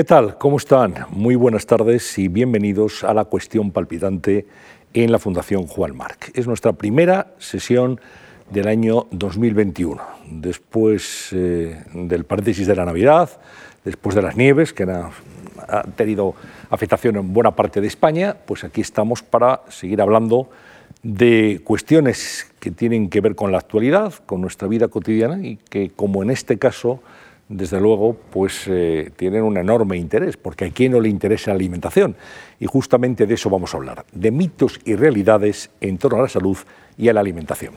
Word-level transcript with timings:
¿Qué 0.00 0.04
tal? 0.04 0.38
¿Cómo 0.38 0.56
están? 0.56 0.94
Muy 1.10 1.34
buenas 1.34 1.66
tardes 1.66 2.18
y 2.18 2.28
bienvenidos 2.28 3.04
a 3.04 3.12
la 3.12 3.26
cuestión 3.26 3.70
palpitante 3.70 4.46
en 4.94 5.12
la 5.12 5.18
Fundación 5.18 5.66
Juan 5.66 5.94
Marc. 5.94 6.30
Es 6.32 6.46
nuestra 6.46 6.72
primera 6.72 7.34
sesión 7.36 8.00
del 8.48 8.68
año 8.68 9.08
2021, 9.10 10.00
después 10.30 11.28
eh, 11.32 11.84
del 11.92 12.24
paréntesis 12.24 12.66
de 12.66 12.76
la 12.76 12.86
Navidad, 12.86 13.28
después 13.84 14.16
de 14.16 14.22
las 14.22 14.38
nieves 14.38 14.72
que 14.72 14.84
han, 14.84 15.10
han 15.68 15.92
tenido 15.92 16.34
afectación 16.70 17.16
en 17.16 17.34
buena 17.34 17.54
parte 17.54 17.82
de 17.82 17.86
España, 17.86 18.38
pues 18.46 18.64
aquí 18.64 18.80
estamos 18.80 19.22
para 19.22 19.60
seguir 19.68 20.00
hablando 20.00 20.48
de 21.02 21.60
cuestiones 21.62 22.50
que 22.58 22.70
tienen 22.70 23.10
que 23.10 23.20
ver 23.20 23.34
con 23.34 23.52
la 23.52 23.58
actualidad, 23.58 24.14
con 24.24 24.40
nuestra 24.40 24.66
vida 24.66 24.88
cotidiana 24.88 25.46
y 25.46 25.56
que, 25.56 25.90
como 25.90 26.22
en 26.22 26.30
este 26.30 26.58
caso, 26.58 27.02
desde 27.50 27.80
luego, 27.80 28.16
pues 28.30 28.64
eh, 28.68 29.10
tienen 29.16 29.42
un 29.42 29.56
enorme 29.58 29.96
interés, 29.96 30.36
porque 30.36 30.66
a 30.66 30.70
quién 30.70 30.92
no 30.92 31.00
le 31.00 31.08
interesa 31.08 31.50
la 31.50 31.56
alimentación. 31.56 32.14
Y 32.60 32.66
justamente 32.66 33.26
de 33.26 33.34
eso 33.34 33.50
vamos 33.50 33.74
a 33.74 33.76
hablar, 33.76 34.04
de 34.12 34.30
mitos 34.30 34.78
y 34.84 34.94
realidades 34.94 35.68
en 35.80 35.98
torno 35.98 36.20
a 36.20 36.22
la 36.22 36.28
salud 36.28 36.56
y 36.96 37.08
a 37.08 37.12
la 37.12 37.20
alimentación. 37.20 37.74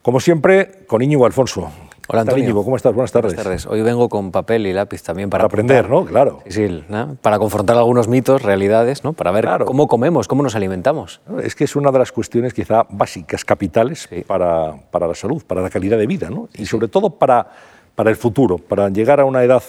Como 0.00 0.20
siempre, 0.20 0.84
con 0.86 1.02
Íñigo 1.02 1.26
Alfonso. 1.26 1.68
Hola 2.08 2.20
Antonio. 2.20 2.44
Íñigo, 2.44 2.64
¿cómo 2.64 2.76
estás? 2.76 2.94
Buenas 2.94 3.10
tardes. 3.10 3.32
Buenas 3.34 3.44
tardes. 3.44 3.66
Hoy 3.66 3.82
vengo 3.82 4.08
con 4.08 4.30
papel 4.30 4.64
y 4.68 4.72
lápiz 4.72 5.02
también 5.02 5.28
para, 5.28 5.42
para 5.42 5.46
aprender, 5.48 5.90
¿no? 5.90 6.04
Claro. 6.04 6.38
Sí, 6.46 6.68
sí 6.68 6.84
¿no? 6.88 7.16
para 7.20 7.40
confrontar 7.40 7.76
algunos 7.76 8.06
mitos, 8.06 8.42
realidades, 8.42 9.02
¿no? 9.02 9.12
Para 9.12 9.32
ver 9.32 9.44
Claro. 9.44 9.66
cómo 9.66 9.88
comemos, 9.88 10.28
cómo 10.28 10.44
nos 10.44 10.54
alimentamos. 10.54 11.20
Es 11.42 11.56
que 11.56 11.64
es 11.64 11.74
una 11.74 11.90
de 11.90 11.98
las 11.98 12.12
cuestiones 12.12 12.54
quizá 12.54 12.84
básicas, 12.88 13.44
capitales 13.44 14.06
Sí. 14.08 14.22
para, 14.24 14.76
para 14.92 15.08
la 15.08 15.16
salud, 15.16 15.42
para 15.44 15.62
la 15.62 15.68
calidad 15.70 15.98
de 15.98 16.06
vida, 16.06 16.30
¿no? 16.30 16.48
Y 16.56 16.66
sobre 16.66 16.86
todo 16.86 17.10
para, 17.10 17.48
para 17.96 18.10
el 18.10 18.16
futuro, 18.16 18.58
para 18.58 18.88
llegar 18.90 19.18
a 19.18 19.24
una 19.24 19.42
edad 19.42 19.64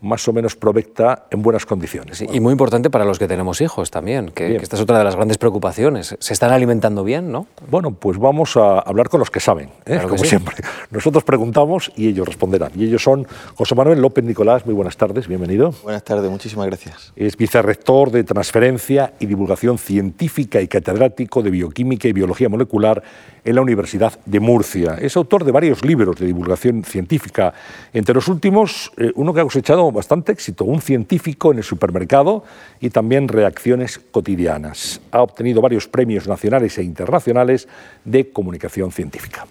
más 0.00 0.26
o 0.28 0.32
menos 0.32 0.56
provecta 0.56 1.26
en 1.30 1.42
buenas 1.42 1.66
condiciones. 1.66 2.18
Sí, 2.18 2.26
Y 2.32 2.40
muy 2.40 2.52
importante 2.52 2.90
para 2.90 3.04
los 3.04 3.18
que 3.18 3.26
tenemos 3.26 3.60
hijos 3.60 3.90
también, 3.90 4.30
que, 4.30 4.56
que 4.56 4.62
esta 4.62 4.76
es 4.76 4.82
otra 4.82 4.98
de 4.98 5.04
las 5.04 5.16
grandes 5.16 5.38
preocupaciones. 5.38 6.16
¿Se 6.18 6.32
están 6.32 6.52
alimentando 6.52 7.04
bien, 7.04 7.32
no? 7.32 7.46
Bueno, 7.70 7.92
pues 7.92 8.18
vamos 8.18 8.56
a 8.56 8.78
hablar 8.78 9.08
con 9.08 9.20
los 9.20 9.30
que 9.30 9.40
saben, 9.40 9.68
¿eh? 9.68 9.72
Claro 9.84 10.02
que 10.02 10.08
como 10.08 10.24
sí. 10.24 10.30
siempre. 10.30 10.56
Nosotros 10.90 11.24
preguntamos 11.24 11.90
y 11.96 12.08
ellos 12.08 12.26
responderán. 12.26 12.72
Y 12.74 12.84
ellos 12.84 13.02
son 13.02 13.26
José 13.54 13.74
Manuel 13.74 14.00
López 14.00 14.24
Nicolás, 14.24 14.66
muy 14.66 14.74
buenas 14.74 14.96
tardes, 14.96 15.28
bienvenido. 15.28 15.74
Buenas 15.82 16.04
tardes, 16.04 16.30
muchísimas 16.30 16.66
gracias. 16.66 17.12
Es 17.16 17.36
vicerrector 17.36 18.10
de 18.10 18.24
Transferencia 18.24 19.14
y 19.18 19.26
Divulgación 19.26 19.78
Científica 19.78 20.60
y 20.60 20.68
catedrático 20.68 21.42
de 21.42 21.50
Bioquímica 21.50 22.08
y 22.08 22.12
Biología 22.12 22.48
Molecular 22.48 23.02
en 23.44 23.54
la 23.54 23.62
Universidad 23.62 24.18
de 24.26 24.40
Murcia. 24.40 24.98
Es 25.00 25.16
autor 25.16 25.44
de 25.44 25.52
varios 25.52 25.84
libros 25.84 26.16
de 26.16 26.26
divulgación 26.26 26.82
científica. 26.84 27.54
Entre 27.92 28.14
los 28.14 28.28
últimos, 28.28 28.92
eh, 28.96 29.12
uno 29.14 29.32
que 29.32 29.40
ha 29.40 29.44
cosechado 29.44 29.85
bastante 29.92 30.32
éxito, 30.32 30.64
Un 30.64 30.80
científico 30.80 31.52
en 31.52 31.58
el 31.58 31.64
supermercado 31.64 32.44
y 32.80 32.90
también 32.90 33.28
Reacciones 33.28 33.98
cotidianas. 33.98 35.00
Ha 35.10 35.22
obtenido 35.22 35.60
varios 35.60 35.88
premios 35.88 36.26
nacionales 36.26 36.78
e 36.78 36.82
internacionales 36.82 37.68
de 38.04 38.30
comunicación 38.30 38.92
científica. 38.92 39.46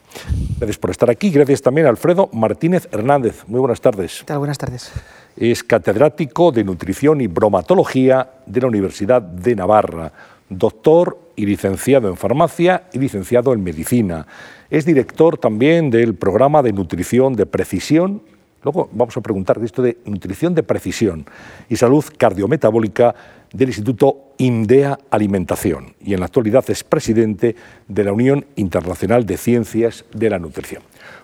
Gracias 0.58 0.78
por 0.78 0.92
estar 0.92 1.10
aquí. 1.10 1.30
Gracias 1.30 1.62
también 1.62 1.88
a 1.88 1.90
Alfredo 1.90 2.30
Martínez 2.34 2.88
Hernández. 2.92 3.44
Muy 3.48 3.60
buenas 3.60 3.82
tardes. 3.82 4.20
¿Qué 4.20 4.26
tal? 4.26 4.40
Buenas 4.40 4.58
tardes. 4.58 4.92
Es 5.36 5.64
catedrático 5.64 6.52
de 6.52 6.64
Nutrición 6.64 7.22
y 7.22 7.28
Bromatología 7.28 8.30
de 8.46 8.62
la 8.62 8.68
Universidad 8.68 9.22
de 9.22 9.56
Navarra, 9.56 10.12
doctor 10.50 11.20
y 11.36 11.46
licenciado 11.46 12.08
en 12.08 12.16
Farmacia 12.16 12.84
y 12.94 13.00
licenciado 13.00 13.54
en 13.54 13.64
Medicina. 13.64 14.26
Es 14.70 14.86
director 14.86 15.38
también 15.38 15.90
del 15.90 16.16
programa 16.16 16.62
de 16.62 16.74
Nutrición 16.74 17.34
de 17.34 17.46
Precisión. 17.46 18.22
Luego 18.66 18.90
vamos 18.94 19.16
a 19.16 19.22
preguntar 19.22 19.60
de 19.60 19.68
esto 19.68 19.84
de 19.84 20.00
Nutrición 20.06 20.56
de 20.56 20.64
Precisión 20.64 21.24
y 21.70 21.76
Salud 21.76 22.04
Cardiometabólica 22.18 23.14
del 23.54 23.70
Instituto 23.70 24.34
INDEA 24.40 24.98
Alimentación 25.12 25.94
y 26.02 26.16
en 26.16 26.20
la 26.20 26.26
actualidad 26.26 26.66
es 26.70 26.84
presidente 26.84 27.56
de 27.88 28.04
la 28.04 28.12
Unión 28.12 28.44
Internacional 28.56 29.24
de 29.28 29.38
Ciencias 29.38 30.04
de 30.16 30.32
la 30.32 30.40
Nutrición. 30.40 30.82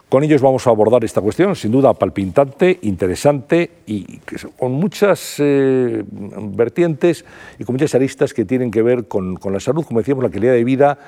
Con 0.07 0.23
ellos 0.23 0.41
vamos 0.41 0.67
a 0.67 0.69
abordar 0.69 1.03
esta 1.03 1.19
cuestión, 1.19 1.55
sin 1.55 1.71
duda 1.71 1.95
palpitante, 1.95 2.77
interesante 2.83 3.71
y 3.87 4.19
con 4.59 4.73
muchas 4.73 5.37
eh, 5.39 6.03
vertientes 6.09 7.25
y 7.57 7.63
con 7.63 7.73
muchas 7.73 7.95
aristas 7.95 8.35
que 8.35 8.45
tienen 8.45 8.69
que 8.69 8.83
ver 8.83 9.07
con, 9.07 9.37
con 9.37 9.51
la 9.51 9.59
salud, 9.59 9.83
como 9.83 10.01
decíamos, 10.01 10.23
la 10.23 10.29
calidad 10.29 10.53
de 10.53 10.63
vida 10.63 10.99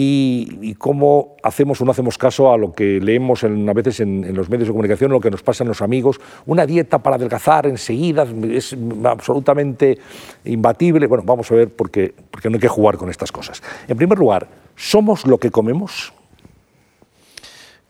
y, 0.00 0.74
cómo 0.76 1.34
hacemos 1.42 1.80
o 1.80 1.84
no 1.84 1.90
hacemos 1.90 2.16
caso 2.16 2.52
a 2.52 2.56
lo 2.56 2.72
que 2.72 3.00
leemos 3.00 3.42
en- 3.42 3.68
a 3.68 3.72
veces 3.72 3.98
en, 3.98 4.22
en 4.22 4.36
los 4.36 4.48
medios 4.48 4.68
de 4.68 4.72
comunicación, 4.72 5.10
lo 5.10 5.18
que 5.20 5.28
nos 5.30 5.42
pasan 5.42 5.66
los 5.66 5.82
amigos. 5.82 6.20
Una 6.46 6.66
dieta 6.66 7.00
para 7.00 7.16
adelgazar 7.16 7.66
enseguida 7.66 8.24
es 8.48 8.76
absolutamente 9.04 9.98
imbatible. 10.44 11.08
Bueno, 11.08 11.24
vamos 11.26 11.50
a 11.50 11.56
ver 11.56 11.74
por 11.74 11.90
qué, 11.90 12.14
porque 12.30 12.48
no 12.48 12.54
hay 12.54 12.60
que 12.60 12.68
jugar 12.68 12.96
con 12.96 13.10
estas 13.10 13.32
cosas. 13.32 13.60
En 13.88 13.96
primer 13.96 14.18
lugar, 14.18 14.46
¿somos 14.76 15.26
lo 15.26 15.38
que 15.38 15.50
comemos? 15.50 16.12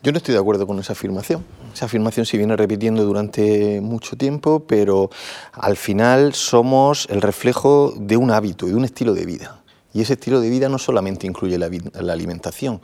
Yo 0.02 0.10
no 0.12 0.16
estoy 0.16 0.32
de 0.32 0.40
acuerdo 0.40 0.66
con 0.66 0.78
esa 0.78 0.94
afirmación. 0.94 1.44
Esa 1.74 1.84
afirmación 1.86 2.24
se 2.24 2.38
viene 2.38 2.56
repitiendo 2.56 3.04
durante 3.04 3.82
mucho 3.82 4.16
tiempo, 4.16 4.60
pero 4.60 5.10
al 5.52 5.76
final 5.76 6.32
somos 6.32 7.06
el 7.10 7.20
reflejo 7.20 7.92
de 7.98 8.16
un 8.16 8.30
hábito 8.30 8.66
y 8.66 8.70
de 8.70 8.76
un 8.76 8.84
estilo 8.86 9.12
de 9.12 9.26
vida. 9.26 9.57
Y 9.98 10.02
ese 10.02 10.12
estilo 10.12 10.40
de 10.40 10.48
vida 10.48 10.68
no 10.68 10.78
solamente 10.78 11.26
incluye 11.26 11.58
la, 11.58 12.12
alimentación, 12.12 12.80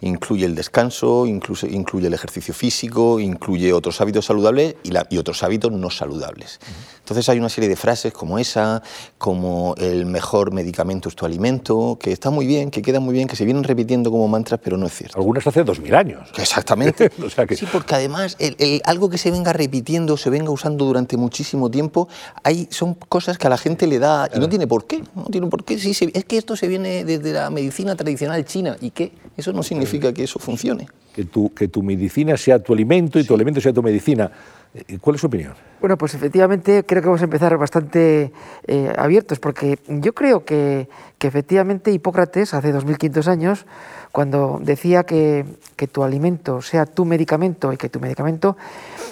incluye 0.00 0.44
el 0.46 0.54
descanso, 0.54 1.26
incluso, 1.26 1.66
incluye 1.66 2.06
el 2.08 2.14
ejercicio 2.14 2.52
físico, 2.54 3.20
incluye 3.20 3.72
otros 3.72 4.00
hábitos 4.00 4.24
saludables 4.26 4.76
y, 4.82 4.90
la- 4.90 5.06
y 5.10 5.18
otros 5.18 5.42
hábitos 5.42 5.72
no 5.72 5.90
saludables. 5.90 6.58
Entonces 6.98 7.28
hay 7.28 7.38
una 7.38 7.48
serie 7.50 7.68
de 7.68 7.76
frases 7.76 8.12
como 8.12 8.38
esa, 8.38 8.82
como 9.18 9.74
el 9.76 10.06
mejor 10.06 10.52
medicamento 10.52 11.08
es 11.08 11.14
tu 11.16 11.26
alimento, 11.26 11.98
que 12.00 12.12
está 12.12 12.30
muy 12.30 12.46
bien, 12.46 12.70
que 12.70 12.80
quedan 12.82 13.02
muy 13.02 13.12
bien, 13.12 13.28
que 13.28 13.36
se 13.36 13.44
vienen 13.44 13.62
repitiendo 13.64 14.10
como 14.10 14.26
mantras, 14.28 14.60
pero 14.62 14.76
no 14.78 14.86
es 14.86 14.94
cierto. 14.94 15.18
Algunas 15.18 15.46
hace 15.46 15.64
dos 15.64 15.80
mil 15.80 15.94
años. 15.94 16.28
Exactamente. 16.38 17.10
O 17.24 17.30
sea 17.30 17.46
que- 17.46 17.56
Sí, 17.56 17.66
porque 17.70 17.94
además 17.94 18.36
el- 18.38 18.56
el- 18.58 18.82
algo 18.84 19.08
que 19.10 19.18
se 19.18 19.30
venga 19.30 19.52
repitiendo, 19.52 20.16
se 20.16 20.30
venga 20.30 20.50
usando 20.50 20.84
durante 20.84 21.16
muchísimo 21.16 21.70
tiempo, 21.70 22.08
hay, 22.42 22.68
son 22.70 22.94
cosas 22.94 23.38
que 23.38 23.46
a 23.46 23.50
la 23.50 23.58
gente 23.58 23.86
le 23.86 23.98
da 23.98 24.28
y 24.34 24.38
no 24.38 24.48
tiene 24.48 24.66
por 24.66 24.86
qué. 24.86 25.02
No 25.14 25.24
tiene 25.24 25.46
por 25.48 25.64
qué. 25.64 25.78
Sí, 25.78 25.94
se- 25.94 26.10
es 26.14 26.24
que 26.24 26.36
esto 26.38 26.56
se 26.56 26.68
viene 26.68 27.04
desde 27.04 27.32
la 27.32 27.50
medicina 27.50 27.94
tradicional 27.96 28.44
china 28.44 28.76
y 28.80 28.90
qué. 28.90 29.12
Eso 29.36 29.52
no 29.52 29.62
significa 29.62 29.93
que 30.00 30.24
eso 30.24 30.38
funcione. 30.38 30.86
que 31.14 31.24
tu, 31.24 31.54
que 31.54 31.68
tu 31.68 31.82
medicina 31.82 32.36
sea 32.36 32.58
tu 32.58 32.72
alimento 32.72 33.18
y 33.20 33.24
tu 33.24 33.34
alimento 33.34 33.60
sea 33.60 33.72
tu 33.72 33.82
medicina. 33.82 34.30
Eh, 34.74 34.98
¿Cuál 35.00 35.14
es 35.14 35.20
su 35.20 35.28
opinión? 35.28 35.52
Bueno, 35.80 35.96
pues 35.96 36.14
efectivamente 36.14 36.82
creo 36.84 37.00
que 37.02 37.06
vamos 37.06 37.20
a 37.20 37.24
empezar 37.24 37.56
bastante 37.56 38.32
eh, 38.66 38.92
abiertos, 38.98 39.38
porque 39.38 39.78
yo 39.86 40.12
creo 40.12 40.44
que, 40.44 40.88
que 41.18 41.28
efectivamente 41.28 41.92
Hipócrates, 41.92 42.52
hace 42.54 42.72
2500 42.72 43.28
años, 43.28 43.66
cuando 44.10 44.58
decía 44.60 45.04
que, 45.04 45.44
que 45.76 45.86
tu 45.86 46.02
alimento 46.02 46.60
sea 46.62 46.84
tu 46.86 47.04
medicamento 47.04 47.72
y 47.72 47.76
que 47.76 47.88
tu 47.88 48.00
medicamento, 48.00 48.56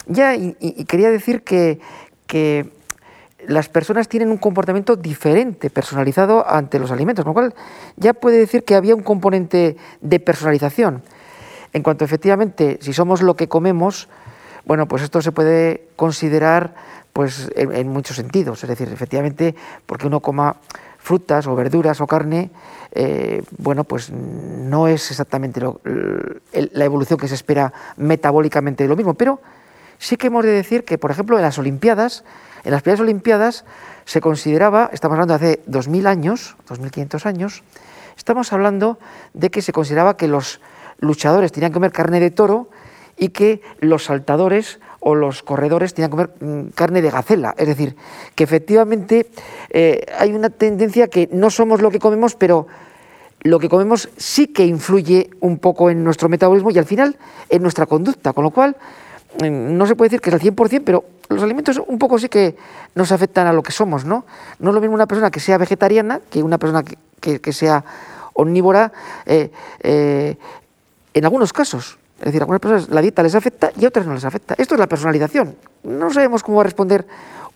ya 0.08 0.34
y, 0.34 0.56
y- 0.58 0.74
y 0.80 0.84
quería 0.86 1.10
decir 1.10 1.42
que, 1.42 1.78
que 2.26 2.68
las 3.46 3.68
personas 3.68 4.08
tienen 4.08 4.30
un 4.30 4.38
comportamiento 4.38 4.96
diferente, 4.96 5.70
personalizado 5.70 6.48
ante 6.48 6.78
los 6.78 6.90
alimentos, 6.90 7.24
con 7.24 7.30
lo 7.30 7.34
cual 7.34 7.54
ya 7.96 8.14
puede 8.14 8.38
decir 8.38 8.64
que 8.64 8.74
había 8.74 8.94
un 8.94 9.02
componente 9.02 9.76
de 10.00 10.20
personalización. 10.20 11.02
En 11.72 11.82
cuanto 11.82 12.04
efectivamente, 12.04 12.78
si 12.80 12.92
somos 12.92 13.22
lo 13.22 13.34
que 13.34 13.48
comemos, 13.48 14.08
bueno, 14.64 14.86
pues 14.86 15.02
esto 15.02 15.22
se 15.22 15.32
puede 15.32 15.88
considerar 15.96 16.74
pues, 17.12 17.50
en, 17.56 17.88
muchos 17.88 18.16
sentidos. 18.16 18.62
Es 18.62 18.68
decir, 18.68 18.88
efectivamente, 18.92 19.54
porque 19.86 20.06
uno 20.06 20.20
coma 20.20 20.56
frutas 20.98 21.46
o 21.46 21.56
verduras 21.56 22.00
o 22.00 22.06
carne, 22.06 22.50
eh, 22.92 23.42
bueno, 23.58 23.84
pues 23.84 24.10
no 24.10 24.86
es 24.86 25.10
exactamente 25.10 25.60
lo- 25.60 25.80
la 25.82 26.84
evolución 26.84 27.18
que 27.18 27.26
se 27.26 27.34
espera 27.34 27.72
metabólicamente 27.96 28.84
de 28.84 28.88
lo 28.88 28.96
mismo, 28.96 29.14
pero 29.14 29.40
sí 29.98 30.16
que 30.16 30.28
hemos 30.28 30.44
de 30.44 30.52
decir 30.52 30.84
que, 30.84 30.98
por 30.98 31.10
ejemplo, 31.10 31.36
en 31.36 31.42
las 31.42 31.58
Olimpiadas, 31.58 32.22
en 32.64 32.70
las 32.70 32.82
primeras 32.82 33.00
Olimpiadas 33.00 33.64
se 34.04 34.20
consideraba, 34.20 34.90
estamos 34.92 35.14
hablando 35.14 35.38
de 35.38 35.52
hace 35.52 35.62
2000 35.66 36.06
años, 36.06 36.56
2500 36.68 37.26
años, 37.26 37.62
estamos 38.16 38.52
hablando 38.52 38.98
de 39.34 39.50
que 39.50 39.62
se 39.62 39.72
consideraba 39.72 40.16
que 40.16 40.28
los 40.28 40.60
luchadores 40.98 41.52
tenían 41.52 41.72
que 41.72 41.74
comer 41.74 41.92
carne 41.92 42.20
de 42.20 42.30
toro 42.30 42.68
y 43.16 43.30
que 43.30 43.62
los 43.80 44.04
saltadores 44.04 44.80
o 45.00 45.14
los 45.14 45.42
corredores 45.42 45.94
tenían 45.94 46.10
que 46.10 46.16
comer 46.16 46.30
mm, 46.40 46.70
carne 46.74 47.02
de 47.02 47.10
gacela. 47.10 47.54
Es 47.58 47.66
decir, 47.66 47.96
que 48.34 48.44
efectivamente 48.44 49.26
eh, 49.70 50.06
hay 50.18 50.32
una 50.32 50.50
tendencia 50.50 51.08
que 51.08 51.28
no 51.32 51.50
somos 51.50 51.82
lo 51.82 51.90
que 51.90 51.98
comemos, 51.98 52.36
pero 52.36 52.66
lo 53.42 53.58
que 53.58 53.68
comemos 53.68 54.08
sí 54.16 54.46
que 54.46 54.64
influye 54.64 55.30
un 55.40 55.58
poco 55.58 55.90
en 55.90 56.04
nuestro 56.04 56.28
metabolismo 56.28 56.70
y 56.70 56.78
al 56.78 56.84
final 56.84 57.16
en 57.48 57.62
nuestra 57.62 57.86
conducta, 57.86 58.32
con 58.32 58.44
lo 58.44 58.50
cual 58.50 58.76
eh, 59.42 59.50
no 59.50 59.86
se 59.86 59.96
puede 59.96 60.10
decir 60.10 60.20
que 60.20 60.30
es 60.30 60.34
al 60.34 60.40
100%, 60.40 60.82
pero 60.84 61.04
los 61.32 61.42
alimentos 61.42 61.80
un 61.86 61.98
poco 61.98 62.18
sí 62.18 62.28
que 62.28 62.56
nos 62.94 63.12
afectan 63.12 63.46
a 63.46 63.52
lo 63.52 63.62
que 63.62 63.72
somos, 63.72 64.04
¿no? 64.04 64.24
No 64.58 64.70
es 64.70 64.74
lo 64.74 64.80
mismo 64.80 64.94
una 64.94 65.06
persona 65.06 65.30
que 65.30 65.40
sea 65.40 65.58
vegetariana 65.58 66.20
que 66.30 66.42
una 66.42 66.58
persona 66.58 66.82
que, 67.20 67.52
sea 67.52 67.84
omnívora 68.34 68.92
eh, 69.26 69.50
eh, 69.80 70.36
en 71.14 71.24
algunos 71.24 71.52
casos. 71.52 71.98
Es 72.18 72.26
decir, 72.26 72.40
a 72.40 72.44
algunas 72.44 72.60
personas 72.60 72.88
la 72.88 73.00
dieta 73.00 73.22
les 73.22 73.34
afecta 73.34 73.72
y 73.76 73.84
a 73.84 73.88
otras 73.88 74.06
no 74.06 74.14
les 74.14 74.24
afecta. 74.24 74.54
Esto 74.56 74.74
es 74.74 74.78
la 74.78 74.86
personalización. 74.86 75.56
No 75.82 76.12
sabemos 76.12 76.42
cómo 76.42 76.58
va 76.58 76.62
a 76.62 76.64
responder 76.64 77.06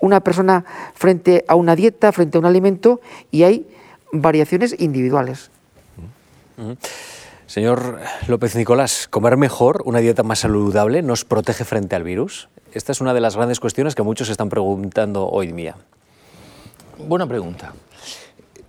una 0.00 0.20
persona 0.20 0.64
frente 0.94 1.44
a 1.49 1.55
una 1.55 1.76
dieta, 1.76 2.12
frente 2.12 2.37
a 2.37 2.40
un 2.40 2.46
alimento, 2.46 3.00
y 3.31 3.44
hay 3.44 3.67
variaciones 4.12 4.75
individuales. 4.78 5.50
Señor 7.46 8.00
López 8.26 8.56
Nicolás, 8.56 9.08
¿comer 9.08 9.37
mejor, 9.37 9.82
una 9.84 10.00
dieta 10.00 10.23
más 10.23 10.40
saludable, 10.40 11.02
nos 11.02 11.25
protege 11.25 11.64
frente 11.64 11.94
al 11.94 12.02
virus? 12.02 12.49
Esta 12.76 12.93
es 12.93 13.00
una 13.00 13.14
de 13.14 13.23
las 13.23 13.37
grandes 13.37 13.58
cuestiones 13.58 13.94
que 13.94 14.02
muchos 14.02 14.28
están 14.28 14.50
preguntando 14.50 15.26
hoy 15.26 15.50
día. 15.50 15.76
Buena 16.99 17.26
pregunta. 17.26 17.73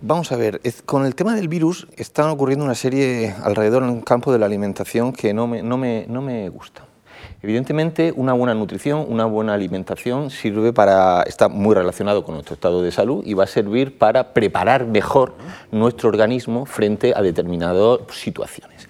Vamos 0.00 0.32
a 0.32 0.36
ver, 0.36 0.62
con 0.86 1.04
el 1.04 1.14
tema 1.14 1.34
del 1.34 1.48
virus 1.48 1.86
están 1.94 2.30
ocurriendo 2.30 2.64
una 2.64 2.74
serie 2.74 3.34
alrededor 3.42 3.82
en 3.82 3.98
el 3.98 4.04
campo 4.04 4.32
de 4.32 4.38
la 4.38 4.46
alimentación 4.46 5.12
que 5.12 5.34
no 5.34 5.46
me, 5.46 5.62
no 5.62 5.76
me, 5.76 6.06
no 6.08 6.22
me 6.22 6.48
gusta. 6.48 6.86
Evidentemente, 7.42 8.14
una 8.16 8.32
buena 8.32 8.54
nutrición, 8.54 9.04
una 9.06 9.26
buena 9.26 9.52
alimentación 9.52 10.30
sirve 10.30 10.72
para, 10.72 11.22
está 11.24 11.50
muy 11.50 11.74
relacionado 11.74 12.24
con 12.24 12.32
nuestro 12.32 12.54
estado 12.54 12.80
de 12.80 12.90
salud 12.90 13.22
y 13.26 13.34
va 13.34 13.44
a 13.44 13.46
servir 13.46 13.98
para 13.98 14.32
preparar 14.32 14.86
mejor 14.86 15.34
nuestro 15.70 16.08
organismo 16.08 16.64
frente 16.64 17.12
a 17.14 17.20
determinadas 17.20 17.98
situaciones. 18.10 18.88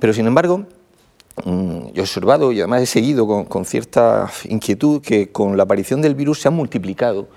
Pero, 0.00 0.12
sin 0.12 0.26
embargo, 0.26 0.66
yo 1.44 1.92
he 1.94 2.00
observado 2.00 2.52
y 2.52 2.60
además 2.60 2.82
he 2.82 2.86
seguido 2.86 3.26
con, 3.26 3.44
con 3.44 3.64
cierta 3.64 4.30
inquietud 4.44 5.00
que 5.00 5.30
con 5.30 5.56
la 5.56 5.64
aparición 5.64 6.02
del 6.02 6.14
virus 6.14 6.40
se 6.40 6.48
han 6.48 6.54
multiplicado 6.54 7.28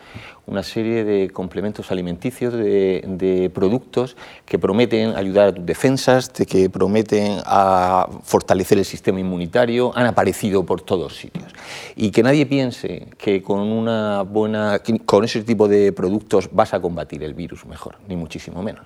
una 0.52 0.64
serie 0.64 1.06
de 1.06 1.30
complementos 1.30 1.92
alimenticios, 1.92 2.54
de, 2.54 3.50
productos 3.54 4.18
que 4.46 4.60
prometen 4.60 5.16
ayudar 5.16 5.48
a 5.48 5.54
tus 5.54 5.66
defensas, 5.66 6.34
de 6.34 6.46
que 6.46 6.70
prometen 6.70 7.40
a 7.46 8.08
fortalecer 8.24 8.78
el 8.78 8.86
sistema 8.86 9.20
inmunitario, 9.20 9.94
han 9.96 10.06
aparecido 10.06 10.66
por 10.66 10.82
todos 10.82 11.16
sitios. 11.16 11.54
Y 11.96 12.12
que 12.12 12.22
nadie 12.22 12.46
piense 12.46 13.08
que 13.18 13.42
con 13.42 13.62
una 13.62 14.24
buena, 14.24 14.82
con 15.06 15.24
ese 15.24 15.42
tipo 15.44 15.70
de 15.70 15.94
productos 15.94 16.50
vas 16.52 16.74
a 16.74 16.82
combatir 16.82 17.24
el 17.24 17.34
virus 17.34 17.66
mejor, 17.66 17.96
ni 18.10 18.18
muchísimo 18.18 18.62
menos. 18.62 18.86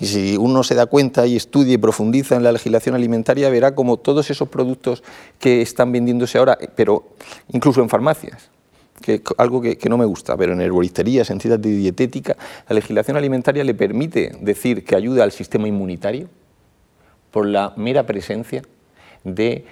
Y 0.00 0.06
si 0.06 0.36
uno 0.38 0.62
se 0.62 0.74
da 0.74 0.86
cuenta 0.86 1.26
y 1.26 1.36
estudia 1.36 1.74
y 1.74 1.78
profundiza 1.78 2.36
en 2.36 2.42
la 2.42 2.52
legislación 2.52 2.94
alimentaria, 2.94 3.50
verá 3.50 3.74
como 3.74 3.98
todos 3.98 4.30
esos 4.30 4.48
productos 4.48 5.02
que 5.38 5.60
están 5.60 5.92
vendiéndose 5.92 6.38
ahora, 6.38 6.58
pero 6.74 7.04
incluso 7.52 7.82
en 7.82 7.90
farmacias, 7.90 8.50
que 9.02 9.22
algo 9.36 9.60
que, 9.60 9.78
no 9.90 9.98
me 9.98 10.06
gusta, 10.06 10.36
pero 10.36 10.54
en 10.54 10.60
herboristería, 10.62 11.24
en 11.28 11.38
de 11.38 11.56
dietética, 11.58 12.36
la 12.68 12.74
legislación 12.74 13.16
alimentaria 13.16 13.64
le 13.64 13.74
permite 13.74 14.32
decir 14.40 14.84
que 14.84 14.96
ayuda 14.96 15.24
al 15.24 15.32
sistema 15.32 15.68
inmunitario 15.68 16.28
por 17.30 17.46
la 17.46 17.74
mera 17.76 18.06
presencia 18.06 18.62
de, 19.24 19.66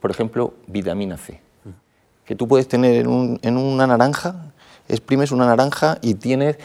por 0.00 0.10
ejemplo, 0.10 0.54
vitamina 0.66 1.16
C. 1.16 1.40
Que 2.24 2.34
tú 2.34 2.48
puedes 2.48 2.68
tener 2.68 3.04
en, 3.04 3.38
en 3.42 3.56
una 3.56 3.86
naranja, 3.86 4.52
exprimes 4.88 5.32
una 5.32 5.46
naranja 5.46 5.98
y 6.00 6.14
tienes 6.14 6.56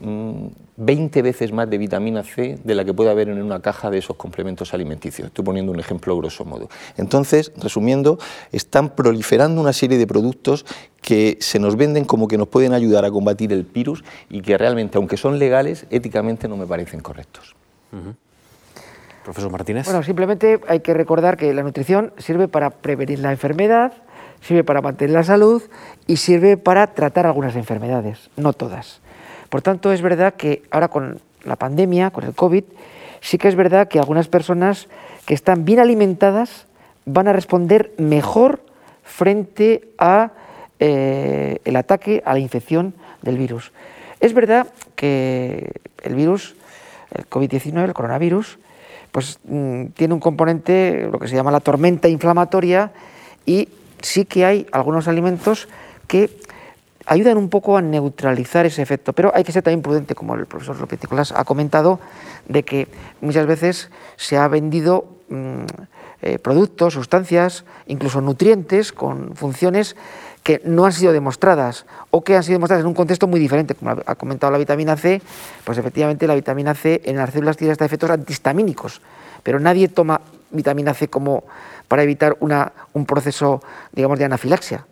20 0.00 1.20
mm, 1.20 1.22
veces 1.22 1.52
más 1.52 1.68
de 1.68 1.78
vitamina 1.78 2.22
C 2.22 2.58
de 2.62 2.74
la 2.74 2.84
que 2.84 2.94
puede 2.94 3.10
haber 3.10 3.28
en 3.28 3.42
una 3.42 3.60
caja 3.60 3.90
de 3.90 3.98
esos 3.98 4.16
complementos 4.16 4.74
alimenticios. 4.74 5.28
Estoy 5.28 5.44
poniendo 5.44 5.72
un 5.72 5.80
ejemplo 5.80 6.16
grosso 6.16 6.44
modo. 6.44 6.68
Entonces, 6.96 7.52
resumiendo, 7.56 8.18
están 8.52 8.90
proliferando 8.90 9.60
una 9.60 9.72
serie 9.72 9.98
de 9.98 10.06
productos 10.06 10.64
que 11.02 11.38
se 11.40 11.58
nos 11.58 11.76
venden 11.76 12.04
como 12.04 12.28
que 12.28 12.38
nos 12.38 12.48
pueden 12.48 12.72
ayudar 12.72 13.04
a 13.04 13.10
combatir 13.10 13.52
el 13.52 13.62
virus 13.62 14.04
y 14.28 14.42
que 14.42 14.56
realmente, 14.58 14.98
aunque 14.98 15.16
son 15.16 15.38
legales, 15.38 15.86
éticamente 15.90 16.48
no 16.48 16.56
me 16.56 16.66
parecen 16.66 17.00
correctos. 17.00 17.54
Profesor 19.24 19.50
Martínez. 19.50 19.86
Bueno, 19.86 20.02
simplemente 20.02 20.60
hay 20.66 20.80
que 20.80 20.94
recordar 20.94 21.36
que 21.36 21.52
la 21.52 21.62
nutrición 21.62 22.12
sirve 22.18 22.48
para 22.48 22.70
prevenir 22.70 23.18
la 23.18 23.30
enfermedad, 23.32 23.92
sirve 24.40 24.64
para 24.64 24.80
mantener 24.80 25.14
la 25.14 25.24
salud 25.24 25.62
y 26.06 26.16
sirve 26.16 26.56
para 26.56 26.86
tratar 26.88 27.26
algunas 27.26 27.56
enfermedades, 27.56 28.30
no 28.36 28.52
todas. 28.52 28.99
Por 29.50 29.62
tanto, 29.62 29.92
es 29.92 30.00
verdad 30.00 30.34
que 30.34 30.62
ahora 30.70 30.88
con 30.88 31.20
la 31.44 31.56
pandemia, 31.56 32.10
con 32.10 32.24
el 32.24 32.34
COVID, 32.34 32.64
sí 33.20 33.36
que 33.36 33.48
es 33.48 33.56
verdad 33.56 33.88
que 33.88 33.98
algunas 33.98 34.28
personas 34.28 34.88
que 35.26 35.34
están 35.34 35.64
bien 35.64 35.80
alimentadas 35.80 36.66
van 37.04 37.28
a 37.28 37.32
responder 37.32 37.92
mejor 37.98 38.62
frente 39.02 39.90
a 39.98 40.30
eh, 40.78 41.58
el 41.64 41.76
ataque 41.76 42.22
a 42.24 42.32
la 42.32 42.38
infección 42.38 42.94
del 43.22 43.36
virus. 43.36 43.72
Es 44.20 44.32
verdad 44.32 44.68
que 44.94 45.72
el 46.02 46.14
virus, 46.14 46.54
el 47.14 47.28
COVID-19, 47.28 47.84
el 47.84 47.92
coronavirus, 47.92 48.58
pues 49.10 49.40
mm, 49.44 49.86
tiene 49.86 50.14
un 50.14 50.20
componente, 50.20 51.08
lo 51.10 51.18
que 51.18 51.28
se 51.28 51.34
llama 51.34 51.50
la 51.50 51.60
tormenta 51.60 52.08
inflamatoria, 52.08 52.92
y 53.44 53.68
sí 54.00 54.24
que 54.24 54.44
hay 54.44 54.66
algunos 54.72 55.08
alimentos 55.08 55.68
que 56.06 56.30
ayudan 57.06 57.36
un 57.36 57.48
poco 57.48 57.76
a 57.76 57.82
neutralizar 57.82 58.66
ese 58.66 58.82
efecto, 58.82 59.12
pero 59.12 59.32
hay 59.34 59.44
que 59.44 59.52
ser 59.52 59.62
también 59.62 59.82
prudente, 59.82 60.14
como 60.14 60.34
el 60.34 60.46
profesor 60.46 60.78
López 60.78 61.00
Nicolás 61.02 61.32
ha 61.34 61.44
comentado, 61.44 62.00
de 62.48 62.62
que 62.62 62.88
muchas 63.20 63.46
veces 63.46 63.90
se 64.16 64.36
ha 64.36 64.48
vendido 64.48 65.06
mm, 65.28 65.64
eh, 66.22 66.38
productos, 66.38 66.94
sustancias, 66.94 67.64
incluso 67.86 68.20
nutrientes 68.20 68.92
con 68.92 69.34
funciones 69.34 69.96
que 70.42 70.60
no 70.64 70.86
han 70.86 70.92
sido 70.92 71.12
demostradas 71.12 71.86
o 72.10 72.24
que 72.24 72.36
han 72.36 72.42
sido 72.42 72.54
demostradas 72.54 72.82
en 72.82 72.88
un 72.88 72.94
contexto 72.94 73.26
muy 73.26 73.40
diferente, 73.40 73.74
como 73.74 73.90
ha 73.90 74.14
comentado 74.14 74.50
la 74.52 74.58
vitamina 74.58 74.96
C, 74.96 75.20
pues 75.64 75.78
efectivamente 75.78 76.26
la 76.26 76.34
vitamina 76.34 76.74
C 76.74 77.02
en 77.04 77.16
las 77.16 77.30
células 77.30 77.56
tiene 77.56 77.72
hasta 77.72 77.84
efectos 77.84 78.10
antihistamínicos, 78.10 79.00
pero 79.42 79.60
nadie 79.60 79.88
toma 79.88 80.20
vitamina 80.50 80.94
C 80.94 81.08
como 81.08 81.44
para 81.88 82.02
evitar 82.02 82.36
una, 82.40 82.72
un 82.92 83.04
proceso, 83.06 83.62
digamos, 83.92 84.18
de 84.18 84.24
anafilaxia. 84.24 84.86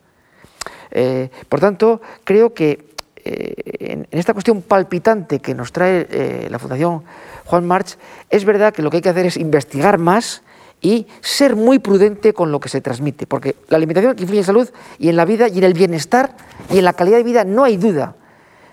Eh, 0.90 1.28
por 1.48 1.60
tanto, 1.60 2.00
creo 2.24 2.54
que 2.54 2.84
eh, 3.24 3.54
en, 3.80 4.06
esta 4.10 4.32
cuestión 4.32 4.62
palpitante 4.62 5.40
que 5.40 5.54
nos 5.54 5.72
trae 5.72 6.06
eh, 6.10 6.48
la 6.50 6.58
Fundación 6.58 7.02
Juan 7.44 7.66
March, 7.66 7.96
es 8.30 8.44
verdad 8.44 8.72
que 8.72 8.82
lo 8.82 8.90
que 8.90 8.98
hay 8.98 9.02
que 9.02 9.08
hacer 9.08 9.26
es 9.26 9.36
investigar 9.36 9.98
más 9.98 10.42
y 10.80 11.06
ser 11.20 11.56
muy 11.56 11.78
prudente 11.78 12.32
con 12.32 12.52
lo 12.52 12.60
que 12.60 12.68
se 12.68 12.80
transmite, 12.80 13.26
porque 13.26 13.56
la 13.68 13.76
alimentación 13.76 14.14
influye 14.18 14.40
en 14.40 14.44
salud 14.44 14.68
y 14.98 15.08
en 15.08 15.16
la 15.16 15.24
vida 15.24 15.48
y 15.48 15.58
en 15.58 15.64
el 15.64 15.74
bienestar 15.74 16.36
y 16.70 16.78
en 16.78 16.84
la 16.84 16.92
calidad 16.92 17.16
de 17.16 17.24
vida 17.24 17.44
no 17.44 17.64
hay 17.64 17.76
duda, 17.76 18.14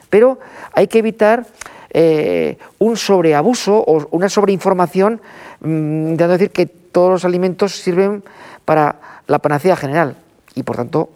pero 0.10 0.40
hay 0.74 0.88
que 0.88 1.00
evitar 1.00 1.48
un 2.78 2.98
sobreabuso 2.98 3.78
o 3.78 4.06
una 4.12 4.28
sobreinformación, 4.28 5.22
mm, 5.62 6.10
intentando 6.10 6.34
decir 6.34 6.52
que 6.52 6.66
todos 6.66 7.10
los 7.10 7.26
alimentos 7.26 7.74
sirven 7.74 8.22
para 8.66 9.22
la 9.28 9.40
panacea 9.40 9.78
general 9.78 10.18
y 10.56 10.64
por 10.64 10.78
tanto 10.78 11.10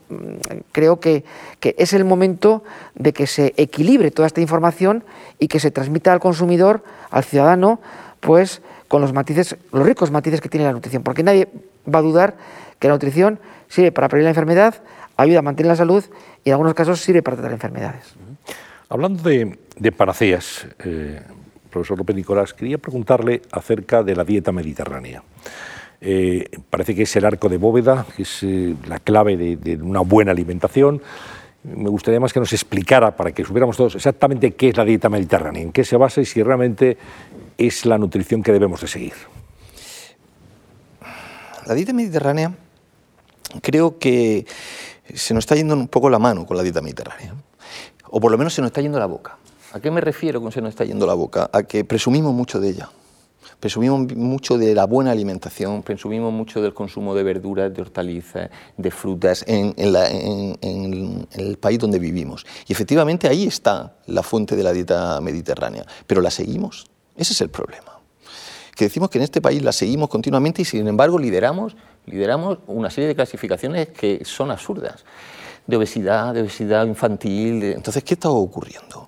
creo 0.72 1.00
que, 1.00 1.24
es 1.62 1.94
el 1.94 2.06
momento 2.06 2.64
de 2.96 3.14
que 3.14 3.26
se 3.26 3.54
equilibre 3.58 4.12
toda 4.12 4.28
esta 4.28 4.42
información 4.42 5.04
y 5.40 5.48
que 5.48 5.60
se 5.60 5.72
transmita 5.72 6.14
al 6.14 6.20
consumidor, 6.20 6.84
al 7.10 7.24
ciudadano, 7.24 7.80
pues 8.20 8.62
con 8.88 9.02
los 9.02 9.14
matices, 9.14 9.56
los 9.72 9.86
ricos 9.86 10.12
matices 10.12 10.42
que 10.42 10.50
tiene 10.50 10.66
la 10.66 10.74
nutrición, 10.74 11.04
porque 11.04 11.24
nadie 11.24 11.48
va 11.92 12.00
a 12.00 12.02
dudar 12.02 12.36
que 12.80 12.88
la 12.88 12.94
nutrición 12.96 13.40
sirve 13.70 13.92
para 13.92 14.10
prevenir 14.10 14.26
la 14.26 14.32
enfermedad, 14.32 14.76
ayuda 15.16 15.40
a 15.40 15.42
mantener 15.42 15.70
la 15.70 15.76
salud 15.76 16.04
y 16.44 16.50
en 16.50 16.54
algunos 16.54 16.74
casos 16.74 17.00
sirve 17.00 17.24
para 17.24 17.38
tratar 17.38 17.54
enfermedades. 17.54 18.14
Hablando 18.90 19.22
de, 19.24 19.92
panaceas, 19.92 20.68
eh, 20.84 21.22
profesor 21.70 21.98
López 21.98 22.16
Nicolás, 22.16 22.54
quería 22.54 22.78
preguntarle 22.78 23.42
acerca 23.52 24.04
de 24.04 24.16
la 24.16 24.24
dieta 24.24 24.52
mediterránea. 24.52 25.22
Eh, 26.02 26.50
parece 26.70 26.96
que 26.96 27.04
es 27.04 27.16
el 27.16 27.26
arco 27.26 27.50
de 27.50 27.58
bóveda, 27.58 28.06
que 28.16 28.24
es 28.24 28.44
eh, 28.44 28.76
la 28.88 29.00
clave 29.00 29.36
de, 29.36 29.76
una 29.78 30.00
buena 30.02 30.32
alimentación. 30.32 31.02
Me 31.64 31.90
gustaría 31.90 32.20
más 32.20 32.32
que 32.32 32.40
nos 32.40 32.54
explicara, 32.54 33.16
para 33.18 33.34
que 33.34 33.44
supiéramos 33.44 33.76
todos 33.76 33.96
exactamente 33.96 34.52
qué 34.52 34.70
es 34.70 34.78
la 34.78 34.86
dieta 34.86 35.10
mediterránea, 35.10 35.62
en 35.62 35.72
qué 35.74 35.84
se 35.84 35.98
basa 35.98 36.22
y 36.22 36.26
si 36.26 36.42
realmente 36.42 36.98
es 37.58 37.86
la 37.86 37.98
nutrición 37.98 38.42
que 38.42 38.54
debemos 38.54 38.80
de 38.80 38.88
seguir. 38.88 39.14
La 41.66 41.74
dieta 41.76 41.92
mediterránea 41.92 42.54
creo 43.62 44.00
que 44.00 44.46
se 45.14 45.34
nos 45.34 45.42
está 45.42 45.56
yendo 45.56 45.76
un 45.76 45.90
poco 45.90 46.10
la 46.10 46.18
mano 46.18 46.46
con 46.46 46.56
la 46.56 46.64
dieta 46.64 46.82
mediterránea, 46.82 47.34
o 48.10 48.22
por 48.22 48.32
lo 48.32 48.38
menos 48.38 48.54
se 48.54 48.62
nos 48.62 48.70
está 48.70 48.80
yendo 48.80 49.00
la 49.00 49.06
boca. 49.06 49.38
¿A 49.74 49.82
qué 49.82 49.92
me 49.92 50.00
refiero 50.00 50.42
con 50.42 50.52
se 50.52 50.62
nos 50.62 50.70
está 50.70 50.86
yendo 50.86 51.06
la 51.06 51.14
boca? 51.14 51.50
A 51.52 51.64
que 51.64 51.84
presumimos 51.84 52.34
mucho 52.34 52.60
de 52.60 52.70
ella 52.70 52.90
presumimos 53.60 54.16
mucho 54.16 54.58
de 54.58 54.74
la 54.74 54.86
buena 54.86 55.12
alimentación, 55.12 55.84
presumimos 55.84 56.32
mucho 56.32 56.62
del 56.62 56.74
consumo 56.74 57.14
de 57.14 57.24
verduras, 57.24 57.74
de 57.74 57.82
hortalizas, 57.82 58.50
de 58.78 58.92
frutas 58.92 59.44
en, 59.48 59.74
el 59.78 61.58
país 61.58 61.80
donde 61.80 62.00
vivimos. 62.00 62.46
Y 62.68 62.74
efectivamente 62.74 63.28
ahí 63.28 63.46
está 63.46 63.96
la 64.08 64.24
fuente 64.24 64.56
de 64.56 64.64
la 64.64 64.72
dieta 64.72 65.20
mediterránea, 65.22 65.86
pero 66.08 66.22
la 66.22 66.32
seguimos. 66.32 66.88
Ese 67.16 67.34
es 67.34 67.42
el 67.42 67.50
problema. 67.50 68.00
Que 68.76 68.86
decimos 68.86 69.10
que 69.10 69.18
en 69.18 69.26
este 69.26 69.42
país 69.42 69.62
la 69.62 69.74
seguimos 69.74 70.08
continuamente 70.08 70.62
y 70.62 70.66
sin 70.66 70.88
embargo 70.88 71.20
lideramos, 71.20 71.76
lideramos 72.06 72.60
una 72.68 72.90
serie 72.90 73.10
de 73.10 73.16
clasificaciones 73.16 73.90
que 73.90 74.24
son 74.24 74.52
absurdas 74.52 75.04
de 75.70 75.78
obesidad, 75.78 76.34
de 76.34 76.42
obesidad 76.42 76.88
infantil. 76.88 77.62
Entonces, 77.64 78.04
¿qué 78.04 78.16
está 78.16 78.30
ocurriendo? 78.30 79.08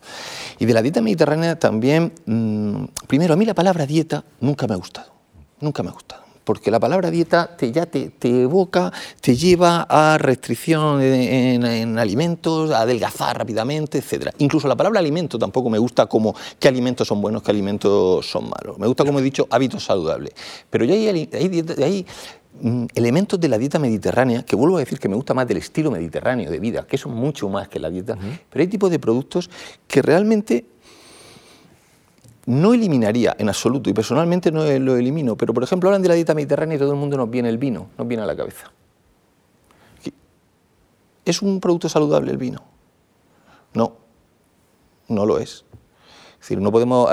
Y 0.61 0.65
de 0.67 0.75
la 0.75 0.83
dieta 0.83 1.01
mediterránea 1.01 1.57
también, 1.57 2.13
mm, 2.27 3.07
primero, 3.07 3.33
a 3.33 3.35
mí 3.35 3.45
la 3.45 3.55
palabra 3.55 3.87
dieta 3.87 4.23
nunca 4.41 4.67
me 4.67 4.75
ha 4.75 4.77
gustado, 4.77 5.11
nunca 5.59 5.81
me 5.81 5.89
ha 5.89 5.91
gustado. 5.91 6.21
porque 6.43 6.71
la 6.71 6.79
palabra 6.79 7.11
dieta 7.11 7.55
te, 7.55 7.71
ya 7.71 7.85
te, 7.85 8.11
evoca, 8.23 8.91
te 9.21 9.35
lleva 9.35 9.85
a 9.87 10.17
restricción 10.17 10.99
en, 11.01 11.97
alimentos, 11.99 12.71
a 12.71 12.81
adelgazar 12.81 13.37
rápidamente, 13.37 13.99
etc. 13.99 14.31
Incluso 14.39 14.67
la 14.67 14.75
palabra 14.75 14.99
alimento 14.99 15.37
tampoco 15.37 15.69
me 15.69 15.77
gusta 15.77 16.07
como 16.07 16.35
qué 16.59 16.67
alimentos 16.67 17.07
son 17.07 17.21
buenos, 17.21 17.43
qué 17.43 17.51
alimentos 17.51 18.25
son 18.25 18.49
malos. 18.49 18.77
Me 18.79 18.87
gusta, 18.87 19.05
como 19.05 19.19
he 19.19 19.21
dicho, 19.21 19.47
hábitos 19.51 19.85
saludables. 19.85 20.33
Pero 20.69 20.83
ya 20.83 20.95
hay, 20.95 21.07
hay, 21.31 22.05
mm, 22.05 22.05
elementos 22.93 23.39
de 23.39 23.47
la 23.47 23.57
dieta 23.57 23.79
mediterránea, 23.79 24.43
que 24.43 24.55
vuelvo 24.55 24.77
a 24.77 24.79
decir 24.79 24.99
que 24.99 25.09
me 25.09 25.15
gusta 25.15 25.33
más 25.33 25.47
del 25.47 25.57
estilo 25.57 25.89
mediterráneo 25.89 26.51
de 26.51 26.59
vida, 26.59 26.85
que 26.85 26.97
son 26.97 27.13
mucho 27.13 27.49
más 27.49 27.67
que 27.67 27.79
la 27.79 27.89
dieta, 27.89 28.17
pero 28.49 28.61
hay 28.61 28.67
tipos 28.67 28.91
de 28.91 28.99
productos 28.99 29.49
que 29.87 30.01
realmente 30.01 30.65
no 32.45 32.73
eliminaría 32.73 33.35
en 33.37 33.49
absoluto, 33.49 33.89
y 33.89 33.93
personalmente 33.93 34.51
no 34.51 34.63
lo 34.63 34.95
elimino, 34.95 35.35
pero 35.35 35.53
por 35.53 35.63
ejemplo 35.63 35.89
hablan 35.89 36.01
de 36.01 36.09
la 36.09 36.15
dieta 36.15 36.33
mediterránea 36.33 36.75
y 36.75 36.79
todo 36.79 36.91
el 36.91 36.97
mundo 36.97 37.17
nos 37.17 37.29
viene 37.29 37.49
el 37.49 37.57
vino, 37.57 37.87
nos 37.97 38.07
viene 38.07 38.23
a 38.23 38.25
la 38.25 38.35
cabeza. 38.35 38.71
¿Es 41.23 41.41
un 41.41 41.59
producto 41.59 41.87
saludable 41.87 42.31
el 42.31 42.37
vino? 42.37 42.61
No, 43.73 43.93
no 45.07 45.25
lo 45.25 45.39
es. 45.39 45.63
Es 46.41 46.49
decir, 46.49 46.59
no 46.59 46.71
podemos 46.71 47.07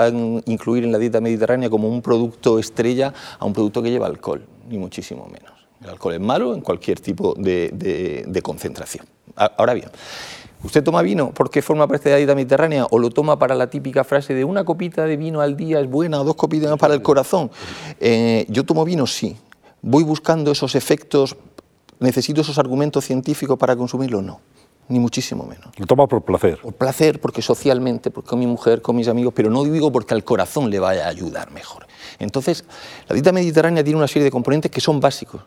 incluir 0.47 0.83
en 0.83 0.91
la 0.91 0.97
dieta 0.97 1.21
mediterránea 1.21 1.69
como 1.69 1.87
un 1.87 2.01
producto 2.01 2.57
estrella 2.59 3.13
a 3.37 3.45
un 3.45 3.53
producto 3.53 3.81
que 3.81 3.91
lleva 3.91 4.07
alcohol, 4.07 4.45
ni 4.67 4.77
muchísimo 4.77 5.27
menos. 5.31 5.53
El 5.81 5.91
alcohol 5.91 6.15
es 6.15 6.19
malo 6.19 6.53
en 6.53 6.61
cualquier 6.61 6.99
tipo 6.99 7.35
de, 7.37 8.25
de 8.27 8.41
concentración. 8.41 9.05
Ahora 9.35 9.73
bien, 9.73 9.89
¿Usted 10.61 10.83
toma 10.83 11.01
vino 11.01 11.31
porque 11.33 11.61
forma 11.61 11.87
parte 11.87 12.09
de 12.09 12.15
la 12.15 12.17
dieta 12.17 12.35
mediterránea 12.35 12.85
o 12.89 12.99
lo 12.99 13.09
toma 13.11 13.39
para 13.39 13.55
la 13.55 13.69
típica 13.69 14.03
frase 14.03 14.33
de 14.33 14.43
una 14.43 14.65
copita 14.65 15.05
de 15.05 15.15
vino 15.15 15.39
al 15.39 15.55
día 15.55 15.79
es 15.79 15.89
buena 15.89 16.19
o 16.19 16.25
dos 16.25 16.35
copitas 16.35 16.77
para 16.77 16.93
el 16.93 17.01
corazón? 17.01 17.49
Eh, 17.99 18.45
yo 18.49 18.65
tomo 18.65 18.83
vino, 18.83 19.07
sí. 19.07 19.37
¿Voy 19.81 20.03
buscando 20.03 20.51
esos 20.51 20.75
efectos? 20.75 21.37
¿Necesito 21.99 22.41
esos 22.41 22.59
argumentos 22.59 23.05
científicos 23.05 23.57
para 23.57 23.77
consumirlo? 23.77 24.21
No, 24.21 24.41
ni 24.89 24.99
muchísimo 24.99 25.45
menos. 25.45 25.67
Lo 25.77 25.85
toma 25.85 26.07
por 26.07 26.23
placer. 26.23 26.59
Por 26.61 26.73
placer, 26.73 27.21
porque 27.21 27.41
socialmente, 27.41 28.11
porque 28.11 28.29
con 28.29 28.39
mi 28.39 28.47
mujer, 28.47 28.81
con 28.81 28.95
mis 28.95 29.07
amigos, 29.07 29.33
pero 29.35 29.49
no 29.49 29.63
digo 29.63 29.91
porque 29.91 30.13
al 30.13 30.23
corazón 30.23 30.69
le 30.69 30.79
vaya 30.79 31.05
a 31.05 31.09
ayudar 31.09 31.51
mejor. 31.51 31.87
Entonces, 32.17 32.65
la 33.07 33.13
dieta 33.13 33.31
mediterránea 33.31 33.83
tiene 33.83 33.97
una 33.97 34.07
serie 34.07 34.25
de 34.25 34.31
componentes 34.31 34.69
que 34.69 34.81
son 34.81 34.99
básicos 34.99 35.41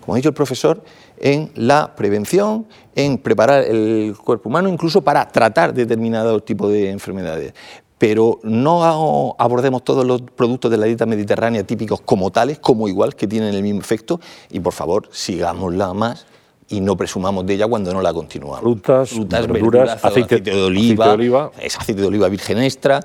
como 0.00 0.14
ha 0.14 0.16
dicho 0.16 0.30
el 0.30 0.34
profesor, 0.34 0.82
en 1.18 1.52
la 1.54 1.94
prevención, 1.94 2.66
en 2.94 3.18
preparar 3.18 3.64
el 3.64 4.16
cuerpo 4.24 4.48
humano, 4.48 4.68
incluso 4.68 5.02
para 5.02 5.28
tratar 5.28 5.74
determinados 5.74 6.44
tipos 6.44 6.72
de 6.72 6.90
enfermedades. 6.90 7.52
Pero 7.98 8.40
no 8.42 9.36
abordemos 9.38 9.84
todos 9.84 10.06
los 10.06 10.22
productos 10.22 10.70
de 10.70 10.78
la 10.78 10.86
dieta 10.86 11.04
mediterránea 11.04 11.64
típicos 11.64 12.00
como 12.00 12.30
tales, 12.30 12.58
como 12.58 12.88
igual, 12.88 13.14
que 13.14 13.28
tienen 13.28 13.54
el 13.54 13.62
mismo 13.62 13.80
efecto, 13.80 14.20
y 14.50 14.58
por 14.58 14.72
favor, 14.72 15.08
sigámosla 15.12 15.92
más 15.92 16.26
y 16.70 16.80
no 16.80 16.96
presumamos 16.96 17.44
de 17.44 17.54
ella 17.54 17.66
cuando 17.66 17.92
no 17.92 18.00
la 18.00 18.14
continuamos. 18.14 18.60
Frutas, 18.60 19.10
verduras, 19.28 20.02
aceite, 20.02 20.40
de 20.40 20.62
oliva, 20.62 21.50
es 21.60 21.76
aceite 21.76 22.00
de 22.00 22.06
oliva 22.06 22.28
virgen 22.28 22.58
extra, 22.58 23.00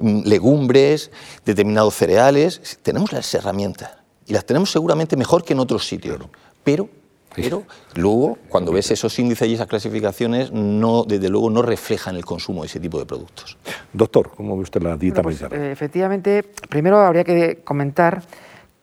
mm, 0.00 0.20
legumbres, 0.24 1.10
determinados 1.44 1.94
cereales. 1.94 2.78
Tenemos 2.82 3.12
las 3.12 3.32
herramientas 3.34 3.92
y 4.26 4.34
las 4.34 4.44
tenemos 4.44 4.70
seguramente 4.70 5.16
mejor 5.16 5.42
que 5.42 5.54
en 5.54 5.60
otros 5.60 5.88
sitios. 5.88 6.18
Pero, 6.62 6.90
pero 7.34 7.64
luego, 7.94 8.36
cuando 8.50 8.72
ves 8.72 8.90
esos 8.90 9.18
índices 9.18 9.48
y 9.48 9.54
esas 9.54 9.68
clasificaciones, 9.68 10.52
no, 10.52 11.04
desde 11.04 11.30
luego 11.30 11.48
no 11.48 11.62
reflejan 11.62 12.14
el 12.14 12.26
consumo 12.26 12.60
de 12.60 12.66
ese 12.66 12.78
tipo 12.78 12.98
de 12.98 13.06
productos. 13.06 13.56
Doctor, 13.90 14.32
¿cómo 14.36 14.54
ve 14.56 14.64
usted 14.64 14.82
la 14.82 14.98
dieta 14.98 15.22
pues, 15.22 15.40
mediterránea? 15.40 15.70
Eh, 15.70 15.72
efectivamente, 15.72 16.42
primero 16.68 16.98
habría 16.98 17.24
que 17.24 17.60
comentar 17.64 18.22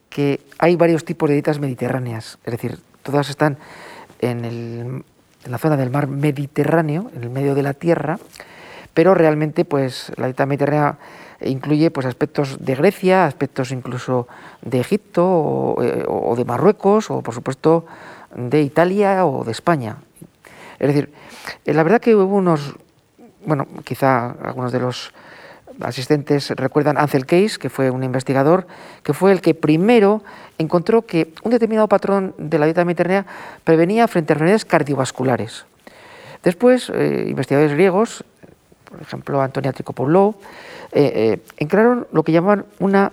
que 0.10 0.40
hay 0.58 0.76
varios 0.78 1.06
tipos 1.06 1.30
de 1.30 1.36
dietas 1.36 1.60
mediterráneas, 1.60 2.40
es 2.44 2.52
decir, 2.52 2.80
todas 3.04 3.30
están 3.30 3.60
en, 4.20 4.46
en 4.46 5.04
la 5.48 5.58
zona 5.58 5.78
del 5.78 5.90
mar 5.90 6.08
Mediterráneo, 6.08 7.12
en 7.16 7.24
el 7.24 7.30
medio 7.30 7.56
de 7.56 7.64
la 7.64 7.74
tierra, 7.74 8.20
pero 8.94 9.14
realmente 9.14 9.66
pues 9.66 10.12
la 10.16 10.28
dieta 10.28 10.46
mediterránea 10.46 10.98
incluye 11.42 11.92
pues, 11.92 12.06
aspectos 12.06 12.58
de 12.64 12.76
Grecia, 12.76 13.26
aspectos 13.26 13.72
incluso 13.72 14.28
de 14.62 14.80
Egipto 14.80 15.76
eh, 15.82 16.06
o, 16.08 16.36
de 16.36 16.46
Marruecos 16.46 17.12
o 17.12 17.22
por 17.22 17.34
supuesto 17.34 17.86
de 18.36 18.62
Italia 18.62 19.26
o 19.26 19.44
de 19.44 19.52
España. 19.52 19.98
Es 20.80 20.88
decir, 20.88 21.14
eh, 21.66 21.74
la 21.74 21.84
verdad 21.84 22.02
que 22.02 22.16
hubo 22.16 22.36
unos, 22.36 22.76
bueno, 23.46 23.68
quizá 23.84 24.32
algunos 24.44 24.72
de 24.72 24.80
los 24.80 25.14
asistentes 25.82 26.50
recuerdan 26.52 26.98
Ansel 26.98 27.26
Case, 27.26 27.58
que 27.60 27.70
fue 27.70 27.90
un 27.90 28.04
investigador, 28.04 28.68
que 29.04 29.14
fue 29.14 29.32
el 29.32 29.42
que 29.42 29.54
primero 29.54 30.24
encontró 30.58 31.04
que 31.04 31.34
un 31.44 31.52
determinado 31.52 31.88
patrón 31.88 32.34
de 32.38 32.60
la 32.60 32.66
dieta 32.66 32.86
mediterránea 32.86 33.26
prevenía 33.64 34.08
frente 34.08 34.34
a 34.34 34.36
enfermedades 34.36 34.66
cardiovasculares. 34.66 35.66
Después, 36.44 36.92
eh, 36.94 37.26
investigadores 37.28 37.74
griegos, 37.74 38.24
por 38.90 39.02
ejemplo, 39.02 39.42
Antonia 39.42 39.74
Tricopoulou, 39.74 40.36
eh, 40.92 41.42
eh 41.60 42.06
lo 42.12 42.24
que 42.24 42.32
llaman 42.32 42.66
un 42.80 43.10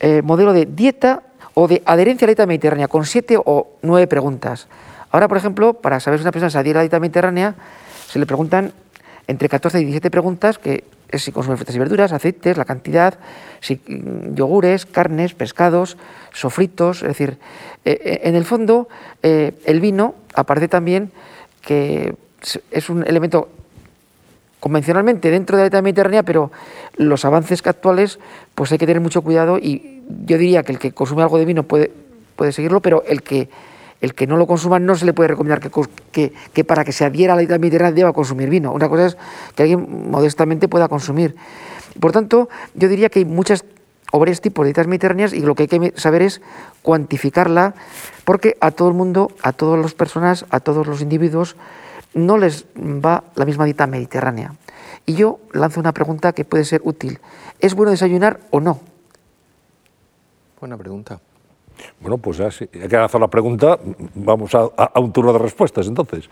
eh, 0.00 0.22
modelo 0.22 0.52
de 0.52 0.66
dieta 0.66 1.22
o 1.54 1.66
de 1.66 1.82
adherencia 1.86 2.24
a 2.24 2.26
la 2.26 2.30
dieta 2.30 2.46
mediterránea, 2.46 2.88
con 2.88 3.06
siete 3.06 3.38
o 3.38 3.78
nueve 3.82 4.06
preguntas. 4.06 4.68
Ahora, 5.10 5.28
por 5.28 5.38
ejemplo, 5.38 5.74
para 5.74 6.00
saber 6.00 6.18
si 6.18 6.24
una 6.24 6.32
persona 6.32 6.50
se 6.50 6.58
adhiere 6.58 6.78
a 6.78 6.80
la 6.80 6.84
dieta 6.84 7.00
mediterránea, 7.00 7.54
se 8.08 8.18
le 8.18 8.26
preguntan 8.26 8.72
entre 9.28 9.48
14 9.48 9.80
y 9.80 9.84
17 9.84 10.10
preguntas, 10.10 10.58
que 10.58 10.84
si 11.12 11.30
consume 11.30 11.56
frutas 11.56 11.76
y 11.76 11.78
verduras, 11.78 12.12
aceites, 12.12 12.56
la 12.56 12.64
cantidad, 12.64 13.18
si, 13.60 13.76
mm, 13.76 14.34
yogures, 14.34 14.84
carnes, 14.84 15.34
pescados, 15.34 15.96
sofritos, 16.32 17.02
es 17.02 17.08
decir, 17.08 17.38
eh, 17.84 18.20
en 18.24 18.34
el 18.34 18.44
fondo 18.44 18.88
el 19.22 19.80
vino 19.80 20.14
aparece 20.34 20.68
también 20.68 21.10
que 21.62 22.14
es 22.70 22.88
un 22.90 23.06
elemento 23.06 23.48
convencionalmente 24.60 25.30
dentro 25.30 25.56
de 25.56 25.62
la 25.62 25.64
dieta 25.66 25.82
mediterránea, 25.82 26.22
pero 26.22 26.50
los 26.96 27.24
avances 27.24 27.64
actuales, 27.66 28.18
pues 28.54 28.72
hay 28.72 28.78
que 28.78 28.86
tener 28.86 29.00
mucho 29.00 29.22
cuidado 29.22 29.58
y 29.58 30.02
yo 30.26 30.38
diría 30.38 30.62
que 30.62 30.72
el 30.72 30.78
que 30.78 30.92
consume 30.92 31.22
algo 31.22 31.38
de 31.38 31.44
vino 31.44 31.62
puede, 31.62 31.92
puede 32.36 32.52
seguirlo, 32.52 32.80
pero 32.80 33.04
el 33.06 33.22
que, 33.22 33.48
el 34.00 34.14
que 34.14 34.26
no 34.26 34.36
lo 34.36 34.46
consuma 34.46 34.78
no 34.78 34.94
se 34.94 35.04
le 35.04 35.12
puede 35.12 35.28
recomendar 35.28 35.60
que, 35.60 36.64
para 36.64 36.84
que 36.84 36.92
se 36.92 37.04
adhiera 37.04 37.32
a 37.32 37.36
la 37.36 37.40
dieta 37.40 37.58
mediterránea 37.58 37.92
deba 37.92 38.12
consumir 38.12 38.48
vino. 38.48 38.72
Una 38.72 38.88
cosa 38.88 39.06
es 39.06 39.16
que 39.54 39.62
alguien 39.64 40.10
modestamente 40.10 40.68
pueda 40.68 40.88
consumir. 40.88 41.36
Por 41.98 42.12
tanto, 42.12 42.48
yo 42.74 42.88
diría 42.88 43.08
que 43.08 43.20
hay 43.20 43.24
muchas 43.24 43.64
o 44.12 44.18
varios 44.18 44.40
tipos 44.40 44.64
de 44.64 44.68
dietas 44.68 44.86
mediterráneas 44.86 45.32
y 45.32 45.40
lo 45.40 45.54
que 45.54 45.64
hay 45.64 45.68
que 45.68 45.92
saber 45.96 46.22
es 46.22 46.40
cuantificarla, 46.82 47.74
porque 48.24 48.56
a 48.60 48.70
todo 48.70 48.88
el 48.88 48.94
mundo, 48.94 49.32
a 49.42 49.52
todas 49.52 49.80
las 49.80 49.94
personas, 49.94 50.46
a 50.50 50.60
todos 50.60 50.86
los 50.86 51.02
individuos, 51.02 51.56
no 52.14 52.38
les 52.38 52.64
va 52.76 53.24
la 53.34 53.44
misma 53.44 53.64
dieta 53.64 53.86
mediterránea. 53.86 54.54
Y 55.04 55.14
yo 55.14 55.40
lanzo 55.52 55.80
una 55.80 55.92
pregunta 55.92 56.32
que 56.32 56.44
puede 56.44 56.64
ser 56.64 56.80
útil. 56.84 57.18
¿Es 57.60 57.74
bueno 57.74 57.90
desayunar 57.90 58.40
o 58.50 58.60
no? 58.60 58.80
Buena 60.60 60.76
pregunta. 60.76 61.20
Bueno, 62.00 62.18
pues 62.18 62.38
ya 62.38 62.48
que 62.50 62.96
lanzado 62.96 63.20
la 63.20 63.28
pregunta, 63.28 63.78
vamos 64.14 64.54
a, 64.54 64.68
a 64.76 65.00
un 65.00 65.12
turno 65.12 65.32
de 65.32 65.38
respuestas 65.38 65.86
entonces. 65.86 66.28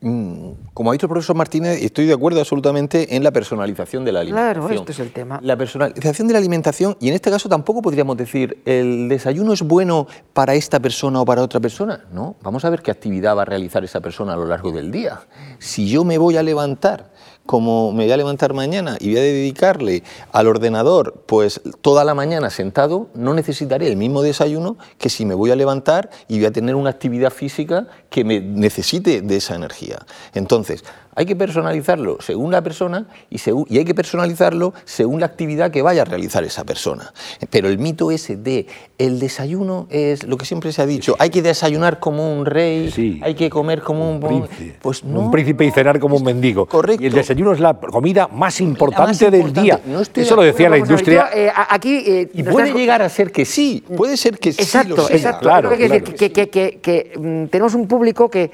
Mm, 0.00 0.50
como 0.74 0.90
ha 0.90 0.92
dicho 0.92 1.06
el 1.06 1.10
profesor 1.10 1.34
Martínez, 1.34 1.82
estoy 1.82 2.06
de 2.06 2.12
acuerdo 2.12 2.38
absolutamente 2.38 3.16
en 3.16 3.24
la 3.24 3.32
personalización 3.32 4.04
de 4.04 4.12
la 4.12 4.20
alimentación. 4.20 4.62
Claro, 4.68 4.80
este 4.80 4.92
es 4.92 5.00
el 5.00 5.10
tema. 5.10 5.40
La 5.42 5.56
personalización 5.56 6.28
de 6.28 6.34
la 6.34 6.38
alimentación, 6.38 6.96
y 7.00 7.08
en 7.08 7.14
este 7.14 7.30
caso 7.30 7.48
tampoco 7.48 7.82
podríamos 7.82 8.16
decir, 8.16 8.62
¿el 8.64 9.08
desayuno 9.08 9.52
es 9.52 9.62
bueno 9.62 10.06
para 10.32 10.54
esta 10.54 10.78
persona 10.78 11.20
o 11.20 11.24
para 11.24 11.42
otra 11.42 11.58
persona? 11.58 12.04
No, 12.12 12.36
vamos 12.42 12.64
a 12.64 12.70
ver 12.70 12.82
qué 12.82 12.92
actividad 12.92 13.36
va 13.36 13.42
a 13.42 13.46
realizar 13.46 13.82
esa 13.82 14.00
persona 14.00 14.34
a 14.34 14.36
lo 14.36 14.46
largo 14.46 14.70
del 14.70 14.92
día. 14.92 15.20
Si 15.58 15.88
yo 15.88 16.04
me 16.04 16.16
voy 16.16 16.36
a 16.36 16.44
levantar 16.44 17.10
como 17.48 17.92
me 17.92 18.04
voy 18.04 18.12
a 18.12 18.18
levantar 18.18 18.52
mañana 18.52 18.98
y 19.00 19.08
voy 19.08 19.20
a 19.20 19.22
dedicarle 19.22 20.02
al 20.32 20.48
ordenador 20.48 21.24
pues 21.24 21.62
toda 21.80 22.04
la 22.04 22.14
mañana 22.14 22.50
sentado, 22.50 23.08
no 23.14 23.32
necesitaré 23.32 23.88
el 23.88 23.96
mismo 23.96 24.20
desayuno 24.20 24.76
que 24.98 25.08
si 25.08 25.24
me 25.24 25.32
voy 25.32 25.50
a 25.50 25.56
levantar 25.56 26.10
y 26.28 26.36
voy 26.36 26.44
a 26.44 26.52
tener 26.52 26.74
una 26.74 26.90
actividad 26.90 27.30
física 27.30 27.86
que 28.10 28.22
me 28.22 28.40
necesite 28.40 29.22
de 29.22 29.36
esa 29.36 29.54
energía. 29.54 29.98
Entonces, 30.34 30.84
hay 31.18 31.26
que 31.26 31.34
personalizarlo 31.34 32.18
según 32.20 32.52
la 32.52 32.62
persona 32.62 33.08
y, 33.28 33.38
y, 33.68 33.78
hay 33.78 33.84
que 33.84 33.94
personalizarlo 33.94 34.72
según 34.84 35.18
la 35.18 35.26
actividad 35.26 35.72
que 35.72 35.82
vaya 35.82 36.02
a 36.02 36.04
realizar 36.04 36.44
esa 36.44 36.62
persona. 36.62 37.12
Pero 37.50 37.68
el 37.68 37.78
mito 37.78 38.12
ese 38.12 38.36
de 38.36 38.68
el 38.98 39.18
desayuno 39.18 39.88
es 39.90 40.22
lo 40.22 40.36
que 40.36 40.46
siempre 40.46 40.70
se 40.70 40.80
ha 40.80 40.86
dicho, 40.86 41.16
hay 41.18 41.30
que 41.30 41.42
desayunar 41.42 41.98
como 41.98 42.32
un 42.32 42.46
rey, 42.46 43.20
hay 43.20 43.34
que 43.34 43.50
comer 43.50 43.82
como 43.82 44.08
un, 44.08 44.20
príncipe. 44.20 44.76
Pues 44.80 45.02
un 45.02 45.32
príncipe 45.32 45.64
y 45.64 45.72
cenar 45.72 45.98
como 45.98 46.16
un 46.16 46.22
mendigo. 46.22 46.66
Correcto. 46.66 47.02
Y 47.02 47.06
el 47.06 47.12
desayuno 47.12 47.50
es 47.52 47.58
la 47.58 47.74
comida 47.74 48.28
más 48.28 48.60
importante, 48.60 49.28
del 49.28 49.52
día. 49.52 49.80
Eso 50.14 50.36
lo 50.36 50.42
decía 50.42 50.68
la 50.68 50.78
industria. 50.78 51.30
Eh, 51.34 51.50
aquí, 51.52 51.96
eh, 52.06 52.30
y 52.32 52.44
puede 52.44 52.72
llegar 52.72 53.02
a 53.02 53.08
ser 53.08 53.32
que 53.32 53.44
sí, 53.44 53.82
puede 53.96 54.16
ser 54.16 54.38
que 54.38 54.50
exacto, 54.50 55.08
sí. 55.08 55.14
Exacto, 55.14 55.40
claro. 55.40 55.70
Que, 55.70 57.12
mm, 57.18 57.46
tenemos 57.46 57.74
un 57.74 57.88
público 57.88 58.30
que, 58.30 58.52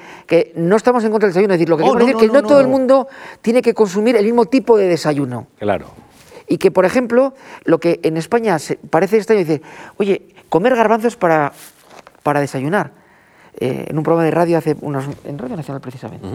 no 0.55 0.75
estamos 0.75 1.03
en 1.03 1.11
contra 1.11 1.27
del 1.27 1.33
desayuno, 1.33 1.53
es 1.53 1.59
decir, 1.59 1.69
lo 1.69 1.77
que 1.77 1.83
oh, 1.83 1.93
decir 1.95 2.15
que 2.15 2.27
no 2.27 2.54
todo 2.55 2.61
el 2.61 2.67
mundo 2.67 3.07
tiene 3.41 3.61
que 3.61 3.73
consumir 3.73 4.15
el 4.15 4.25
mismo 4.25 4.45
tipo 4.45 4.77
de 4.77 4.87
desayuno. 4.87 5.47
Claro. 5.59 5.87
Y 6.47 6.57
que, 6.57 6.71
por 6.71 6.85
ejemplo, 6.85 7.33
lo 7.63 7.79
que 7.79 7.99
en 8.03 8.17
España 8.17 8.59
se 8.59 8.75
parece 8.77 9.17
extraño, 9.17 9.39
dice, 9.39 9.61
oye, 9.97 10.27
comer 10.49 10.75
garbanzos 10.75 11.15
para, 11.15 11.51
para 12.23 12.39
desayunar. 12.39 12.91
Eh, 13.59 13.85
en 13.89 13.97
un 13.97 14.03
programa 14.03 14.25
de 14.25 14.31
radio 14.31 14.57
hace 14.57 14.75
unos... 14.81 15.05
en 15.23 15.37
Radio 15.37 15.55
Nacional 15.55 15.81
precisamente. 15.81 16.27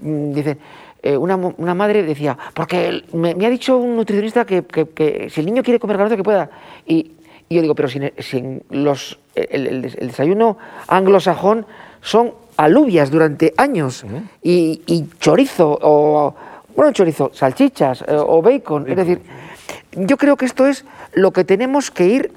Mm, 0.00 0.32
Dicen, 0.32 0.58
eh, 1.02 1.16
una, 1.16 1.36
una 1.36 1.74
madre 1.74 2.02
decía, 2.02 2.36
porque 2.54 3.02
me, 3.12 3.34
me 3.34 3.46
ha 3.46 3.50
dicho 3.50 3.76
un 3.78 3.96
nutricionista 3.96 4.44
que, 4.44 4.64
que- 4.64 4.88
que 4.90 5.30
si 5.30 5.40
el 5.40 5.46
niño 5.46 5.62
quiere 5.62 5.80
comer 5.80 5.96
garbanzos 5.96 6.16
que 6.18 6.22
pueda. 6.24 6.50
Y, 6.86 7.12
y 7.48 7.54
yo 7.56 7.62
digo, 7.62 7.74
pero 7.74 7.88
si, 7.88 8.00
si 8.18 8.36
en 8.38 8.62
los, 8.70 9.18
el 9.34 9.82
desayuno 9.82 10.58
anglosajón 10.86 11.64
son 12.02 12.34
alubias 12.56 13.10
durante 13.10 13.54
años 13.56 14.04
y, 14.42 14.82
y 14.86 15.08
chorizo 15.18 15.78
o 15.80 16.34
bueno 16.74 16.92
chorizo 16.92 17.30
salchichas 17.32 18.02
eh, 18.02 18.06
o 18.08 18.42
bacon. 18.42 18.88
Es 18.88 18.96
decir 18.96 19.22
yo 19.92 20.16
creo 20.16 20.36
que 20.36 20.44
esto 20.44 20.66
es 20.66 20.84
lo 21.12 21.32
que 21.32 21.44
tenemos 21.44 21.90
que 21.90 22.06
ir 22.06 22.32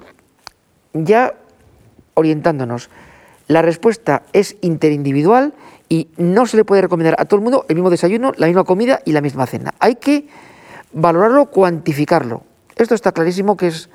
ya 0.93 1.33
orientándonos. 2.13 2.89
La 3.47 3.61
respuesta 3.61 4.23
es 4.33 4.57
interindividual 4.61 5.53
y 5.89 6.07
no 6.17 6.45
se 6.45 6.57
le 6.57 6.65
puede 6.65 6.83
recomendar 6.83 7.15
a 7.17 7.25
todo 7.25 7.37
el 7.37 7.43
mundo 7.43 7.65
el 7.67 7.75
mismo 7.75 7.89
desayuno 7.89 8.31
la 8.37 8.47
misma 8.47 8.63
comida 8.63 9.01
y 9.05 9.11
la 9.11 9.21
misma 9.21 9.47
cena. 9.47 9.73
Hay 9.79 9.95
que 9.95 10.27
valorarlo 10.93 11.47
cuantificarlo. 11.47 12.43
Esto 12.75 12.95
está 12.95 13.11
clarísimo 13.11 13.57
que 13.57 13.67
es 13.67 13.89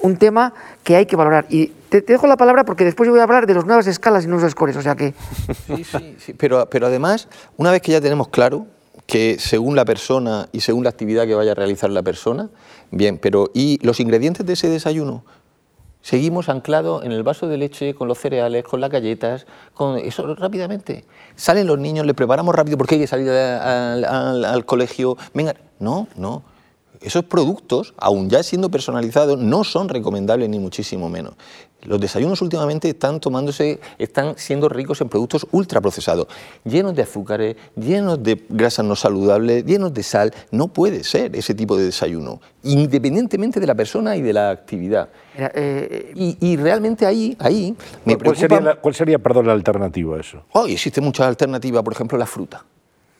un 0.00 0.16
tema 0.16 0.54
que 0.84 0.96
hay 0.96 1.06
que 1.06 1.16
valorar 1.16 1.46
y 1.48 1.72
te, 1.88 2.00
dejo 2.02 2.26
la 2.26 2.36
palabra 2.36 2.64
porque 2.64 2.84
después 2.84 3.06
yo 3.06 3.12
voy 3.12 3.20
a 3.20 3.24
hablar 3.24 3.46
de 3.46 3.54
las 3.54 3.64
nuevas 3.66 3.86
escalas 3.86 4.24
y 4.24 4.28
nuevos 4.28 4.50
scores 4.50 4.76
o 4.76 4.82
sea 4.82 4.94
que 4.96 5.14
Sí, 5.66 5.84
sí, 5.84 6.16
sí, 6.18 6.32
Pero, 6.34 6.68
pero 6.70 6.86
además, 6.86 7.28
una 7.56 7.70
vez 7.70 7.82
que 7.82 7.92
ya 7.92 8.00
tenemos 8.00 8.28
claro 8.28 8.66
que 9.06 9.36
según 9.38 9.74
la 9.76 9.84
persona 9.84 10.48
y 10.52 10.60
según 10.60 10.84
la 10.84 10.90
actividad 10.90 11.26
que 11.26 11.34
vaya 11.34 11.52
a 11.52 11.54
realizar 11.54 11.88
la 11.90 12.02
persona, 12.02 12.50
bien, 12.90 13.16
pero 13.18 13.50
¿y 13.54 13.78
los 13.84 14.00
ingredientes 14.00 14.44
de 14.44 14.52
ese 14.52 14.68
desayuno? 14.68 15.24
Seguimos 16.02 16.48
anclados 16.48 17.04
en 17.04 17.12
el 17.12 17.22
vaso 17.22 17.48
de 17.48 17.56
leche, 17.56 17.94
con 17.94 18.06
los 18.08 18.18
cereales, 18.18 18.64
con 18.64 18.80
las 18.80 18.90
galletas, 18.90 19.46
con 19.74 19.98
eso 19.98 20.34
rápidamente. 20.36 21.04
Salen 21.36 21.66
los 21.66 21.78
niños, 21.78 22.06
les 22.06 22.14
preparamos 22.14 22.54
rápido 22.54 22.78
porque 22.78 22.94
hay 22.94 23.00
que 23.02 23.06
salir 23.06 23.28
al, 23.30 24.04
al- 24.04 24.44
al 24.44 24.64
colegio. 24.64 25.16
Venga, 25.34 25.54
no, 25.80 26.06
no. 26.16 26.42
Esos 27.00 27.24
productos, 27.24 27.94
aun 27.98 28.28
ya 28.30 28.42
siendo 28.42 28.70
personalizados, 28.70 29.38
no 29.38 29.64
son 29.64 29.88
recomendables 29.88 30.48
ni 30.48 30.58
muchísimo 30.58 31.08
menos. 31.08 31.34
Los 31.84 32.00
desayunos 32.00 32.42
últimamente 32.42 32.88
están 32.88 33.20
tomándose, 33.20 33.78
están 33.98 34.34
siendo 34.36 34.68
ricos 34.68 35.00
en 35.00 35.08
productos 35.08 35.46
ultraprocesados, 35.52 36.26
llenos 36.64 36.94
de 36.94 37.02
azúcares, 37.02 37.56
llenos 37.76 38.20
de 38.20 38.44
grasas 38.48 38.84
no 38.84 38.96
saludables, 38.96 39.64
llenos 39.64 39.94
de 39.94 40.02
sal. 40.02 40.34
No 40.50 40.68
puede 40.68 41.04
ser 41.04 41.36
ese 41.36 41.54
tipo 41.54 41.76
de 41.76 41.84
desayuno, 41.84 42.40
independientemente 42.64 43.60
de 43.60 43.66
la 43.66 43.76
persona 43.76 44.16
y 44.16 44.22
de 44.22 44.32
la 44.32 44.50
actividad. 44.50 45.08
mira, 45.34 45.52
eh, 45.54 46.12
Y, 46.16 46.36
y 46.40 46.56
realmente 46.56 47.06
ahí, 47.06 47.36
ahí 47.38 47.76
me 48.04 48.14
¿Cuál 48.16 48.18
preocupa... 48.18 48.40
sería, 48.40 48.60
la, 48.60 48.74
cuál 48.76 48.94
sería, 48.94 49.18
perdón, 49.20 49.46
la 49.46 49.52
alternativa 49.52 50.16
a 50.16 50.20
eso? 50.20 50.42
Oh, 50.52 50.66
y 50.66 50.72
existe 50.72 51.00
muchas 51.00 51.28
alternativas, 51.28 51.82
por 51.84 51.92
ejemplo, 51.92 52.18
la 52.18 52.26
fruta. 52.26 52.64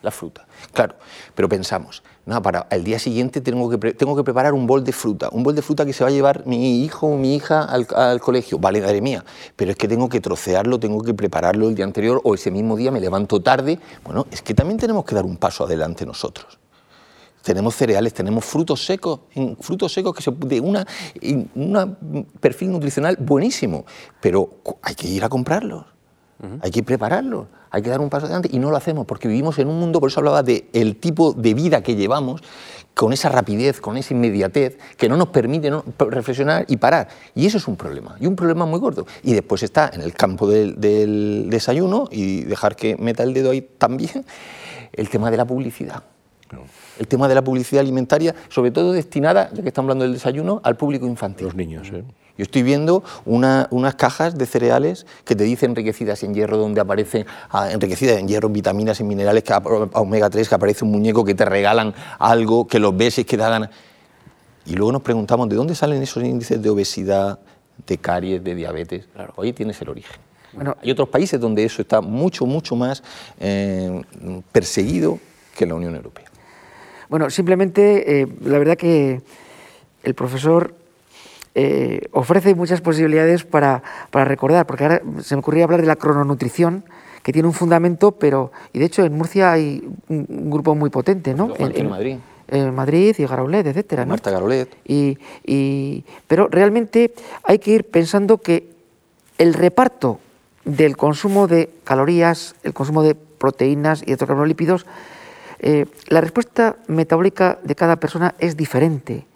La 0.02 0.10
fruta, 0.12 0.46
claro. 0.72 0.94
Pero 1.34 1.48
pensamos, 1.48 2.04
no, 2.28 2.42
para 2.42 2.66
el 2.70 2.84
día 2.84 2.98
siguiente 2.98 3.40
tengo 3.40 3.70
que, 3.70 3.94
tengo 3.94 4.14
que 4.14 4.22
preparar 4.22 4.52
un 4.52 4.66
bol 4.66 4.84
de 4.84 4.92
fruta, 4.92 5.30
un 5.32 5.42
bol 5.42 5.54
de 5.54 5.62
fruta 5.62 5.86
que 5.86 5.94
se 5.94 6.04
va 6.04 6.10
a 6.10 6.12
llevar 6.12 6.46
mi 6.46 6.84
hijo 6.84 7.06
o 7.06 7.16
mi 7.16 7.34
hija 7.34 7.62
al, 7.62 8.20
colegio. 8.20 8.58
Vale, 8.58 8.82
madre 8.82 9.00
mía, 9.00 9.24
pero 9.56 9.70
es 9.70 9.78
que 9.78 9.88
tengo 9.88 10.10
que 10.10 10.20
trocearlo, 10.20 10.78
tengo 10.78 11.02
que 11.02 11.14
prepararlo 11.14 11.70
el 11.70 11.74
día 11.74 11.86
anterior 11.86 12.20
o 12.22 12.34
ese 12.34 12.50
mismo 12.50 12.76
día 12.76 12.90
me 12.90 13.00
levanto 13.00 13.40
tarde. 13.40 13.80
Bueno, 14.04 14.26
es 14.30 14.42
que 14.42 14.52
también 14.52 14.78
tenemos 14.78 15.06
que 15.06 15.14
dar 15.14 15.24
un 15.24 15.38
paso 15.38 15.64
adelante 15.64 16.04
nosotros. 16.04 16.58
Tenemos 17.40 17.74
cereales, 17.74 18.12
tenemos 18.12 18.44
frutos 18.44 18.84
secos, 18.84 19.20
frutos 19.60 19.90
secos 19.90 20.14
que 20.14 20.22
se, 20.22 20.30
de 20.30 20.60
una, 20.60 20.86
en 21.22 21.50
un 21.54 22.26
perfil 22.40 22.72
nutricional 22.72 23.16
buenísimo, 23.18 23.86
pero 24.20 24.50
hay 24.82 24.94
que 24.94 25.08
ir 25.08 25.24
a 25.24 25.30
comprarlos, 25.30 25.86
hay 26.60 26.70
que 26.70 26.82
prepararlos, 26.82 27.46
hay 27.70 27.82
que 27.82 27.90
dar 27.90 28.00
un 28.00 28.08
paso 28.08 28.26
adelante 28.26 28.48
y 28.52 28.58
no 28.58 28.70
lo 28.70 28.76
hacemos 28.76 29.06
porque 29.06 29.26
vivimos 29.28 29.58
en 29.58 29.68
un 29.68 29.78
mundo, 29.78 30.00
por 30.00 30.10
eso 30.10 30.20
hablaba 30.20 30.42
de 30.42 30.68
el 30.72 30.96
tipo 30.96 31.32
de 31.32 31.54
vida 31.54 31.82
que 31.82 31.96
llevamos, 31.96 32.42
con 32.94 33.12
esa 33.12 33.28
rapidez, 33.28 33.80
con 33.80 33.96
esa 33.96 34.12
inmediatez, 34.12 34.76
que 34.96 35.08
no 35.08 35.16
nos 35.16 35.28
permite 35.28 35.70
¿no? 35.70 35.84
reflexionar 35.98 36.64
y 36.66 36.78
parar. 36.78 37.08
Y 37.32 37.46
eso 37.46 37.58
es 37.58 37.68
un 37.68 37.76
problema, 37.76 38.16
y 38.18 38.26
un 38.26 38.34
problema 38.34 38.66
muy 38.66 38.80
gordo. 38.80 39.06
Y 39.22 39.34
después 39.34 39.62
está 39.62 39.88
en 39.92 40.00
el 40.00 40.14
campo 40.14 40.48
del, 40.48 40.80
del 40.80 41.46
desayuno, 41.48 42.08
y 42.10 42.42
dejar 42.42 42.74
que 42.74 42.96
meta 42.96 43.22
el 43.22 43.34
dedo 43.34 43.52
ahí 43.52 43.62
también, 43.62 44.24
el 44.92 45.08
tema 45.08 45.30
de 45.30 45.36
la 45.36 45.44
publicidad 45.44 46.02
el 46.98 47.06
tema 47.06 47.28
de 47.28 47.34
la 47.34 47.42
publicidad 47.42 47.80
alimentaria, 47.80 48.34
sobre 48.48 48.70
todo 48.70 48.92
destinada, 48.92 49.50
ya 49.52 49.62
que 49.62 49.68
estamos 49.68 49.86
hablando 49.88 50.04
del 50.04 50.14
desayuno, 50.14 50.60
al 50.64 50.76
público 50.76 51.06
infantil. 51.06 51.46
Los 51.46 51.54
niños, 51.54 51.88
¿eh? 51.92 52.04
Yo 52.38 52.44
estoy 52.44 52.62
viendo 52.62 53.02
una- 53.26 53.66
unas 53.72 53.96
cajas 53.96 54.38
de 54.38 54.46
cereales 54.46 55.06
que 55.24 55.34
te 55.34 55.42
dicen 55.42 55.70
enriquecidas 55.72 56.22
en 56.22 56.34
hierro, 56.34 56.56
donde 56.56 56.80
aparecen 56.80 57.26
ah, 57.50 57.70
enriquecidas 57.72 58.16
en 58.18 58.28
hierro, 58.28 58.48
vitaminas 58.48 59.00
y 59.00 59.04
minerales, 59.04 59.42
que, 59.42 59.52
omega 59.94 60.30
3, 60.30 60.48
que 60.48 60.54
aparece 60.54 60.84
un 60.84 60.92
muñeco 60.92 61.24
que 61.24 61.34
te 61.34 61.44
regalan 61.44 61.92
algo, 62.20 62.66
que 62.68 62.78
los 62.78 62.96
ves 62.96 63.18
y 63.18 63.24
que 63.24 63.36
te 63.36 63.42
hagan... 63.42 63.68
Y 64.66 64.74
luego 64.74 64.92
nos 64.92 65.02
preguntamos, 65.02 65.48
¿de 65.48 65.56
dónde 65.56 65.74
salen 65.74 66.00
esos 66.02 66.22
índices 66.22 66.62
de 66.62 66.70
obesidad, 66.70 67.40
de 67.86 67.98
caries, 67.98 68.44
de 68.44 68.54
diabetes? 68.54 69.06
Claro. 69.14 69.34
Ahí 69.38 69.52
tienes 69.52 69.80
el 69.82 69.88
origen. 69.88 70.16
Bueno, 70.52 70.76
Hay 70.80 70.90
otros 70.92 71.08
países 71.08 71.40
donde 71.40 71.64
eso 71.64 71.82
está 71.82 72.00
mucho, 72.00 72.46
mucho 72.46 72.76
más 72.76 73.02
eh, 73.40 74.00
perseguido 74.52 75.18
que 75.56 75.64
en 75.64 75.70
la 75.70 75.74
Unión 75.74 75.96
Europea. 75.96 76.26
Bueno, 77.08 77.30
simplemente, 77.30 78.20
eh, 78.22 78.28
la 78.42 78.58
verdad 78.58 78.76
que 78.76 79.22
el 80.04 80.14
profesor 80.14 80.74
eh, 81.54 82.02
ofrece 82.12 82.54
muchas 82.54 82.80
posibilidades 82.80 83.44
para, 83.44 83.82
para 84.10 84.24
recordar, 84.24 84.66
porque 84.66 84.84
ahora 84.84 85.02
se 85.22 85.34
me 85.34 85.40
ocurría 85.40 85.64
hablar 85.64 85.80
de 85.80 85.86
la 85.86 85.96
crononutrición, 85.96 86.84
que 87.22 87.32
tiene 87.32 87.48
un 87.48 87.54
fundamento, 87.54 88.12
pero, 88.12 88.52
y 88.72 88.78
de 88.78 88.84
hecho 88.86 89.04
en 89.04 89.16
Murcia 89.16 89.52
hay 89.52 89.82
un, 90.08 90.26
un 90.28 90.50
grupo 90.50 90.74
muy 90.74 90.88
potente, 90.90 91.34
¿no? 91.34 91.52
En 91.58 91.88
Madrid. 91.90 92.16
En 92.50 92.74
Madrid 92.74 93.14
y 93.18 93.26
Garaulet, 93.26 93.66
etcétera, 93.66 94.04
¿no? 94.04 94.10
Marta 94.10 94.30
Garolet. 94.30 94.68
Y, 94.86 95.18
y- 95.44 96.04
pero 96.26 96.48
realmente 96.48 97.12
hay 97.42 97.58
que 97.58 97.72
ir 97.72 97.84
pensando 97.84 98.38
que 98.38 98.70
el 99.36 99.52
reparto 99.52 100.18
del 100.64 100.96
consumo 100.96 101.46
de 101.46 101.68
calorías, 101.84 102.54
el 102.62 102.72
consumo 102.72 103.02
de 103.02 103.14
proteínas 103.14 104.02
y 104.06 104.12
otros 104.14 104.28
carbolípidos, 104.28 104.86
eh, 105.60 105.86
la 106.08 106.20
respuesta 106.22 106.76
metabólica 106.86 107.58
de 107.64 107.74
cada 107.74 107.96
persona 107.96 108.34
es 108.38 108.56
diferente. 108.56 109.26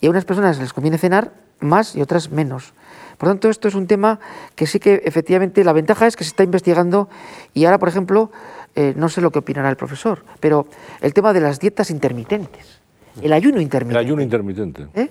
Y 0.00 0.06
a 0.06 0.10
unas 0.10 0.24
personas 0.24 0.58
les 0.60 0.72
conviene 0.72 0.98
cenar 0.98 1.32
más 1.62 1.96
y 1.96 2.02
otras 2.02 2.30
menos. 2.30 2.72
Por 3.18 3.28
tanto, 3.28 3.48
esto 3.48 3.68
es 3.68 3.74
un 3.74 3.86
tema 3.86 4.18
que 4.56 4.66
sí 4.66 4.80
que 4.80 5.02
efectivamente 5.04 5.62
la 5.64 5.72
ventaja 5.72 6.06
es 6.06 6.16
que 6.16 6.24
se 6.24 6.28
está 6.30 6.42
investigando 6.42 7.08
y 7.54 7.64
ahora, 7.64 7.78
por 7.78 7.88
ejemplo, 7.88 8.30
eh, 8.74 8.94
no 8.96 9.08
sé 9.08 9.20
lo 9.20 9.30
que 9.30 9.38
opinará 9.38 9.68
el 9.70 9.76
profesor, 9.76 10.24
pero 10.40 10.66
el 11.00 11.14
tema 11.14 11.32
de 11.32 11.40
las 11.40 11.60
dietas 11.60 11.90
intermitentes, 11.90 12.80
el 13.20 13.32
ayuno 13.32 13.56
El 13.58 13.62
intermitente. 13.62 13.98
ayuno 13.98 14.22
intermitente. 14.22 14.86
¿eh? 14.94 15.08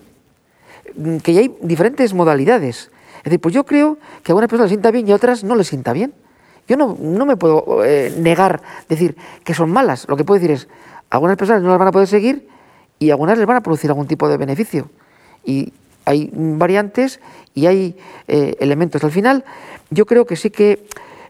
Mm, 0.96 1.18
que 1.18 1.34
ya 1.34 1.42
hay 1.42 1.56
diferentes 1.62 2.14
modalidades. 2.14 2.92
Es 3.20 3.26
decir, 3.26 3.40
pues 3.40 3.54
yo 3.54 3.66
creo 3.66 3.98
que 4.24 4.32
a 4.32 4.34
algunas 4.34 4.50
personas 4.50 4.72
les 4.72 4.78
sienta 4.78 4.92
bien 4.92 5.08
y 5.08 5.12
a 5.12 5.16
otras 5.16 5.44
no 5.44 5.56
les 5.56 5.68
sienta 5.68 5.94
bien. 5.94 6.14
Yo 6.68 6.76
no, 6.76 6.98
no 7.00 7.26
me 7.26 7.38
puedo 7.38 7.84
eh, 7.86 8.14
negar, 8.18 8.62
decir 8.90 9.16
que 9.44 9.54
son 9.54 9.72
malas. 9.72 10.08
Lo 10.10 10.18
que 10.18 10.24
puedo 10.24 10.40
decir 10.40 10.52
es, 10.56 10.68
algunas 11.10 11.38
personas 11.38 11.62
no 11.62 11.70
las 11.70 11.78
van 11.80 11.90
a 11.90 11.92
poder 11.92 12.08
seguir 12.08 12.48
y 12.98 13.12
algunas 13.12 13.38
les 13.38 13.46
van 13.46 13.58
a 13.58 13.62
producir 13.62 13.90
algún 13.90 14.08
tipo 14.08 14.28
de 14.28 14.38
beneficio. 14.38 14.90
Y 15.46 15.72
hay 16.12 16.30
mm, 16.34 16.58
variantes 16.58 17.20
y 17.56 17.66
hay 17.66 17.96
eh, 18.28 18.56
elementos. 18.60 19.04
Al 19.04 19.12
final, 19.12 19.44
yo 19.90 20.06
creo 20.06 20.26
que 20.26 20.36
sí 20.36 20.50
que 20.50 20.86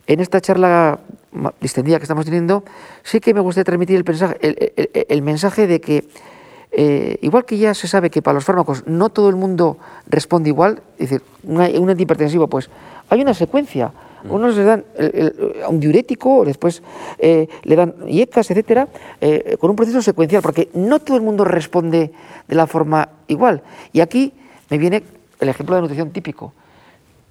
en 0.08 0.20
esta 0.20 0.42
charla 0.42 1.00
distendida 1.62 1.98
que 1.98 2.04
estamos 2.04 2.26
teniendo, 2.26 2.64
sí 3.04 3.20
que 3.22 3.34
me 3.34 3.40
gustaría 3.40 3.64
transmitir 3.64 3.96
el, 3.96 4.04
mensaje- 4.04 4.38
el- 4.42 4.74
el- 4.76 5.06
el 5.08 5.22
mensaje 5.22 5.68
de 5.68 5.80
que 5.80 6.06
eh, 6.74 7.18
igual 7.22 7.44
que 7.46 7.58
ya 7.58 7.74
se 7.74 7.88
sabe 7.88 8.10
que 8.10 8.22
para 8.22 8.36
los 8.36 8.46
fármacos 8.46 8.84
no 8.88 9.10
todo 9.10 9.28
el 9.30 9.36
mundo 9.36 9.78
responde 10.08 10.50
igual, 10.50 10.82
es 10.98 11.10
decir, 11.10 11.22
una- 11.44 11.68
un 11.68 11.90
antihipertensivo, 11.90 12.48
pues 12.48 12.70
hay 13.10 13.22
una 13.22 13.34
secuencia. 13.34 13.92
Unos 14.30 14.56
le 14.56 14.64
dan 14.64 14.86
el- 14.98 15.54
un 15.68 15.80
diurético, 15.80 16.46
después 16.46 16.82
eh, 17.18 17.48
le 17.64 17.76
dan 17.76 17.96
IECAS, 18.08 18.52
etcétera, 18.52 18.88
eh, 19.20 19.58
con 19.60 19.70
un 19.72 19.76
proceso 19.76 20.02
secuencial, 20.02 20.42
porque 20.44 20.70
no 20.76 21.00
todo 21.00 21.18
el 21.18 21.24
mundo 21.24 21.44
responde 21.44 22.12
de 22.48 22.56
la 22.56 22.68
forma 22.68 23.10
igual. 23.28 23.64
Y 23.94 24.00
aquí 24.00 24.32
me 24.72 24.78
viene 24.80 25.04
el 25.40 25.50
ejemplo 25.50 25.76
de 25.76 25.82
nutrición 25.84 26.10
típico. 26.12 26.54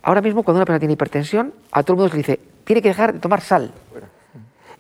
Ahora 0.03 0.21
mismo, 0.21 0.43
cuando 0.45 0.59
una 0.59 0.65
persona 0.67 0.79
tiene 0.79 0.95
hipertensión, 0.95 1.53
a 1.73 1.83
todo 1.83 1.95
el 1.95 1.97
mundo 1.99 2.11
se 2.11 2.17
le 2.17 2.23
dice, 2.23 2.41
tiene 2.65 2.81
que 2.83 2.89
dejar 2.89 3.15
de 3.15 3.19
tomar 3.19 3.41
sal. 3.41 3.73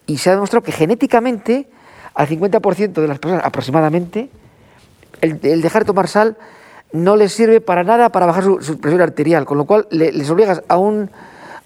Y 0.06 0.18
se 0.18 0.30
ha 0.30 0.34
demostrado 0.34 0.62
que 0.62 0.72
genéticamente, 0.72 1.68
al 2.14 2.28
50% 2.28 2.92
de 2.92 3.08
las 3.08 3.18
personas 3.18 3.44
aproximadamente, 3.44 4.30
el, 5.20 5.40
dejar 5.62 5.82
de 5.82 5.86
tomar 5.86 6.06
sal 6.08 6.36
no 6.92 7.16
les 7.16 7.32
sirve 7.32 7.60
para 7.60 7.84
nada 7.84 8.08
para 8.10 8.26
bajar 8.26 8.44
su, 8.44 8.60
su 8.62 8.78
presión 8.80 9.00
arterial, 9.02 9.44
con 9.46 9.58
lo 9.58 9.64
cual 9.64 9.86
le- 9.90 10.12
les 10.12 10.28
obligas 10.30 10.62
a 10.68 10.76
un, 10.76 11.10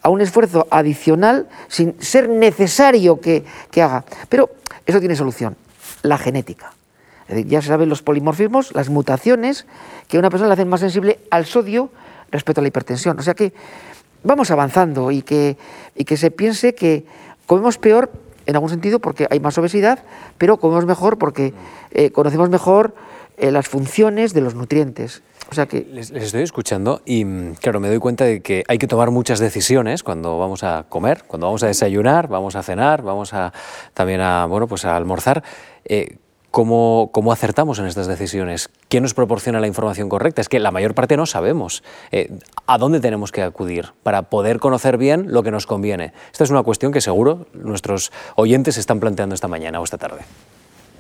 a 0.03 0.09
un 0.11 0.21
esfuerzo 0.21 0.67
adicional 0.71 1.49
sin 1.69 2.01
ser 2.01 2.29
necesario 2.29 3.21
que, 3.21 3.45
que 3.71 3.83
haga. 3.83 4.05
Pero 4.29 4.51
eso 4.87 5.01
tiene 5.01 5.17
solución, 5.17 5.57
la 6.03 6.19
genética. 6.19 6.73
Ya 7.29 7.63
se 7.63 7.69
saben 7.69 7.89
los 7.89 8.03
polimorfismos, 8.03 8.75
las 8.75 8.91
mutaciones, 8.91 9.67
que 10.09 10.17
a 10.17 10.21
una 10.21 10.31
persona 10.31 10.49
le 10.49 10.55
hacen 10.55 10.69
más 10.69 10.81
sensible 10.81 11.21
al 11.31 11.47
sodio 11.47 11.91
respecto 12.31 12.61
a 12.61 12.63
la 12.63 12.69
hipertensión. 12.69 13.19
O 13.19 13.23
sea 13.23 13.35
que 13.35 13.53
vamos 14.23 14.51
avanzando 14.51 15.11
y 15.11 15.23
que, 15.23 15.57
y 15.95 16.05
que 16.05 16.17
se 16.17 16.31
piense 16.31 16.75
que 16.75 17.07
comemos 17.47 17.79
peor 17.79 18.11
en 18.47 18.57
algún 18.57 18.71
sentido 18.71 18.99
porque 18.99 19.27
hay 19.31 19.41
más 19.41 19.57
obesidad, 19.59 20.01
pero 20.39 20.59
comemos 20.59 20.87
mejor 20.87 21.19
porque 21.19 21.55
eh, 21.93 22.11
conocemos 22.11 22.51
mejor 22.51 22.95
eh, 23.37 23.51
las 23.51 23.69
funciones 23.69 24.35
de 24.35 24.41
los 24.41 24.55
nutrientes. 24.55 25.23
O 25.51 25.55
sea 25.55 25.67
que... 25.67 25.87
Les, 25.91 26.11
estoy 26.11 26.43
escuchando 26.43 27.03
y, 27.05 27.25
claro, 27.55 27.81
me 27.81 27.89
doy 27.89 27.99
cuenta 27.99 28.25
de 28.25 28.41
que 28.41 28.65
hay 28.69 28.79
que 28.79 28.87
tomar 28.87 29.11
muchas 29.11 29.39
decisiones 29.39 30.03
cuando 30.03 30.39
vamos 30.39 30.63
a 30.65 30.87
comer, 30.89 31.25
cuando 31.27 31.47
vamos 31.47 31.63
a 31.63 31.67
desayunar, 31.67 32.29
vamos 32.29 32.57
a 32.57 32.63
cenar, 32.63 33.03
vamos 33.03 33.35
a, 33.35 33.53
también 33.93 34.21
a, 34.21 34.47
bueno, 34.47 34.67
pues 34.67 34.85
a 34.85 34.97
almorzar. 34.97 35.43
Eh, 35.85 36.17
¿Cómo, 36.55 37.09
¿Cómo, 37.11 37.33
acertamos 37.33 37.81
en 37.81 37.87
estas 37.87 38.07
decisiones? 38.07 38.71
¿Quién 38.89 39.03
nos 39.03 39.13
proporciona 39.13 39.59
la 39.59 39.67
información 39.67 40.09
correcta? 40.09 40.41
Es 40.41 40.49
que 40.49 40.61
la 40.61 40.71
mayor 40.71 40.95
parte 40.95 41.17
no 41.17 41.27
sabemos 41.27 41.83
eh, 42.13 42.31
a 42.69 42.79
dónde 42.79 43.01
tenemos 43.01 43.33
que 43.33 43.43
acudir 43.43 43.87
para 44.05 44.23
poder 44.23 44.61
conocer 44.61 44.97
bien 44.97 45.33
lo 45.33 45.43
que 45.43 45.51
nos 45.51 45.67
conviene. 45.67 46.13
Esta 46.31 46.45
es 46.45 46.51
una 46.51 46.63
cuestión 46.63 46.93
que 46.93 47.01
seguro 47.01 47.49
nuestros 47.55 48.13
oyentes 48.37 48.79
están 48.79 49.01
planteando 49.01 49.35
esta 49.35 49.49
mañana 49.49 49.81
o 49.81 49.85
esta 49.85 49.99
tarde. 49.99 50.21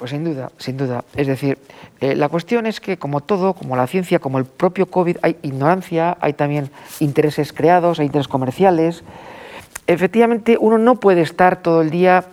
Pues 0.01 0.11
sin 0.11 0.25
duda, 0.25 0.51
sin 0.59 0.77
duda. 0.77 1.05
Es 1.15 1.29
decir, 1.29 1.57
eh, 2.01 2.17
la 2.17 2.29
cuestión 2.29 2.67
es 2.67 2.81
que 2.81 2.97
como 2.97 3.21
todo, 3.21 3.53
como 3.55 3.77
la 3.77 3.87
ciencia, 3.87 4.19
como 4.19 4.39
el 4.39 4.47
propio 4.47 4.87
COVID, 4.87 5.19
hay 5.23 5.37
ignorancia, 5.43 6.17
hay 6.21 6.33
también 6.33 6.71
intereses 6.99 7.53
creados, 7.53 8.01
hay 8.01 8.07
intereses 8.07 8.27
comerciales. 8.27 9.05
Efectivamente, 9.87 10.57
uno 10.59 10.79
no 10.79 10.97
puede 10.97 11.21
estar 11.21 11.63
todo 11.63 11.81
el 11.81 11.91
día 11.91 12.25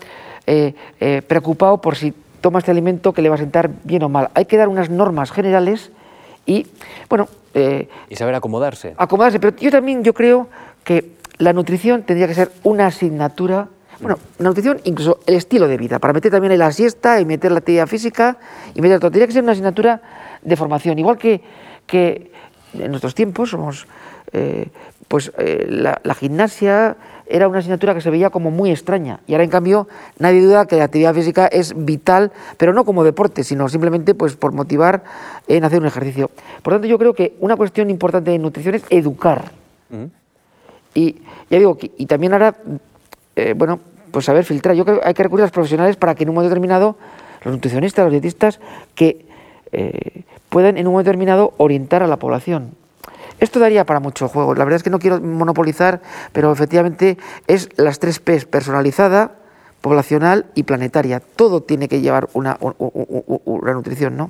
eh, 0.48 0.74
preocupado 1.28 1.82
por 1.82 1.96
si 1.96 2.16
toma 2.42 2.60
este 2.60 2.72
alimento 2.72 3.14
que 3.14 3.22
le 3.22 3.30
va 3.30 3.36
a 3.36 3.38
sentar 3.38 3.70
bien 3.84 4.04
o 4.04 4.10
mal. 4.10 4.30
Hay 4.34 4.46
que 4.46 4.58
dar 4.58 4.68
unas 4.68 4.90
normas 4.90 5.32
generales 5.32 5.92
y, 6.46 6.68
bueno... 7.10 7.28
Eh, 7.54 7.88
y 8.10 8.16
saber 8.16 8.36
acomodarse. 8.36 8.96
Acomodarse, 8.98 9.40
pero 9.40 9.56
yo 9.58 9.72
también 9.72 10.04
yo 10.04 10.14
creo 10.14 10.48
que 10.84 11.12
la 11.38 11.54
nutrición 11.54 12.04
tendría 12.04 12.28
que 12.28 12.34
ser 12.34 12.52
una 12.64 12.88
asignatura, 12.88 13.68
bueno, 14.00 14.18
la 14.40 14.50
nutrición, 14.50 14.80
incluso 14.84 15.20
el 15.28 15.36
estilo 15.36 15.68
de 15.68 15.78
vida, 15.78 16.00
para 16.00 16.14
meter 16.14 16.32
también 16.32 16.58
la 16.58 16.72
siesta 16.72 17.20
y 17.20 17.26
meter 17.26 17.52
la 17.52 17.60
actividad 17.60 17.88
física 17.88 18.38
y 18.74 18.82
meter 18.82 19.00
todo. 19.00 19.12
Tendría 19.12 19.28
que 19.28 19.34
ser 19.34 19.44
una 19.44 19.52
asignatura 19.52 20.02
de 20.42 20.56
formación, 20.56 20.98
igual 20.98 21.18
que, 21.18 21.42
que 21.86 22.32
en 22.74 22.90
nuestros 22.90 23.14
tiempos 23.16 23.50
somos, 23.52 23.86
eh, 24.34 24.68
pues 25.08 25.32
eh, 25.38 25.66
la 25.70 26.16
gimnasia 26.16 26.96
era 27.32 27.48
una 27.48 27.60
asignatura 27.60 27.94
que 27.94 28.02
se 28.02 28.10
veía 28.10 28.30
como 28.30 28.52
muy 28.52 28.72
extraña. 28.72 29.20
Y 29.26 29.34
ahora, 29.34 29.44
en 29.44 29.50
cambio, 29.50 29.88
nadie 30.20 30.42
duda 30.42 30.66
que 30.66 30.76
la 30.76 30.86
actividad 30.86 31.14
física 31.14 31.48
es 31.48 31.74
vital, 31.76 32.32
pero 32.58 32.74
no 32.74 32.86
como 32.86 33.04
deporte, 33.04 33.44
sino 33.44 33.70
simplemente 33.70 34.14
pues, 34.14 34.36
por 34.36 34.52
motivar 34.52 35.04
en 35.48 35.64
hacer 35.64 35.80
un 35.80 35.88
ejercicio. 35.88 36.30
Por 36.62 36.74
tanto, 36.74 36.88
yo 36.88 37.00
creo 37.00 37.14
que 37.14 37.36
una 37.40 37.56
cuestión 37.56 37.90
importante 37.90 38.32
de 38.32 38.40
nutrición 38.40 38.76
es 38.76 38.84
educar. 38.90 39.52
Mm. 39.90 40.06
Y 40.94 41.22
ya 41.50 41.58
digo, 41.58 41.78
y 41.98 42.06
también 42.06 42.34
ahora, 42.34 42.56
eh, 43.36 43.54
bueno, 43.56 43.80
pues 44.12 44.26
saber 44.26 44.44
filtrar. 44.44 44.76
Yo 44.76 44.84
creo 44.84 45.00
que 45.00 45.08
hay 45.08 45.14
que 45.14 45.24
recurrir 45.24 45.44
a 45.44 45.46
los 45.46 45.52
profesionales 45.52 45.96
para 45.96 46.16
que 46.16 46.24
en 46.24 46.30
un 46.30 46.36
momento 46.36 46.50
determinado, 46.50 46.98
los 47.44 47.54
nutricionistas, 47.54 48.04
los 48.04 48.12
dietistas, 48.12 48.60
que 48.94 49.26
eh, 49.72 50.24
puedan 50.50 50.78
en 50.78 50.86
un 50.86 50.94
momento 50.94 51.10
determinado 51.10 51.54
orientar 51.58 52.04
a 52.04 52.08
la 52.08 52.18
población. 52.18 52.76
Esto 53.42 53.60
daría 53.60 53.86
para 53.88 54.00
mucho 54.00 54.30
juego. 54.30 54.54
La 54.54 54.64
verdad 54.64 54.78
es 54.78 54.84
que 54.84 54.92
no 54.92 55.00
quiero 55.00 55.20
monopolizar, 55.20 56.02
pero 56.32 56.52
efectivamente 56.52 57.18
es 57.48 57.70
las 57.76 57.98
tres 57.98 58.20
P, 58.20 58.40
personalizada, 58.46 59.32
poblacional 59.82 60.46
y 60.54 60.64
planetaria. 60.64 61.20
Todo 61.20 61.64
tiene 61.64 61.90
que 61.90 62.02
llevar 62.02 62.30
una, 62.34 62.58
una 62.60 63.74
nutrición, 63.74 64.16
¿no? 64.16 64.30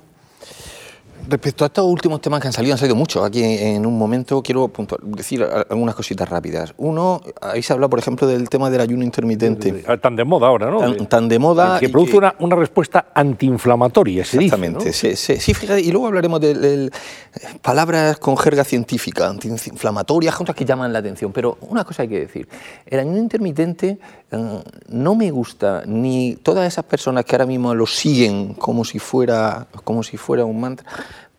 Respecto 1.28 1.64
a 1.64 1.68
estos 1.68 1.86
últimos 1.86 2.22
temas 2.22 2.42
que 2.42 2.48
han 2.48 2.54
salido, 2.54 2.74
han 2.74 2.78
salido 2.78 2.96
muchos. 2.96 3.24
Aquí 3.24 3.44
en 3.44 3.86
un 3.86 3.98
momento 3.98 4.42
quiero 4.42 4.72
decir 5.04 5.44
algunas 5.70 5.96
cositas 5.96 6.28
rápidas. 6.28 6.74
Uno, 6.78 7.22
ahí 7.42 7.62
se 7.62 7.74
habla, 7.74 7.88
por 7.88 8.00
ejemplo, 8.00 8.28
del 8.28 8.50
tema 8.50 8.70
del 8.70 8.82
ayuno 8.82 9.04
intermitente. 9.04 9.84
Tan 10.02 10.16
de 10.16 10.24
moda 10.24 10.48
ahora, 10.48 10.70
¿no? 10.70 10.96
Tan, 11.08 11.28
de 11.28 11.40
moda. 11.40 11.80
Que 11.80 11.90
produce 11.90 12.18
Una, 12.18 12.36
una, 12.40 12.56
respuesta 12.56 13.08
antiinflamatoria, 13.14 14.26
se 14.26 14.38
Exactamente. 14.38 14.86
Dice, 14.86 15.16
sí, 15.16 15.38
sí, 15.40 15.54
fíjate, 15.54 15.82
y 15.82 15.92
luego 15.92 16.08
hablaremos 16.08 16.42
de, 16.42 16.92
palabras 17.62 18.18
con 18.18 18.38
jerga 18.38 18.64
científica, 18.64 19.28
antiinflamatorias, 19.28 20.36
cosas 20.36 20.56
que 20.56 20.66
llaman 20.66 20.92
la 20.92 21.00
atención. 21.00 21.32
Pero 21.32 21.58
una 21.62 21.84
cosa 21.84 22.04
hay 22.04 22.10
que 22.10 22.20
decir: 22.20 22.48
el 22.86 23.00
ayuno 23.00 23.18
intermitente 23.18 24.00
eh, 24.32 24.64
no 24.90 25.16
me 25.16 25.32
gusta 25.32 25.84
ni 25.86 26.36
todas 26.36 26.68
esas 26.68 26.86
personas 26.86 27.26
que 27.26 27.36
ahora 27.36 27.46
mismo 27.46 27.74
lo 27.76 27.86
siguen 27.86 28.54
como 28.54 28.84
si 28.84 29.00
fuera, 29.00 29.68
como 29.84 30.04
si 30.04 30.18
fuera 30.18 30.46
un 30.46 30.60
mantra 30.60 30.86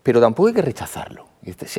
pero 0.03 0.19
tampoco 0.19 0.49
hay 0.49 0.53
que 0.53 0.61
rechazarlo. 0.61 1.27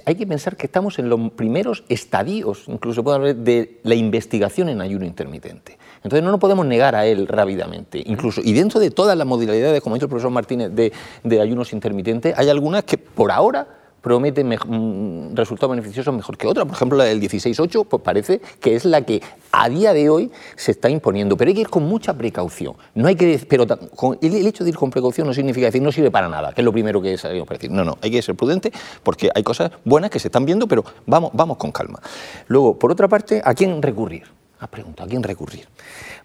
Hay 0.04 0.14
que 0.14 0.26
pensar 0.26 0.56
que 0.56 0.66
estamos 0.66 0.98
en 0.98 1.08
los 1.08 1.32
primeros 1.32 1.84
estadios, 1.88 2.64
incluso 2.66 3.04
puede 3.04 3.16
hablar 3.16 3.36
de 3.36 3.80
la 3.82 3.94
investigación 3.94 4.68
en 4.68 4.80
ayuno 4.80 5.06
intermitente. 5.06 5.78
Entonces 5.96 6.22
no 6.22 6.30
nos 6.30 6.40
podemos 6.40 6.66
negar 6.66 6.94
a 6.94 7.06
él 7.06 7.26
rápidamente. 7.26 8.02
Incluso, 8.04 8.40
y 8.44 8.52
dentro 8.52 8.80
de 8.80 8.90
todas 8.90 9.16
las 9.16 9.26
modalidades, 9.26 9.80
como 9.80 9.94
ha 9.94 9.96
dicho 9.96 10.06
el 10.06 10.10
profesor 10.10 10.30
Martínez, 10.30 10.70
de, 10.72 10.92
de 11.22 11.40
ayunos 11.40 11.72
intermitentes, 11.72 12.34
hay 12.36 12.48
algunas 12.48 12.84
que 12.84 12.98
por 12.98 13.30
ahora 13.30 13.83
promete 14.04 14.44
mm, 14.44 15.34
resultados 15.34 15.70
beneficiosos 15.74 16.14
mejor 16.14 16.36
que 16.36 16.46
otra. 16.46 16.66
Por 16.66 16.74
ejemplo, 16.74 16.98
la 16.98 17.04
del 17.04 17.20
16.8 17.22 17.86
pues 17.86 18.02
parece 18.02 18.40
que 18.60 18.76
es 18.76 18.84
la 18.84 19.00
que 19.00 19.22
a 19.50 19.68
día 19.70 19.94
de 19.94 20.10
hoy 20.10 20.30
se 20.56 20.72
está 20.72 20.90
imponiendo, 20.90 21.38
pero 21.38 21.48
hay 21.48 21.54
que 21.54 21.62
ir 21.62 21.70
con 21.70 21.84
mucha 21.84 22.12
precaución. 22.12 22.74
No 22.94 23.08
hay 23.08 23.16
que, 23.16 23.40
pero 23.48 23.64
el 24.20 24.46
hecho 24.46 24.62
de 24.62 24.70
ir 24.70 24.76
con 24.76 24.90
precaución 24.90 25.26
no 25.26 25.32
significa 25.32 25.66
decir 25.66 25.80
no 25.80 25.90
sirve 25.90 26.10
para 26.10 26.28
nada, 26.28 26.52
que 26.52 26.60
es 26.60 26.64
lo 26.64 26.72
primero 26.72 27.00
que 27.00 27.14
es 27.14 27.22
para 27.22 27.32
decir. 27.32 27.70
No, 27.70 27.82
no, 27.82 27.96
hay 28.02 28.10
que 28.10 28.20
ser 28.20 28.34
prudente 28.34 28.70
porque 29.02 29.30
hay 29.34 29.42
cosas 29.42 29.70
buenas 29.84 30.10
que 30.10 30.18
se 30.18 30.28
están 30.28 30.44
viendo, 30.44 30.68
pero 30.68 30.84
vamos, 31.06 31.30
vamos 31.32 31.56
con 31.56 31.72
calma. 31.72 31.98
Luego, 32.48 32.78
por 32.78 32.92
otra 32.92 33.08
parte, 33.08 33.40
¿a 33.42 33.54
quién 33.54 33.80
recurrir? 33.80 34.24
Ah, 34.60 34.66
pregunta, 34.66 35.04
¿a 35.04 35.06
quién 35.06 35.22
recurrir? 35.22 35.66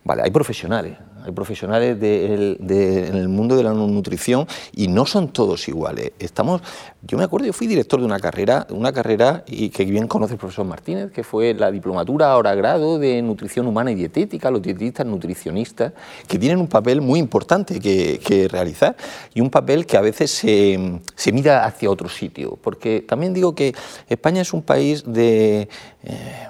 Vale, 0.04 0.24
hay 0.24 0.32
profesionales, 0.32 0.98
hay 1.26 1.32
profesionales 1.34 1.98
en 2.02 3.16
el 3.16 3.28
mundo 3.28 3.58
de 3.58 3.64
la 3.64 3.74
nutrición 3.74 4.48
y 4.72 4.88
no 4.88 5.06
son 5.06 5.28
todos 5.28 5.68
iguales. 5.68 6.14
Estamos, 6.20 6.62
yo 7.02 7.18
me 7.18 7.26
acuerdo, 7.26 7.48
yo 7.48 7.54
fui 7.54 7.68
director 7.68 8.00
de 8.00 8.06
una 8.06 8.20
carrera, 8.20 8.66
una 8.70 8.94
carrera 8.94 9.44
y 9.46 9.70
que 9.70 9.84
bien 9.84 10.08
conoce 10.08 10.34
el 10.34 10.40
profesor 10.40 10.66
Martínez, 10.66 11.12
que 11.12 11.24
fue 11.24 11.54
la 11.54 11.70
diplomatura 11.70 12.32
ahora 12.32 12.56
grado 12.56 12.98
de 12.98 13.22
nutrición 13.22 13.68
humana 13.68 13.92
y 13.92 13.96
dietética, 13.96 14.50
los 14.50 14.62
dietistas 14.62 15.06
nutricionistas, 15.06 15.92
que 16.28 16.40
tienen 16.40 16.60
un 16.60 16.68
papel 16.68 17.02
muy 17.02 17.20
importante 17.20 17.80
que, 17.80 18.48
realizar 18.50 18.96
y 19.34 19.42
un 19.42 19.50
papel 19.50 19.86
que 19.86 19.98
a 19.98 20.02
veces 20.02 20.32
se, 20.32 21.32
mira 21.34 21.66
hacia 21.66 21.90
otro 21.90 22.08
sitio, 22.08 22.58
porque 22.62 23.02
también 23.02 23.34
digo 23.34 23.54
que 23.54 23.76
España 24.08 24.42
es 24.42 24.54
un 24.54 24.62
país 24.62 25.04
de 25.06 25.68
eh, 26.04 26.48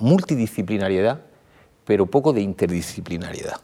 multidisciplinariedad 0.00 1.31
pero 1.84 2.06
poco 2.06 2.32
de 2.32 2.40
interdisciplinariedad. 2.40 3.60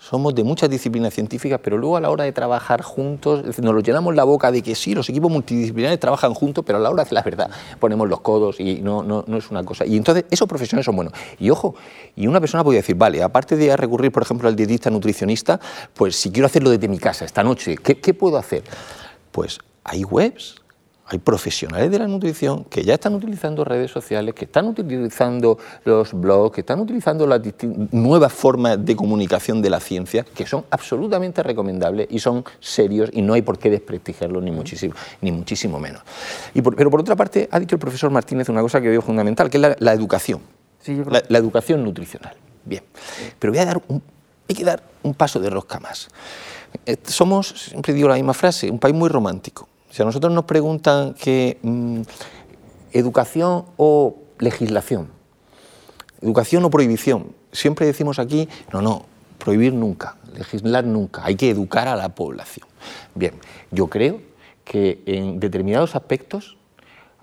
Somos 0.00 0.34
de 0.34 0.44
muchas 0.44 0.70
disciplinas 0.70 1.12
científicas, 1.12 1.60
pero 1.62 1.76
luego 1.76 1.98
a 1.98 2.00
la 2.00 2.08
hora 2.08 2.24
de 2.24 2.32
trabajar 2.32 2.80
juntos, 2.80 3.44
nos 3.58 3.74
lo 3.74 3.80
llenamos 3.80 4.14
la 4.14 4.24
boca 4.24 4.50
de 4.50 4.62
que 4.62 4.74
sí, 4.74 4.94
los 4.94 5.06
equipos 5.10 5.30
multidisciplinares 5.30 6.00
trabajan 6.00 6.32
juntos, 6.32 6.64
pero 6.66 6.78
a 6.78 6.80
la 6.80 6.88
hora 6.88 7.04
de 7.04 7.14
la 7.14 7.20
verdad 7.22 7.50
ponemos 7.78 8.08
los 8.08 8.20
codos 8.20 8.60
y 8.60 8.80
no, 8.80 9.02
no, 9.02 9.24
no 9.26 9.36
es 9.36 9.50
una 9.50 9.62
cosa. 9.62 9.84
Y 9.84 9.98
entonces 9.98 10.24
esos 10.30 10.48
profesionales 10.48 10.86
son 10.86 10.96
buenos. 10.96 11.12
Y 11.38 11.50
ojo, 11.50 11.74
y 12.16 12.26
una 12.26 12.40
persona 12.40 12.64
podría 12.64 12.80
decir, 12.80 12.96
vale, 12.96 13.22
aparte 13.22 13.56
de 13.56 13.76
recurrir, 13.76 14.10
por 14.10 14.22
ejemplo, 14.22 14.48
al 14.48 14.56
dietista 14.56 14.88
nutricionista, 14.88 15.60
pues 15.92 16.16
si 16.16 16.30
quiero 16.30 16.46
hacerlo 16.46 16.70
desde 16.70 16.88
mi 16.88 16.98
casa 16.98 17.26
esta 17.26 17.44
noche, 17.44 17.76
¿qué, 17.76 18.00
qué 18.00 18.14
puedo 18.14 18.38
hacer? 18.38 18.62
Pues 19.32 19.58
hay 19.84 20.04
webs 20.04 20.59
hay 21.10 21.18
profesionales 21.18 21.90
de 21.90 21.98
la 21.98 22.06
nutrición 22.06 22.64
que 22.64 22.84
ya 22.84 22.94
están 22.94 23.14
utilizando 23.14 23.64
redes 23.64 23.90
sociales, 23.90 24.32
que 24.34 24.44
están 24.44 24.66
utilizando 24.66 25.58
los 25.84 26.12
blogs, 26.12 26.54
que 26.54 26.60
están 26.60 26.78
utilizando 26.80 27.26
las 27.26 27.40
nuevas 27.90 28.32
formas 28.32 28.84
de 28.84 28.94
comunicación 28.94 29.60
de 29.60 29.70
la 29.70 29.80
ciencia, 29.80 30.24
que 30.24 30.46
son 30.46 30.64
absolutamente 30.70 31.42
recomendables 31.42 32.06
y 32.10 32.20
son 32.20 32.44
serios 32.60 33.10
y 33.12 33.22
no 33.22 33.34
hay 33.34 33.42
por 33.42 33.58
qué 33.58 33.70
desprestigiarlos 33.70 34.42
ni 34.42 34.52
muchísimo, 34.52 34.94
ni 35.20 35.32
muchísimo 35.32 35.80
menos. 35.80 36.02
Y 36.54 36.62
pero 36.62 36.90
por 36.90 37.00
otra 37.00 37.16
parte, 37.16 37.48
ha 37.50 37.58
dicho 37.58 37.74
el 37.74 37.80
profesor 37.80 38.10
Martínez 38.10 38.48
una 38.48 38.62
cosa 38.62 38.80
que 38.80 38.88
veo 38.88 39.02
fundamental, 39.02 39.50
que 39.50 39.58
es 39.58 39.76
la, 39.80 39.92
educación, 39.92 40.40
la, 41.28 41.38
educación 41.38 41.82
nutricional. 41.82 42.34
Bien, 42.64 42.84
pero 43.38 43.52
voy 43.52 43.60
a 43.60 43.64
dar 43.64 43.82
hay 44.48 44.54
que 44.54 44.64
dar 44.64 44.82
un 45.02 45.14
paso 45.14 45.38
de 45.38 45.48
rosca 45.48 45.78
más. 45.78 46.08
Eh, 46.86 46.96
somos, 47.04 47.48
siempre 47.48 47.94
digo 47.94 48.08
la 48.08 48.16
misma 48.16 48.34
frase, 48.34 48.70
un 48.70 48.78
país 48.78 48.94
muy 48.94 49.08
romántico. 49.08 49.68
Si 49.90 50.02
a 50.02 50.04
nosotros 50.04 50.32
nos 50.32 50.44
preguntan 50.44 51.14
que 51.14 51.58
mm, 51.62 52.02
educación 52.92 53.66
o 53.76 54.16
legislación, 54.38 55.08
educación 56.22 56.64
o 56.64 56.70
prohibición, 56.70 57.32
siempre 57.52 57.86
decimos 57.86 58.18
aquí, 58.18 58.48
no, 58.72 58.82
no, 58.82 59.06
prohibir 59.38 59.72
nunca, 59.72 60.16
legislar 60.34 60.84
nunca, 60.84 61.24
hay 61.24 61.34
que 61.34 61.50
educar 61.50 61.88
a 61.88 61.96
la 61.96 62.10
población. 62.10 62.66
Bien, 63.14 63.34
yo 63.70 63.88
creo 63.88 64.20
que 64.64 65.02
en 65.06 65.40
determinados 65.40 65.96
aspectos 65.96 66.56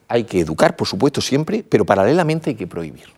hay 0.09 0.25
que 0.25 0.41
educar, 0.41 0.75
por 0.75 0.87
supuesto, 0.87 1.21
siempre, 1.21 1.63
pero 1.67 1.85
paralelamente 1.85 2.49
hay 2.49 2.55
que 2.55 2.67
prohibir. 2.67 3.15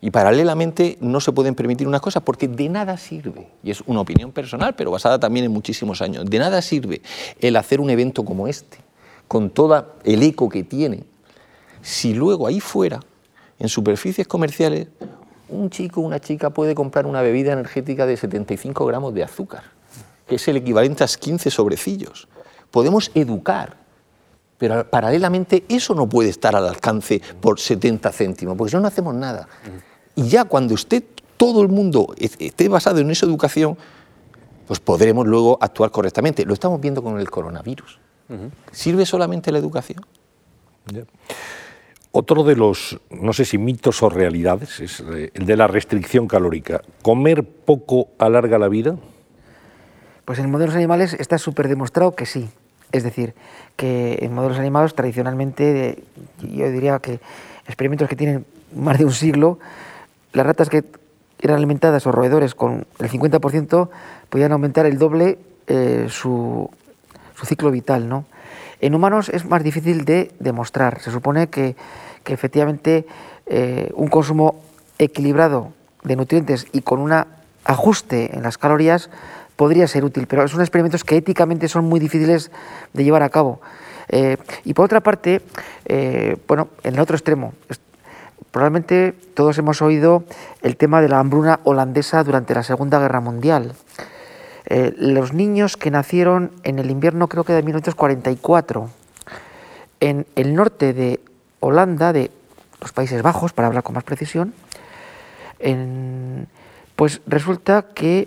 Y 0.00 0.10
paralelamente 0.10 0.98
no 1.00 1.20
se 1.20 1.32
pueden 1.32 1.54
permitir 1.54 1.88
unas 1.88 2.00
cosas 2.00 2.22
porque 2.22 2.48
de 2.48 2.68
nada 2.68 2.96
sirve, 2.96 3.48
y 3.62 3.70
es 3.70 3.82
una 3.86 4.00
opinión 4.00 4.30
personal, 4.30 4.74
pero 4.74 4.90
basada 4.90 5.18
también 5.18 5.46
en 5.46 5.52
muchísimos 5.52 6.02
años, 6.02 6.26
de 6.26 6.38
nada 6.38 6.60
sirve 6.60 7.00
el 7.40 7.56
hacer 7.56 7.80
un 7.80 7.90
evento 7.90 8.24
como 8.24 8.46
este, 8.46 8.78
con 9.26 9.50
todo 9.50 9.94
el 10.04 10.22
eco 10.22 10.48
que 10.48 10.64
tiene, 10.64 11.04
si 11.82 12.14
luego 12.14 12.46
ahí 12.46 12.60
fuera, 12.60 13.00
en 13.58 13.68
superficies 13.68 14.28
comerciales, 14.28 14.88
un 15.48 15.70
chico 15.70 16.00
o 16.00 16.04
una 16.04 16.20
chica 16.20 16.50
puede 16.50 16.74
comprar 16.74 17.06
una 17.06 17.22
bebida 17.22 17.52
energética 17.52 18.06
de 18.06 18.16
75 18.16 18.84
gramos 18.84 19.14
de 19.14 19.22
azúcar, 19.22 19.64
que 20.26 20.34
es 20.34 20.48
el 20.48 20.56
equivalente 20.56 21.04
a 21.04 21.06
15 21.06 21.50
sobrecillos. 21.50 22.28
Podemos 22.70 23.10
educar, 23.14 23.76
pero 24.58 24.88
paralelamente 24.88 25.64
eso 25.68 25.94
no 25.94 26.08
puede 26.08 26.30
estar 26.30 26.56
al 26.56 26.66
alcance 26.66 27.20
por 27.40 27.60
70 27.60 28.10
céntimos, 28.12 28.56
porque 28.56 28.70
si 28.70 28.76
no, 28.76 28.82
no 28.82 28.88
hacemos 28.88 29.14
nada. 29.14 29.48
Y 30.14 30.28
ya 30.28 30.44
cuando 30.44 30.74
esté 30.74 31.02
todo 31.36 31.62
el 31.62 31.68
mundo 31.68 32.14
esté 32.18 32.68
basado 32.68 33.00
en 33.00 33.10
esa 33.10 33.26
educación, 33.26 33.76
pues 34.66 34.80
podremos 34.80 35.26
luego 35.26 35.58
actuar 35.60 35.90
correctamente. 35.90 36.44
Lo 36.44 36.54
estamos 36.54 36.80
viendo 36.80 37.02
con 37.02 37.20
el 37.20 37.30
coronavirus. 37.30 38.00
¿Sirve 38.72 39.06
solamente 39.06 39.52
la 39.52 39.58
educación? 39.58 40.04
Otro 42.10 42.44
de 42.44 42.56
los, 42.56 42.98
no 43.10 43.32
sé 43.32 43.44
si 43.44 43.58
mitos 43.58 44.02
o 44.02 44.08
realidades, 44.08 44.80
es 44.80 45.00
eh, 45.00 45.30
el 45.34 45.44
de 45.44 45.56
la 45.56 45.66
restricción 45.66 46.26
calórica. 46.26 46.80
¿Comer 47.02 47.44
poco 47.44 48.08
alarga 48.18 48.58
la 48.58 48.68
vida? 48.68 48.96
Pues 50.24 50.38
en 50.38 50.50
modelos 50.50 50.74
animales 50.74 51.12
está 51.12 51.36
súper 51.38 51.68
demostrado 51.68 52.16
que 52.16 52.24
sí. 52.24 52.48
Es 52.96 53.04
decir, 53.04 53.34
que 53.76 54.18
en 54.22 54.34
modelos 54.34 54.58
animales 54.58 54.94
tradicionalmente, 54.94 56.02
yo 56.40 56.70
diría 56.70 56.98
que 56.98 57.20
experimentos 57.66 58.08
que 58.08 58.16
tienen 58.16 58.46
más 58.74 58.98
de 58.98 59.04
un 59.04 59.12
siglo, 59.12 59.58
las 60.32 60.46
ratas 60.46 60.68
que 60.68 60.84
eran 61.40 61.58
alimentadas 61.58 62.06
o 62.06 62.12
roedores 62.12 62.54
con 62.54 62.86
el 62.98 63.10
50% 63.10 63.88
podían 64.28 64.52
aumentar 64.52 64.86
el 64.86 64.98
doble 64.98 65.38
eh, 65.66 66.06
su, 66.08 66.70
su, 67.34 67.46
ciclo 67.46 67.70
vital. 67.70 68.08
¿no? 68.08 68.24
En 68.80 68.94
humanos 68.94 69.28
es 69.28 69.44
más 69.44 69.62
difícil 69.62 70.04
de 70.04 70.32
demostrar. 70.38 71.00
Se 71.00 71.10
supone 71.10 71.48
que, 71.48 71.76
que 72.24 72.32
efectivamente 72.32 73.06
eh, 73.46 73.90
un 73.94 74.08
consumo 74.08 74.62
equilibrado 74.98 75.72
de 76.02 76.16
nutrientes 76.16 76.66
y 76.72 76.80
con 76.80 77.00
un 77.00 77.12
ajuste 77.64 78.36
en 78.36 78.42
las 78.42 78.58
calorías 78.58 79.10
podría 79.56 79.88
ser 79.88 80.04
útil, 80.04 80.26
pero 80.26 80.46
son 80.48 80.60
experimentos 80.60 81.02
que 81.02 81.16
éticamente 81.16 81.68
son 81.68 81.84
muy 81.86 81.98
difíciles 81.98 82.50
de 82.92 83.04
llevar 83.04 83.22
a 83.22 83.30
cabo. 83.30 83.60
Eh, 84.08 84.36
y 84.64 84.74
por 84.74 84.84
otra 84.84 85.00
parte, 85.00 85.42
bueno, 86.46 86.68
en 86.84 86.94
el 86.94 87.00
otro 87.00 87.16
extremo, 87.16 87.52
Probablemente 88.56 89.12
todos 89.34 89.58
hemos 89.58 89.82
oído 89.82 90.24
el 90.62 90.78
tema 90.78 91.02
de 91.02 91.10
la 91.10 91.18
hambruna 91.18 91.60
holandesa 91.64 92.24
durante 92.24 92.54
la 92.54 92.62
Segunda 92.62 92.98
Guerra 92.98 93.20
Mundial. 93.20 93.74
Eh, 94.64 94.94
los 94.96 95.34
niños 95.34 95.76
que 95.76 95.90
nacieron 95.90 96.52
en 96.62 96.78
el 96.78 96.90
invierno, 96.90 97.28
creo 97.28 97.44
que 97.44 97.52
de 97.52 97.62
1944, 97.62 98.88
en 100.00 100.26
el 100.36 100.54
norte 100.54 100.94
de 100.94 101.20
Holanda, 101.60 102.14
de 102.14 102.30
los 102.80 102.92
Países 102.92 103.20
Bajos, 103.20 103.52
para 103.52 103.68
hablar 103.68 103.82
con 103.82 103.94
más 103.94 104.04
precisión, 104.04 104.54
pues 106.96 107.20
resulta 107.26 107.82
que 107.94 108.26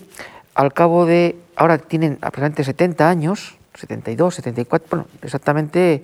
al 0.59 0.73
cabo 0.73 1.05
de, 1.05 1.37
ahora 1.55 1.77
tienen 1.77 2.17
aproximadamente 2.19 2.65
70 2.65 3.09
años, 3.09 3.55
72, 3.75 4.35
74, 4.35 4.87
bueno, 4.89 5.05
exactamente 5.21 6.03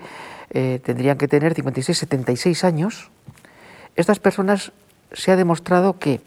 eh, 0.50 0.80
tendrían 0.82 1.18
que 1.18 1.28
tener 1.28 1.54
56, 1.54 1.98
76 1.98 2.64
años, 2.64 3.10
estas 3.98 4.20
personas 4.20 4.72
se 5.12 5.34
ha 5.34 5.36
demostrado 5.36 6.00
que 6.00 6.22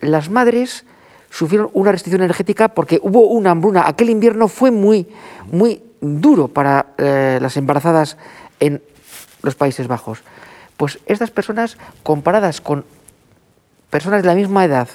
las 0.00 0.28
madres 0.28 0.86
sufrieron 1.30 1.70
una 1.72 1.92
restricción 1.92 2.22
energética 2.22 2.66
porque 2.66 2.98
hubo 3.00 3.28
una 3.28 3.52
hambruna. 3.52 3.86
Aquel 3.86 4.10
invierno 4.10 4.48
fue 4.48 4.72
muy, 4.72 5.06
muy 5.52 5.80
duro 6.00 6.48
para 6.48 6.86
eh, 6.98 7.38
las 7.40 7.56
embarazadas 7.56 8.16
en 8.58 8.82
los 9.42 9.54
Países 9.54 9.86
Bajos. 9.86 10.24
Pues 10.76 10.98
estas 11.06 11.30
personas, 11.30 11.78
comparadas 12.02 12.60
con 12.60 12.84
personas 13.88 14.22
de 14.22 14.26
la 14.26 14.34
misma 14.34 14.64
edad 14.64 14.88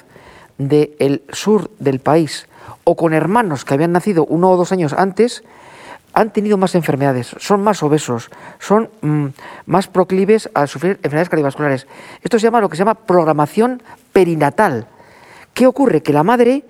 del 0.58 1.22
sur 1.32 1.70
del 1.78 2.00
país 2.00 2.46
o 2.84 2.96
con 2.96 3.14
hermanos 3.14 3.64
que 3.64 3.74
habían 3.74 3.92
nacido 3.92 4.24
uno 4.26 4.50
o 4.50 4.56
dos 4.56 4.72
años 4.72 4.92
antes, 4.92 5.42
han 6.14 6.32
tenido 6.32 6.56
más 6.56 6.74
enfermedades, 6.76 7.34
son 7.38 7.62
más 7.62 7.82
obesos, 7.82 8.30
son 8.60 8.88
mm, 9.02 9.26
más 9.66 9.88
proclives 9.88 10.48
a 10.54 10.66
sufrir 10.66 10.92
enfermedades 11.02 11.28
cardiovasculares. 11.28 11.86
Esto 12.22 12.38
se 12.38 12.44
llama 12.44 12.60
lo 12.60 12.68
que 12.68 12.76
se 12.76 12.82
llama 12.82 12.94
programación 12.94 13.82
perinatal. 14.12 14.86
¿Qué 15.52 15.66
ocurre? 15.66 16.02
Que 16.02 16.12
la 16.12 16.22
madre 16.22 16.64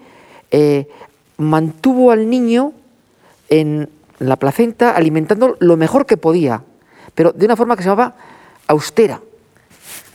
eh, 0.50 0.88
mantuvo 1.36 2.10
al 2.10 2.30
niño 2.30 2.72
en 3.50 3.90
la 4.18 4.36
placenta 4.36 4.92
alimentando 4.92 5.56
lo 5.60 5.76
mejor 5.76 6.06
que 6.06 6.16
podía, 6.16 6.62
pero 7.14 7.32
de 7.32 7.44
una 7.44 7.56
forma 7.56 7.76
que 7.76 7.82
se 7.82 7.90
llamaba 7.90 8.14
austera. 8.66 9.20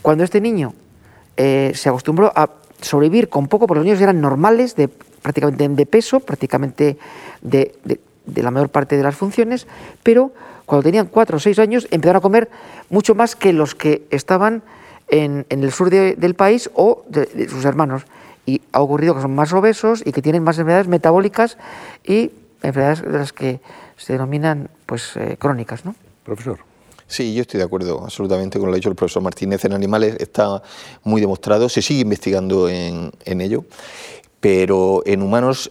Cuando 0.01 0.23
este 0.23 0.41
niño 0.41 0.73
eh, 1.37 1.71
se 1.75 1.89
acostumbró 1.89 2.31
a 2.35 2.49
sobrevivir 2.81 3.29
con 3.29 3.47
poco, 3.47 3.67
porque 3.67 3.79
los 3.79 3.85
niños 3.85 4.01
eran 4.01 4.21
normales, 4.21 4.75
de, 4.75 4.89
prácticamente 5.21 5.67
de 5.67 5.85
peso, 5.85 6.19
prácticamente 6.19 6.97
de, 7.41 7.75
de 8.25 8.43
la 8.43 8.51
mayor 8.51 8.69
parte 8.69 8.97
de 8.97 9.03
las 9.03 9.15
funciones, 9.15 9.67
pero 10.03 10.31
cuando 10.65 10.83
tenían 10.83 11.07
cuatro 11.07 11.37
o 11.37 11.39
seis 11.39 11.57
años 11.57 11.87
empezaron 11.89 12.19
a 12.19 12.21
comer 12.21 12.49
mucho 12.89 13.15
más 13.15 13.35
que 13.35 13.53
los 13.53 13.73
que 13.73 14.05
estaban 14.11 14.61
en, 15.07 15.45
el 15.49 15.71
sur 15.71 15.89
del 15.89 16.35
país 16.35 16.69
o 16.75 17.03
de, 17.09 17.49
sus 17.49 17.65
hermanos. 17.65 18.03
Y 18.45 18.61
ha 18.71 18.81
ocurrido 18.81 19.15
que 19.15 19.21
son 19.21 19.33
más 19.33 19.51
obesos 19.53 20.03
y 20.05 20.11
que 20.11 20.21
tienen 20.21 20.43
más 20.43 20.57
enfermedades 20.57 20.87
metabólicas 20.87 21.57
y 22.03 22.31
enfermedades 22.61 23.01
de 23.01 23.17
las 23.17 23.33
que 23.33 23.59
se 23.97 24.13
denominan 24.13 24.69
pues, 24.85 25.15
eh, 25.15 25.37
crónicas. 25.39 25.85
¿no? 25.85 25.95
Profesor. 26.23 26.59
Sí, 27.07 27.33
yo 27.33 27.41
estoy 27.41 27.57
de 27.57 27.63
acuerdo 27.63 28.03
absolutamente 28.03 28.59
con 28.59 28.67
lo 28.67 28.73
que 28.73 28.75
ha 28.75 28.79
dicho 28.79 28.89
el 28.89 28.95
profesor 28.95 29.23
Martínez. 29.23 29.65
En 29.65 29.73
animales 29.73 30.17
está 30.19 30.61
muy 31.03 31.19
demostrado, 31.19 31.67
se 31.67 31.81
sigue 31.81 32.01
investigando 32.01 32.69
en, 32.69 33.11
en 33.25 33.41
ello 33.41 33.65
pero 34.39 35.03
en 35.05 35.21
humanos 35.21 35.69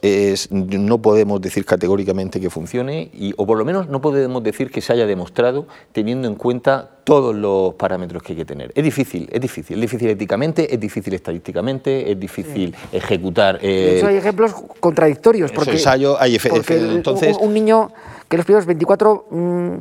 no 0.60 1.00
podemos 1.00 1.40
decir 1.40 1.64
categóricamente 1.64 2.40
que 2.40 2.50
funcione, 2.50 3.10
y, 3.14 3.32
o 3.36 3.46
por 3.46 3.56
lo 3.56 3.64
menos 3.64 3.88
no 3.88 4.00
podemos 4.00 4.42
decir 4.42 4.70
que 4.70 4.80
se 4.80 4.92
haya 4.92 5.06
demostrado 5.06 5.66
teniendo 5.92 6.28
en 6.28 6.34
cuenta 6.34 6.90
todos 7.04 7.34
los 7.34 7.74
parámetros 7.74 8.22
que 8.22 8.34
hay 8.34 8.38
que 8.38 8.44
tener. 8.44 8.70
Es 8.74 8.84
difícil, 8.84 9.26
es 9.32 9.40
difícil, 9.40 9.76
es 9.76 9.80
difícil 9.80 10.10
éticamente, 10.10 10.74
es 10.74 10.78
difícil 10.78 11.14
estadísticamente, 11.14 12.12
es 12.12 12.20
difícil 12.20 12.76
ejecutar... 12.92 13.58
Eh, 13.62 14.02
hay 14.06 14.16
ejemplos 14.16 14.54
contradictorios, 14.80 15.50
porque, 15.52 15.72
ensayo, 15.72 16.20
hay 16.20 16.38
entonces, 16.44 17.38
un, 17.40 17.54
niño 17.54 17.90
que 18.28 18.36
los 18.36 18.44
primeros 18.44 18.66
24 18.66 19.26
mm, 19.30 19.74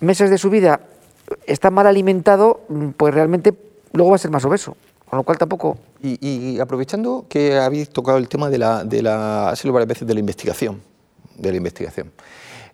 meses 0.00 0.30
de 0.30 0.38
su 0.38 0.48
vida 0.48 0.80
está 1.46 1.70
mal 1.70 1.86
alimentado, 1.86 2.62
mm, 2.68 2.88
pues 2.96 3.12
realmente 3.12 3.52
luego 3.92 4.12
va 4.12 4.16
a 4.16 4.18
ser 4.18 4.30
más 4.30 4.46
obeso. 4.46 4.74
Con 5.14 5.18
lo 5.18 5.22
cual 5.22 5.38
tampoco... 5.38 5.78
Y, 6.02 6.58
aprovechando 6.58 7.26
que 7.28 7.56
habéis 7.56 7.88
tocado 7.88 8.18
el 8.18 8.28
tema 8.28 8.50
de 8.50 8.58
la, 8.58 8.82
de 8.82 9.00
la, 9.00 9.54
varias 9.66 9.86
veces, 9.86 10.08
de 10.08 10.12
la 10.12 10.18
investigación, 10.18 10.82
de 11.36 11.50
la 11.52 11.56
investigación. 11.56 12.10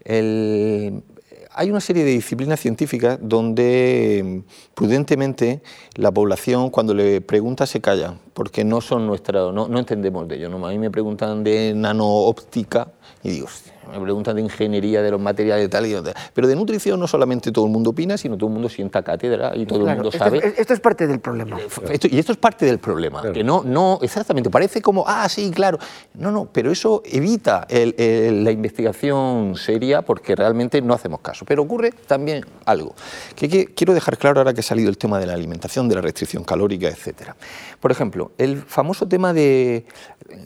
hay 0.07 1.71
una 1.71 1.81
serie 1.81 2.03
de 2.03 2.13
disciplinas 2.13 2.59
científicas 2.59 3.19
donde 3.21 4.43
prudentemente 4.75 5.61
la 5.97 6.11
población 6.11 6.71
cuando 6.71 6.95
le 6.95 7.21
pregunta 7.21 7.67
se 7.67 7.83
calla, 7.83 8.15
porque 8.33 8.65
no 8.65 8.81
son 8.81 9.07
nuestra, 9.07 9.53
no, 9.53 9.69
no 9.69 9.79
entendemos 9.79 10.27
de 10.27 10.37
ello. 10.37 10.49
¿no? 10.49 10.67
A 10.67 10.71
mí 10.71 10.79
me 10.79 10.91
preguntan 10.91 11.45
de 11.45 11.75
nanoóptica 11.77 12.89
y 13.23 13.33
digo, 13.33 13.49
me 13.91 14.01
preguntan 14.01 14.37
de 14.37 14.43
ingeniería 14.43 15.03
de 15.03 15.11
los 15.11 15.21
materiales 15.21 15.69
tal 15.71 15.87
y 15.87 15.93
tal. 15.93 16.15
Pero 16.33 16.49
de 16.49 16.57
nutrición 16.57 16.99
no 17.01 17.07
solamente 17.07 17.53
todo 17.53 17.67
el 17.67 17.73
mundo 17.73 17.91
opina, 17.91 18.17
sino 18.17 18.37
todo 18.37 18.49
el 18.49 18.55
mundo 18.55 18.69
sienta 18.69 19.03
cátedra 19.03 19.53
y 19.55 19.67
todo 19.67 19.89
el 19.89 19.95
mundo 19.95 20.13
sabe. 20.13 20.55
Esto 20.57 20.75
es 20.75 20.81
parte 20.81 21.07
del 21.07 21.21
problema. 21.21 21.59
y 22.03 22.19
esto 22.19 22.33
es 22.33 22.39
parte 22.39 22.67
del 22.67 22.79
problema, 22.79 23.23
que 23.33 23.45
no, 23.45 23.63
no, 23.65 23.99
exactamente, 24.03 24.51
parece 24.51 24.81
como, 24.81 25.05
ah, 25.07 25.29
sí, 25.29 25.51
claro. 25.51 25.79
No, 26.15 26.31
no, 26.31 26.49
pero 26.53 26.71
eso 26.71 27.03
evita 27.05 27.67
la 27.71 28.51
investigación 28.51 29.55
seria 29.57 30.03
porque 30.03 30.35
realmente 30.35 30.81
no 30.81 30.95
hacemos 30.95 31.21
caso. 31.21 31.45
Pero 31.45 31.63
ocurre 31.63 31.93
también 32.07 32.45
algo, 32.67 32.95
que, 33.35 33.67
quiero 33.75 33.95
dejar 33.95 34.19
claro 34.19 34.41
ahora 34.41 34.53
que 34.53 34.61
ha 34.61 34.65
salido 34.65 34.89
el 34.89 34.99
tema 34.99 35.19
de 35.19 35.27
la 35.27 35.35
alimentación, 35.35 35.89
de 35.89 35.95
la 35.95 36.01
restricción 36.01 36.45
calórica, 36.45 36.89
etcétera. 36.89 37.37
Por 37.81 37.91
ejemplo, 37.91 38.33
el 38.39 38.63
famoso 38.63 39.07
tema 39.07 39.33
de 39.33 39.85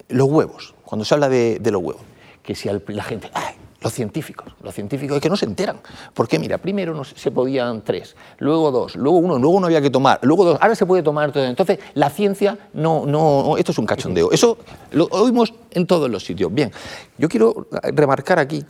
los 0.08 0.28
huevos, 0.28 0.74
cuando 0.84 1.04
se 1.04 1.14
habla 1.14 1.28
de 1.28 1.70
los 1.70 1.82
huevos 1.82 2.13
que 2.44 2.54
si 2.54 2.68
la 2.68 3.02
gente, 3.02 3.30
¡ay! 3.32 3.54
Los 3.80 3.92
científicos, 3.92 4.54
los 4.62 4.74
científicos 4.74 5.16
es 5.16 5.22
que 5.22 5.28
no 5.28 5.36
se 5.36 5.44
enteran. 5.44 5.78
Porque 6.14 6.38
mira, 6.38 6.56
primero 6.56 7.04
se 7.04 7.30
podían 7.30 7.82
tres, 7.82 8.16
luego 8.38 8.70
dos, 8.70 8.96
luego 8.96 9.18
uno, 9.18 9.38
luego 9.38 9.60
no 9.60 9.66
había 9.66 9.82
que 9.82 9.90
tomar, 9.90 10.20
luego 10.22 10.44
dos, 10.46 10.58
ahora 10.62 10.74
se 10.74 10.86
puede 10.86 11.02
tomar 11.02 11.32
todo. 11.32 11.44
Entonces, 11.44 11.80
la 11.92 12.08
ciencia 12.08 12.56
no, 12.72 13.04
no, 13.04 13.58
esto 13.58 13.72
es 13.72 13.78
un 13.78 13.84
cachondeo. 13.84 14.30
Eso 14.30 14.56
lo 14.92 15.04
oímos 15.10 15.52
en 15.72 15.86
todos 15.86 16.08
los 16.08 16.24
sitios. 16.24 16.52
Bien, 16.54 16.72
yo 17.18 17.28
quiero 17.28 17.66
remarcar 17.92 18.38
aquí 18.38 18.64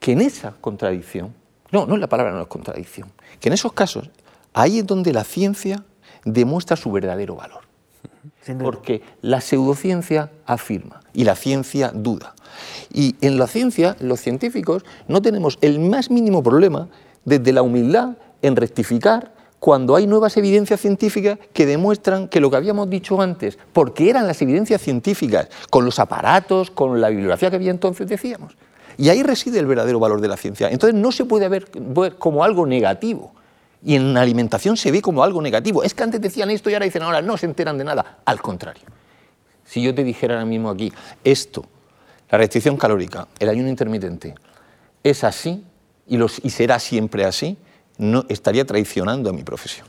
que 0.00 0.12
en 0.12 0.20
esa 0.20 0.52
contradicción, 0.60 1.32
no, 1.70 1.86
no 1.86 1.94
es 1.94 2.00
la 2.00 2.08
palabra, 2.08 2.32
no 2.32 2.42
es 2.42 2.48
contradicción, 2.48 3.12
que 3.38 3.48
en 3.48 3.52
esos 3.52 3.72
casos, 3.72 4.10
ahí 4.52 4.80
es 4.80 4.86
donde 4.86 5.12
la 5.12 5.22
ciencia 5.22 5.84
demuestra 6.24 6.76
su 6.76 6.90
verdadero 6.90 7.36
valor. 7.36 7.65
Porque 8.62 9.02
la 9.22 9.40
pseudociencia 9.40 10.30
afirma 10.44 11.00
y 11.12 11.24
la 11.24 11.36
ciencia 11.36 11.90
duda. 11.94 12.34
Y 12.92 13.16
en 13.20 13.38
la 13.38 13.46
ciencia, 13.46 13.96
los 14.00 14.20
científicos 14.20 14.84
no 15.08 15.22
tenemos 15.22 15.58
el 15.60 15.80
más 15.80 16.10
mínimo 16.10 16.42
problema 16.42 16.88
desde 17.24 17.52
la 17.52 17.62
humildad 17.62 18.16
en 18.42 18.56
rectificar 18.56 19.34
cuando 19.58 19.96
hay 19.96 20.06
nuevas 20.06 20.36
evidencias 20.36 20.80
científicas 20.80 21.38
que 21.52 21.66
demuestran 21.66 22.28
que 22.28 22.40
lo 22.40 22.50
que 22.50 22.56
habíamos 22.56 22.88
dicho 22.88 23.20
antes, 23.20 23.58
porque 23.72 24.10
eran 24.10 24.26
las 24.26 24.40
evidencias 24.42 24.80
científicas, 24.80 25.48
con 25.70 25.84
los 25.84 25.98
aparatos, 25.98 26.70
con 26.70 27.00
la 27.00 27.08
bibliografía 27.08 27.50
que 27.50 27.56
había 27.56 27.70
entonces, 27.70 28.06
decíamos. 28.06 28.56
Y 28.98 29.08
ahí 29.08 29.22
reside 29.22 29.58
el 29.58 29.66
verdadero 29.66 29.98
valor 29.98 30.20
de 30.20 30.28
la 30.28 30.36
ciencia. 30.36 30.70
Entonces 30.70 30.98
no 30.98 31.12
se 31.12 31.24
puede 31.24 31.48
ver, 31.48 31.68
como 32.18 32.44
algo 32.44 32.66
negativo. 32.66 33.32
Y 33.84 33.94
en 33.94 34.16
alimentación 34.16 34.76
se 34.76 34.90
ve 34.90 35.00
como 35.00 35.22
algo 35.22 35.40
negativo. 35.40 35.82
Es 35.82 35.94
que 35.94 36.02
antes 36.02 36.20
decían 36.20 36.50
esto 36.50 36.70
y 36.70 36.74
ahora 36.74 36.86
dicen 36.86 37.02
ahora 37.02 37.22
no 37.22 37.36
se 37.36 37.46
enteran 37.46 37.78
de 37.78 37.84
nada. 37.84 38.18
Al 38.24 38.40
contrario. 38.40 38.84
Si 39.64 39.82
yo 39.82 39.94
te 39.94 40.04
dijera 40.04 40.34
ahora 40.34 40.46
mismo 40.46 40.70
aquí, 40.70 40.92
esto, 41.24 41.64
la 42.30 42.38
restricción 42.38 42.76
calórica, 42.76 43.26
el 43.38 43.48
ayuno 43.48 43.68
intermitente, 43.68 44.34
es 45.02 45.24
así 45.24 45.64
y, 46.06 46.16
los, 46.16 46.40
y 46.44 46.50
será 46.50 46.78
siempre 46.78 47.24
así, 47.24 47.58
no 47.98 48.24
estaría 48.28 48.64
traicionando 48.64 49.30
a 49.30 49.32
mi 49.32 49.42
profesión. 49.42 49.86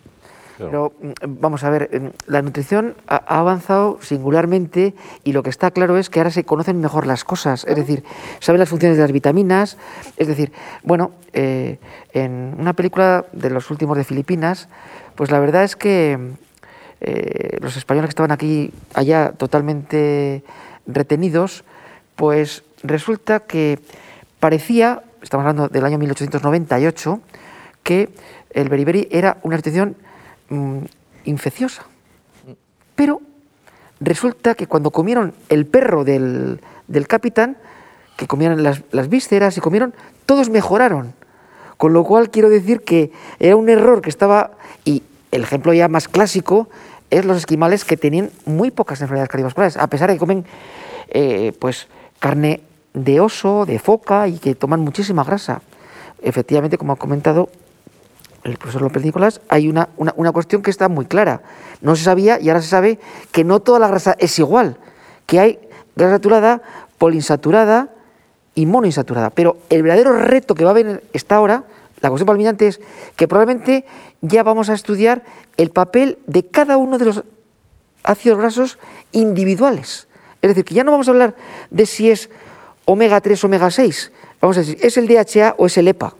Pero 0.57 0.93
mm, 0.99 1.11
vamos 1.39 1.63
a 1.63 1.69
ver, 1.69 1.89
mm, 1.91 2.31
la 2.31 2.41
nutrición 2.41 2.95
ha 3.07 3.39
avanzado 3.39 3.99
singularmente 4.01 4.95
y 5.23 5.33
lo 5.33 5.43
que 5.43 5.49
está 5.49 5.71
claro 5.71 5.97
es 5.97 6.09
que 6.09 6.19
ahora 6.19 6.31
se 6.31 6.43
conocen 6.43 6.81
mejor 6.81 7.05
las 7.05 7.23
cosas, 7.23 7.65
es 7.65 7.75
decir, 7.75 8.03
saben 8.39 8.59
las 8.59 8.69
funciones 8.69 8.97
de 8.97 9.03
las 9.03 9.11
vitaminas, 9.11 9.77
es 10.17 10.27
decir, 10.27 10.51
bueno, 10.83 11.11
eh, 11.33 11.79
en 12.13 12.55
una 12.57 12.73
película 12.73 13.25
de 13.31 13.49
los 13.49 13.69
últimos 13.69 13.97
de 13.97 14.03
Filipinas, 14.03 14.69
pues 15.15 15.31
la 15.31 15.39
verdad 15.39 15.63
es 15.63 15.75
que 15.75 16.17
eh, 17.01 17.57
los 17.61 17.77
españoles 17.77 18.07
que 18.07 18.11
estaban 18.11 18.31
aquí, 18.31 18.71
allá 18.93 19.31
totalmente 19.31 20.43
retenidos, 20.87 21.63
pues 22.15 22.63
resulta 22.81 23.41
que 23.41 23.79
parecía, 24.39 25.03
estamos 25.21 25.45
hablando 25.45 25.67
del 25.67 25.85
año 25.85 25.99
1898, 25.99 27.19
que 27.83 28.09
el 28.51 28.69
beriberi 28.69 29.07
era 29.11 29.37
una 29.43 29.55
nutrición 29.55 29.95
Mm, 30.49 30.79
infecciosa. 31.25 31.83
Pero 32.95 33.21
resulta 33.99 34.55
que 34.55 34.67
cuando 34.67 34.91
comieron 34.91 35.33
el 35.49 35.65
perro 35.65 36.03
del, 36.03 36.59
capitán, 37.07 37.57
que 38.15 38.27
comieron 38.27 38.63
las, 38.63 38.81
las, 38.91 39.09
vísceras 39.09 39.57
y 39.57 39.61
comieron, 39.61 39.93
todos 40.25 40.49
mejoraron. 40.49 41.13
Con 41.77 41.93
lo 41.93 42.03
cual 42.03 42.31
quiero 42.31 42.49
decir 42.49 42.81
que 42.81 43.11
era 43.39 43.55
un 43.55 43.69
error 43.69 44.01
que 44.01 44.09
estaba, 44.09 44.51
y 44.85 45.03
el 45.31 45.43
ejemplo 45.43 45.73
ya 45.73 45.87
más 45.89 46.07
clásico 46.07 46.69
es 47.09 47.25
los 47.25 47.37
esquimales 47.37 47.85
que 47.85 47.97
tenían 47.97 48.31
muy 48.45 48.71
pocas 48.71 49.01
enfermedades 49.01 49.29
cardiovasculares, 49.29 49.77
a 49.77 49.87
pesar 49.87 50.09
de 50.09 50.15
que 50.15 50.19
comen 50.19 50.45
eh, 51.09 51.53
pues, 51.59 51.87
carne 52.19 52.61
de 52.93 53.19
oso, 53.19 53.65
de 53.65 53.79
foca 53.79 54.27
y 54.27 54.39
que 54.39 54.55
toman 54.55 54.79
muchísima 54.79 55.23
grasa. 55.23 55.61
Efectivamente, 56.21 56.77
como 56.77 56.93
ha 56.93 56.95
comentado, 56.95 57.49
el 58.43 58.57
profesor 58.57 58.81
López 58.81 59.03
Nicolás, 59.03 59.41
hay 59.49 59.67
una, 59.67 59.89
una, 59.97 60.31
cuestión 60.31 60.61
que 60.61 60.69
está 60.69 60.89
muy 60.89 61.05
clara. 61.05 61.41
No 61.81 61.95
se 61.95 62.03
sabía 62.03 62.39
y 62.39 62.49
ahora 62.49 62.61
se 62.61 62.69
sabe 62.69 62.99
que 63.31 63.43
no 63.43 63.59
toda 63.59 63.79
la 63.79 63.87
grasa 63.87 64.15
es 64.19 64.37
igual, 64.39 64.77
que 65.25 65.39
hay 65.39 65.59
grasa 65.95 66.15
saturada, 66.15 66.61
poliinsaturada 66.97 67.89
y 68.55 68.65
monoinsaturada. 68.65 69.29
Pero 69.29 69.57
el 69.69 69.83
verdadero 69.83 70.13
reto 70.13 70.55
que 70.55 70.63
va 70.63 70.71
a 70.71 70.71
haber 70.71 71.03
esta 71.13 71.35
ahora, 71.35 71.65
la 72.01 72.09
cuestión 72.09 72.27
palminante, 72.27 72.67
es 72.67 72.79
que 73.15 73.27
probablemente 73.27 73.85
ya 74.21 74.43
vamos 74.43 74.69
a 74.69 74.73
estudiar 74.73 75.23
el 75.57 75.71
papel 75.71 76.19
de 76.27 76.45
cada 76.47 76.77
uno 76.77 76.97
de 76.97 77.05
los 77.05 77.23
ácidos 78.03 78.39
grasos 78.39 78.79
individuales. 79.11 80.07
Es 80.41 80.49
decir, 80.49 80.65
que 80.65 80.75
ya 80.75 80.83
no 80.83 80.91
vamos 80.91 81.07
a 81.07 81.11
hablar 81.11 81.35
de 81.69 81.85
si 81.85 82.09
es 82.09 82.29
omega 82.85 83.19
3 83.21 83.43
o 83.43 83.47
omega 83.47 83.69
6, 83.69 84.11
vamos 84.39 84.57
a 84.57 84.61
decir, 84.61 84.77
¿es 84.81 84.97
el 84.97 85.07
DHA 85.07 85.55
o 85.57 85.65
es 85.65 85.77
el 85.77 85.87
EPA? 85.87 86.15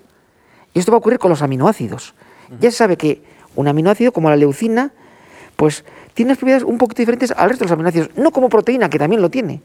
Y 0.78 0.80
esto 0.80 0.92
va 0.92 0.98
a 0.98 1.00
ocurrir 1.00 1.18
con 1.18 1.32
los 1.32 1.42
aminoácidos. 1.42 2.14
Ya 2.60 2.70
se 2.70 2.78
sabe 2.78 2.98
que 2.98 3.24
un 3.56 3.68
aminoácido, 3.68 4.12
como 4.12 4.30
la 4.30 4.36
leucina, 4.36 4.92
pues 5.56 5.84
tiene 6.14 6.30
unas 6.30 6.38
propiedades 6.38 6.64
un 6.64 6.78
poquito 6.78 7.02
diferentes 7.02 7.32
al 7.32 7.50
resto 7.50 7.66
de 7.66 7.70
los 7.70 7.72
aminoácidos, 7.72 8.12
no 8.16 8.30
como 8.30 8.48
proteína, 8.48 8.88
que 8.88 9.00
también 9.00 9.24
lo 9.24 9.32
tiene. 9.32 9.62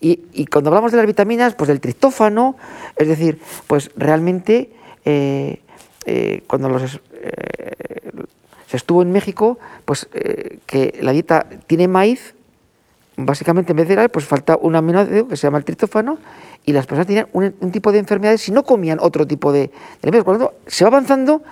Y, 0.00 0.46
cuando 0.46 0.70
hablamos 0.70 0.92
de 0.92 0.98
las 0.98 1.06
vitaminas, 1.08 1.56
pues 1.56 1.66
del 1.66 1.80
triptófano, 1.80 2.54
es 2.94 3.08
decir, 3.08 3.40
pues 3.66 3.90
realmente 3.96 4.70
eh, 5.04 5.58
eh, 6.06 6.44
cuando 6.46 6.68
los, 6.68 7.00
eh, 7.12 8.12
se 8.68 8.76
estuvo 8.76 9.02
en 9.02 9.10
México, 9.10 9.58
pues 9.84 10.08
que 10.66 10.96
la 11.02 11.10
dieta 11.10 11.44
tiene 11.66 11.88
maíz, 11.88 12.36
básicamente 13.16 13.72
en 13.72 13.78
vez 13.78 13.88
de 13.88 13.94
cereal, 13.94 14.10
pues 14.10 14.26
falta 14.26 14.56
un 14.56 14.76
aminoácido 14.76 15.26
que 15.26 15.36
se 15.36 15.48
llama 15.48 15.58
el 15.58 15.64
triptófano 15.64 16.18
y 16.70 16.72
las 16.72 16.86
personas 16.86 17.06
tenían 17.06 17.26
un, 17.32 17.72
tipo 17.72 17.92
de 17.92 17.98
enfermedades 17.98 18.40
si 18.40 18.52
no 18.52 18.62
comían 18.62 18.98
otro 19.00 19.26
tipo 19.26 19.52
de, 19.52 19.70
alimentos. 20.02 20.24
Por 20.24 20.34
lo 20.34 20.46
tanto, 20.46 20.54
se 20.66 20.84
va 20.84 20.88
avanzando, 20.88 21.42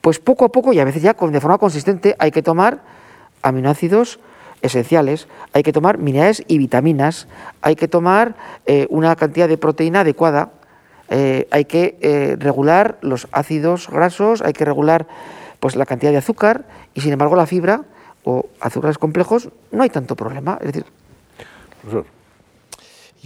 pues 0.00 0.18
poco 0.18 0.44
a 0.44 0.48
poco 0.50 0.72
y 0.72 0.78
a 0.78 0.84
veces 0.84 1.02
ya 1.02 1.14
de 1.14 1.40
forma 1.40 1.58
consistente 1.58 2.14
hay 2.18 2.30
que 2.30 2.42
tomar 2.42 2.82
aminoácidos 3.42 4.20
esenciales, 4.62 5.26
hay 5.52 5.62
que 5.62 5.72
tomar 5.72 5.98
minerales 5.98 6.42
y 6.46 6.58
vitaminas, 6.58 7.28
hay 7.62 7.76
que 7.76 7.88
tomar 7.88 8.36
eh, 8.66 8.86
una 8.90 9.16
cantidad 9.16 9.48
de 9.48 9.58
proteína 9.58 10.00
adecuada, 10.00 10.50
eh, 11.08 11.48
hay 11.50 11.64
que 11.64 11.96
eh, 12.00 12.36
regular 12.38 12.98
los 13.00 13.28
ácidos 13.32 13.88
grasos, 13.88 14.42
hay 14.42 14.52
que 14.52 14.64
regular 14.64 15.06
pues, 15.60 15.76
la 15.76 15.86
cantidad 15.86 16.12
de 16.12 16.18
azúcar 16.18 16.64
y 16.94 17.00
sin 17.00 17.12
embargo 17.12 17.36
la 17.36 17.46
fibra 17.46 17.84
o 18.24 18.46
azúcares 18.60 18.98
complejos 18.98 19.50
no 19.70 19.82
hay 19.82 19.90
tanto 19.90 20.16
problema. 20.16 20.58
Es 20.60 20.66
decir, 20.66 20.84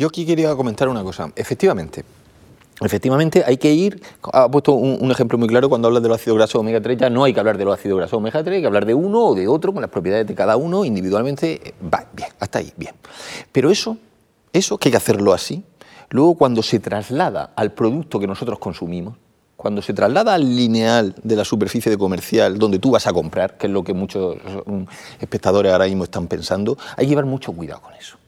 yo 0.01 0.09
aquí 0.09 0.25
quería 0.25 0.57
comentar 0.57 0.89
una 0.89 1.05
cosa. 1.05 1.31
Efectivamente, 1.37 2.05
Efectivamente, 2.83 3.45
hay 3.47 3.59
que 3.59 3.71
ir. 3.71 4.03
Ha 4.33 4.51
puesto 4.51 4.73
un, 4.73 5.11
ejemplo 5.11 5.37
muy 5.37 5.49
claro 5.49 5.69
cuando 5.69 5.89
hablas 5.89 6.03
de 6.03 6.09
los 6.09 6.19
ácidos 6.19 6.39
grasos 6.39 6.55
omega 6.55 6.81
3. 6.81 6.97
Ya 6.97 7.11
no 7.11 7.25
hay 7.25 7.35
que 7.35 7.41
hablar 7.41 7.59
de 7.59 7.67
los 7.67 7.75
ácidos 7.75 7.99
grasos 7.99 8.15
omega 8.15 8.43
3, 8.43 8.57
hay 8.57 8.61
que 8.63 8.67
hablar 8.67 8.87
de 8.87 8.95
uno 8.95 9.27
o 9.27 9.35
de 9.35 9.47
otro 9.47 9.75
con 9.75 9.83
las 9.83 9.91
propiedades 9.91 10.27
de 10.27 10.35
cada 10.35 10.57
uno 10.57 10.87
individualmente. 10.87 11.75
Va, 11.93 12.07
bien, 12.15 12.31
hasta 12.39 12.61
ahí, 12.61 12.73
bien. 12.79 12.95
Pero 13.53 13.71
eso, 13.71 13.99
eso 14.55 14.79
que 14.79 14.89
hay 14.89 14.93
que 14.93 14.97
hacerlo 14.97 15.35
así, 15.35 15.63
luego 16.09 16.37
cuando 16.37 16.63
se 16.63 16.81
traslada 16.81 17.53
al 17.55 17.73
producto 17.73 18.19
que 18.19 18.27
nosotros 18.27 18.59
consumimos, 18.59 19.19
cuando 19.57 19.83
se 19.83 19.93
traslada 19.93 20.33
al 20.33 20.57
lineal 20.57 21.15
de 21.23 21.37
la 21.37 21.45
superficie 21.45 21.93
de 21.93 21.99
comercial 21.99 22.57
donde 22.59 22.79
tú 22.79 22.93
vas 22.93 23.07
a 23.07 23.13
comprar, 23.13 23.59
que 23.59 23.67
es 23.67 23.73
lo 23.75 23.85
que 23.85 23.93
muchos 23.93 24.37
mm, 24.65 24.85
espectadores 25.21 25.71
ahora 25.71 25.85
mismo 25.85 26.05
están 26.05 26.29
pensando, 26.29 26.79
hay 26.97 27.05
que 27.05 27.11
llevar 27.11 27.27
mucho 27.27 27.53
cuidado 27.53 27.83
con 27.83 27.93
eso. 27.93 28.20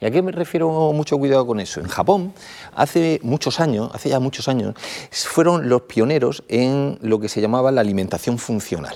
¿Y 0.00 0.06
a 0.06 0.10
qué 0.10 0.22
me 0.22 0.32
refiero 0.32 0.92
mucho 0.92 1.18
cuidado 1.18 1.46
con 1.46 1.60
eso? 1.60 1.80
En 1.80 1.88
Japón, 1.88 2.32
hace 2.74 3.20
muchos 3.22 3.60
años, 3.60 3.90
hace 3.92 4.08
ya 4.08 4.18
muchos 4.18 4.48
años, 4.48 4.74
fueron 5.10 5.68
los 5.68 5.82
pioneros 5.82 6.42
en 6.48 6.98
lo 7.02 7.20
que 7.20 7.28
se 7.28 7.40
llamaba 7.40 7.70
la 7.70 7.82
alimentación 7.82 8.38
funcional. 8.38 8.94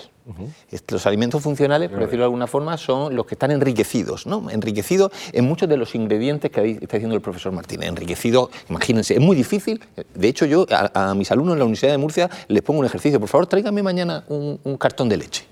Los 0.89 1.05
alimentos 1.05 1.43
funcionales, 1.43 1.91
por 1.91 1.99
decirlo 1.99 2.21
de 2.21 2.25
alguna 2.25 2.47
forma, 2.47 2.79
son 2.79 3.15
los 3.15 3.27
que 3.27 3.35
están 3.35 3.51
enriquecidos, 3.51 4.27
¿no? 4.27 4.49
Enriquecidos 4.49 5.13
en 5.33 5.45
muchos 5.45 5.69
de 5.69 5.77
los 5.77 5.95
ingredientes 5.95 6.51
que 6.51 6.71
está 6.81 6.97
diciendo 6.97 7.15
el 7.15 7.21
profesor 7.21 7.53
Martínez. 7.53 7.91
Enriquecidos, 7.91 8.49
imagínense, 8.71 9.15
es 9.15 9.21
muy 9.21 9.37
difícil. 9.37 9.83
De 10.15 10.29
hecho, 10.29 10.47
yo 10.47 10.65
a, 10.71 11.15
mis 11.15 11.31
alumnos 11.31 11.53
en 11.53 11.59
la 11.59 11.65
Universidad 11.67 11.93
de 11.93 11.99
Murcia 11.99 12.31
les 12.49 12.63
pongo 12.63 12.81
un 12.81 12.87
ejercicio. 12.87 13.21
Por 13.21 13.29
favor, 13.29 13.47
tráigame 13.47 13.83
mañana 13.83 14.25
un 14.29 14.77
cartón 14.79 15.11
de 15.11 15.19
leche. 15.19 15.45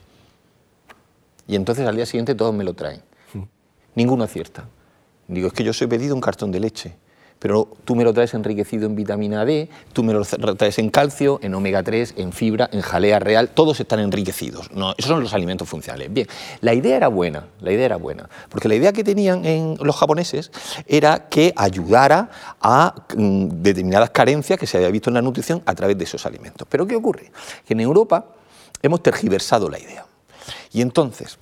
Y 1.47 1.57
entonces 1.57 1.87
al 1.87 1.97
día 1.97 2.07
siguiente 2.07 2.35
todos 2.35 2.55
me 2.55 2.65
lo 2.65 2.73
traen. 2.73 3.03
Ninguno 3.95 4.25
acierta. 4.25 4.65
Digo, 5.29 5.49
es 5.49 5.53
que 5.53 5.65
yo 5.65 5.73
soy 5.73 5.87
pedido 5.87 6.15
un 6.15 6.21
cartón 6.21 6.51
de 6.51 6.61
leche, 6.61 6.97
pero 7.43 7.69
tú 7.85 7.97
me 7.97 8.05
lo 8.05 8.15
traes 8.15 8.35
enriquecido 8.35 8.87
en 8.87 8.95
vitamina 8.95 9.45
D, 9.45 9.69
tú 9.93 10.05
me 10.05 10.13
lo 10.13 10.25
traes 10.25 10.79
en 10.79 10.91
calcio, 10.91 11.41
en 11.43 11.53
omega 11.55 11.83
3, 11.83 12.15
en 12.19 12.33
fibra, 12.33 12.71
en 12.71 12.83
jalea 12.83 13.19
real, 13.19 13.49
todos 13.49 13.81
están 13.81 13.99
enriquecidos. 13.99 14.71
No, 14.71 14.95
esos 14.97 15.09
son 15.09 15.21
los 15.21 15.35
alimentos 15.35 15.69
funcionales. 15.69 16.13
Bien, 16.13 16.29
la 16.61 16.73
idea 16.73 16.97
era 16.97 17.09
buena, 17.09 17.49
la 17.61 17.73
idea 17.73 17.87
era 17.87 17.97
buena, 17.97 18.31
porque 18.49 18.69
la 18.69 18.77
idea 18.77 18.93
que 18.93 19.03
tenían 19.03 19.45
en 19.45 19.77
los 19.81 19.97
japoneses 19.97 20.53
era 20.87 21.29
que 21.29 21.53
ayudara 21.57 22.31
a 22.61 22.95
mm, 23.17 23.49
determinadas 23.61 24.11
carencias 24.11 24.57
que 24.57 24.69
se 24.69 24.77
había 24.77 24.91
visto 24.91 25.11
en 25.11 25.15
la 25.15 25.23
nutrición 25.23 25.63
a 25.67 25.75
través 25.75 25.99
de 25.99 26.05
esos 26.05 26.25
alimentos. 26.25 26.69
Pero 26.71 26.87
¿qué 26.87 26.95
ocurre? 26.95 27.33
Que 27.67 27.75
en 27.75 27.81
Europa 27.81 28.25
hemos 28.83 29.03
tergiversado 29.03 29.69
la 29.69 29.81
idea. 29.81 30.07
Y 30.73 30.81
entonces, 30.81 31.39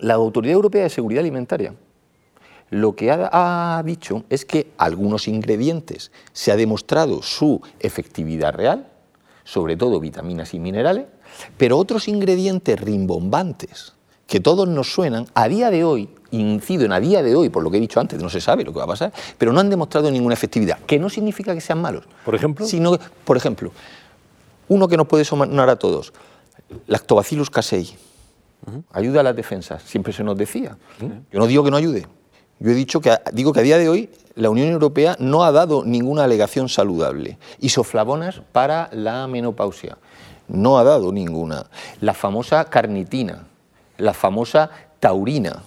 la 0.00 0.12
Autoridad 0.12 0.52
Europea 0.52 0.82
de 0.82 0.90
Seguridad 0.90 1.20
Alimentaria 1.20 1.72
lo 2.70 2.96
que 2.96 3.10
ha, 3.10 3.82
dicho 3.84 4.24
es 4.30 4.44
que 4.44 4.72
algunos 4.78 5.28
ingredientes 5.28 6.10
se 6.32 6.50
ha 6.50 6.56
demostrado 6.56 7.22
su 7.22 7.60
efectividad 7.80 8.54
real, 8.54 8.88
sobre 9.44 9.76
todo 9.76 10.00
vitaminas 10.00 10.54
y 10.54 10.58
minerales, 10.58 11.06
pero 11.56 11.78
otros 11.78 12.08
ingredientes 12.08 12.80
rimbombantes 12.80 13.92
que 14.26 14.40
todos 14.40 14.66
nos 14.66 14.92
suenan, 14.92 15.26
a 15.34 15.48
día 15.48 15.70
de 15.70 15.84
hoy, 15.84 16.08
incido 16.30 16.84
en 16.84 16.92
a 16.92 17.00
día 17.00 17.22
de 17.22 17.36
hoy, 17.36 17.50
por 17.50 17.62
lo 17.62 17.70
que 17.70 17.76
he 17.76 17.80
dicho 17.80 18.00
antes, 18.00 18.22
no 18.22 18.30
se 18.30 18.40
sabe 18.40 18.64
lo 18.64 18.72
que 18.72 18.78
va 18.78 18.84
a 18.84 18.88
pasar, 18.88 19.12
pero 19.36 19.52
no 19.52 19.60
han 19.60 19.68
demostrado 19.68 20.10
ninguna 20.10 20.34
efectividad, 20.34 20.78
que 20.80 20.98
no 20.98 21.10
significa 21.10 21.54
que 21.54 21.60
sean 21.60 21.80
malos. 21.80 22.04
Por 22.24 22.34
ejemplo. 22.34 22.66
Sino, 22.66 22.98
por 23.24 23.36
ejemplo, 23.36 23.70
uno 24.68 24.88
que 24.88 24.96
nos 24.96 25.06
puede 25.06 25.24
sonar 25.24 25.68
a 25.68 25.76
todos, 25.76 26.12
Lactobacillus 26.86 27.50
casei. 27.50 27.94
Ayuda 28.92 29.20
a 29.20 29.22
las 29.22 29.36
defensas, 29.36 29.82
siempre 29.82 30.14
se 30.14 30.24
nos 30.24 30.38
decía. 30.38 30.78
Yo 30.98 31.38
no 31.38 31.46
digo 31.46 31.62
que 31.62 31.70
no 31.70 31.76
ayude, 31.76 32.06
yo 32.60 32.70
he 32.70 32.74
dicho 32.74 33.00
que, 33.00 33.16
digo 33.32 33.52
que 33.52 33.60
a 33.60 33.64
día 33.64 33.78
de 33.78 33.88
hoy 33.88 34.10
la 34.34 34.50
Unión 34.50 34.68
Europea 34.68 35.16
no 35.18 35.44
ha 35.44 35.52
dado 35.52 35.84
ninguna 35.84 36.24
alegación 36.24 36.68
saludable. 36.68 37.38
Isoflavonas 37.60 38.40
para 38.52 38.88
la 38.92 39.26
menopausia. 39.26 39.98
no 40.48 40.78
ha 40.78 40.84
dado 40.84 41.12
ninguna. 41.12 41.66
La 42.00 42.12
famosa 42.12 42.64
carnitina, 42.66 43.46
la 43.96 44.12
famosa 44.12 44.70
taurina, 45.00 45.62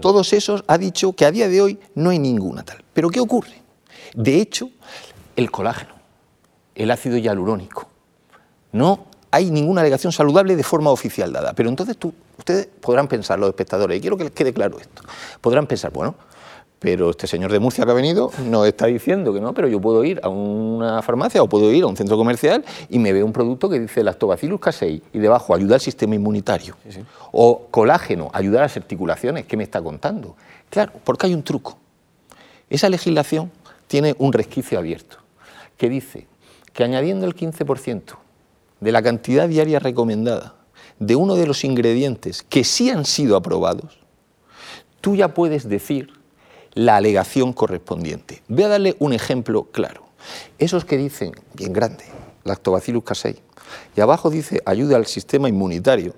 todos 0.00 0.32
esos 0.32 0.64
ha 0.68 0.78
dicho 0.78 1.12
que 1.12 1.24
a 1.24 1.30
día 1.30 1.48
de 1.48 1.60
hoy 1.60 1.78
no 1.94 2.10
hay 2.10 2.18
ninguna 2.18 2.62
tal. 2.62 2.82
Pero 2.92 3.10
¿qué 3.10 3.20
ocurre? 3.20 3.60
De 4.14 4.40
hecho, 4.40 4.70
el 5.36 5.50
colágeno, 5.50 5.94
el 6.74 6.90
ácido 6.90 7.18
hialurónico, 7.18 7.88
no 8.72 9.06
hay 9.30 9.50
ninguna 9.50 9.80
alegación 9.80 10.12
saludable 10.12 10.56
de 10.56 10.62
forma 10.62 10.90
oficial 10.90 11.32
dada. 11.32 11.52
Pero 11.54 11.68
entonces 11.68 11.96
tú, 11.96 12.12
ustedes 12.38 12.68
podrán 12.80 13.08
pensar, 13.08 13.38
los 13.38 13.48
espectadores, 13.48 13.98
y 13.98 14.00
quiero 14.00 14.16
que 14.16 14.24
les 14.24 14.32
quede 14.32 14.52
claro 14.52 14.78
esto, 14.78 15.02
podrán 15.40 15.66
pensar, 15.66 15.90
bueno, 15.90 16.14
pero 16.82 17.10
este 17.10 17.28
señor 17.28 17.52
de 17.52 17.60
Murcia 17.60 17.84
que 17.84 17.92
ha 17.92 17.94
venido 17.94 18.32
nos 18.44 18.66
está 18.66 18.86
diciendo 18.86 19.32
que 19.32 19.40
no, 19.40 19.54
pero 19.54 19.68
yo 19.68 19.80
puedo 19.80 20.02
ir 20.02 20.18
a 20.24 20.28
una 20.28 21.00
farmacia 21.00 21.40
o 21.40 21.48
puedo 21.48 21.72
ir 21.72 21.84
a 21.84 21.86
un 21.86 21.96
centro 21.96 22.16
comercial 22.16 22.64
y 22.90 22.98
me 22.98 23.12
veo 23.12 23.24
un 23.24 23.32
producto 23.32 23.68
que 23.68 23.78
dice 23.78 24.02
lactobacillus 24.02 24.58
casei 24.58 25.00
y 25.12 25.18
debajo 25.20 25.54
ayuda 25.54 25.76
al 25.76 25.80
sistema 25.80 26.16
inmunitario. 26.16 26.74
O 27.30 27.68
colágeno, 27.70 28.30
ayuda 28.32 28.58
a 28.58 28.62
las 28.62 28.76
articulaciones. 28.76 29.46
¿Qué 29.46 29.56
me 29.56 29.62
está 29.62 29.80
contando? 29.80 30.34
Claro, 30.70 30.90
porque 31.04 31.26
hay 31.26 31.34
un 31.34 31.44
truco. 31.44 31.78
Esa 32.68 32.88
legislación 32.88 33.52
tiene 33.86 34.16
un 34.18 34.32
resquicio 34.32 34.76
abierto 34.76 35.18
que 35.76 35.88
dice 35.88 36.26
que 36.72 36.82
añadiendo 36.82 37.26
el 37.26 37.36
15% 37.36 38.02
de 38.80 38.92
la 38.92 39.02
cantidad 39.02 39.48
diaria 39.48 39.78
recomendada 39.78 40.56
de 40.98 41.14
uno 41.14 41.36
de 41.36 41.46
los 41.46 41.62
ingredientes 41.62 42.42
que 42.42 42.64
sí 42.64 42.90
han 42.90 43.04
sido 43.04 43.36
aprobados, 43.36 44.00
tú 45.00 45.14
ya 45.14 45.32
puedes 45.32 45.68
decir 45.68 46.21
la 46.74 46.96
alegación 46.96 47.52
correspondiente. 47.52 48.42
Voy 48.48 48.64
a 48.64 48.68
darle 48.68 48.96
un 48.98 49.12
ejemplo 49.12 49.64
claro. 49.64 50.04
Esos 50.58 50.84
que 50.84 50.96
dicen, 50.96 51.32
bien 51.54 51.72
grande, 51.72 52.04
lactobacillus 52.44 53.04
casei, 53.04 53.36
y 53.96 54.00
abajo 54.00 54.30
dice 54.30 54.62
ayuda 54.64 54.96
al 54.96 55.06
sistema 55.06 55.48
inmunitario. 55.48 56.14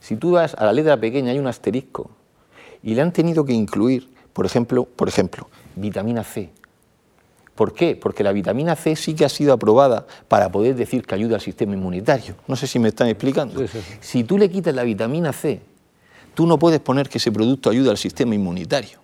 Si 0.00 0.16
tú 0.16 0.32
das 0.32 0.54
a 0.54 0.64
la 0.64 0.72
letra 0.72 0.98
pequeña 0.98 1.32
hay 1.32 1.38
un 1.38 1.46
asterisco 1.46 2.10
y 2.82 2.94
le 2.94 3.02
han 3.02 3.12
tenido 3.12 3.44
que 3.44 3.52
incluir, 3.52 4.08
por 4.32 4.46
ejemplo, 4.46 4.84
por 4.84 5.08
ejemplo, 5.08 5.48
vitamina 5.76 6.24
C. 6.24 6.50
¿Por 7.54 7.74
qué? 7.74 7.96
Porque 7.96 8.22
la 8.22 8.30
vitamina 8.30 8.76
C 8.76 8.94
sí 8.94 9.14
que 9.14 9.24
ha 9.24 9.28
sido 9.28 9.52
aprobada 9.52 10.06
para 10.28 10.52
poder 10.52 10.76
decir 10.76 11.04
que 11.04 11.14
ayuda 11.16 11.34
al 11.36 11.40
sistema 11.40 11.74
inmunitario. 11.74 12.36
No 12.46 12.54
sé 12.54 12.68
si 12.68 12.78
me 12.78 12.88
están 12.88 13.08
explicando. 13.08 13.64
Si 14.00 14.22
tú 14.22 14.38
le 14.38 14.48
quitas 14.48 14.72
la 14.74 14.84
vitamina 14.84 15.32
C, 15.32 15.60
tú 16.34 16.46
no 16.46 16.56
puedes 16.56 16.78
poner 16.78 17.08
que 17.08 17.18
ese 17.18 17.32
producto 17.32 17.68
ayuda 17.68 17.90
al 17.90 17.98
sistema 17.98 18.32
inmunitario. 18.36 19.00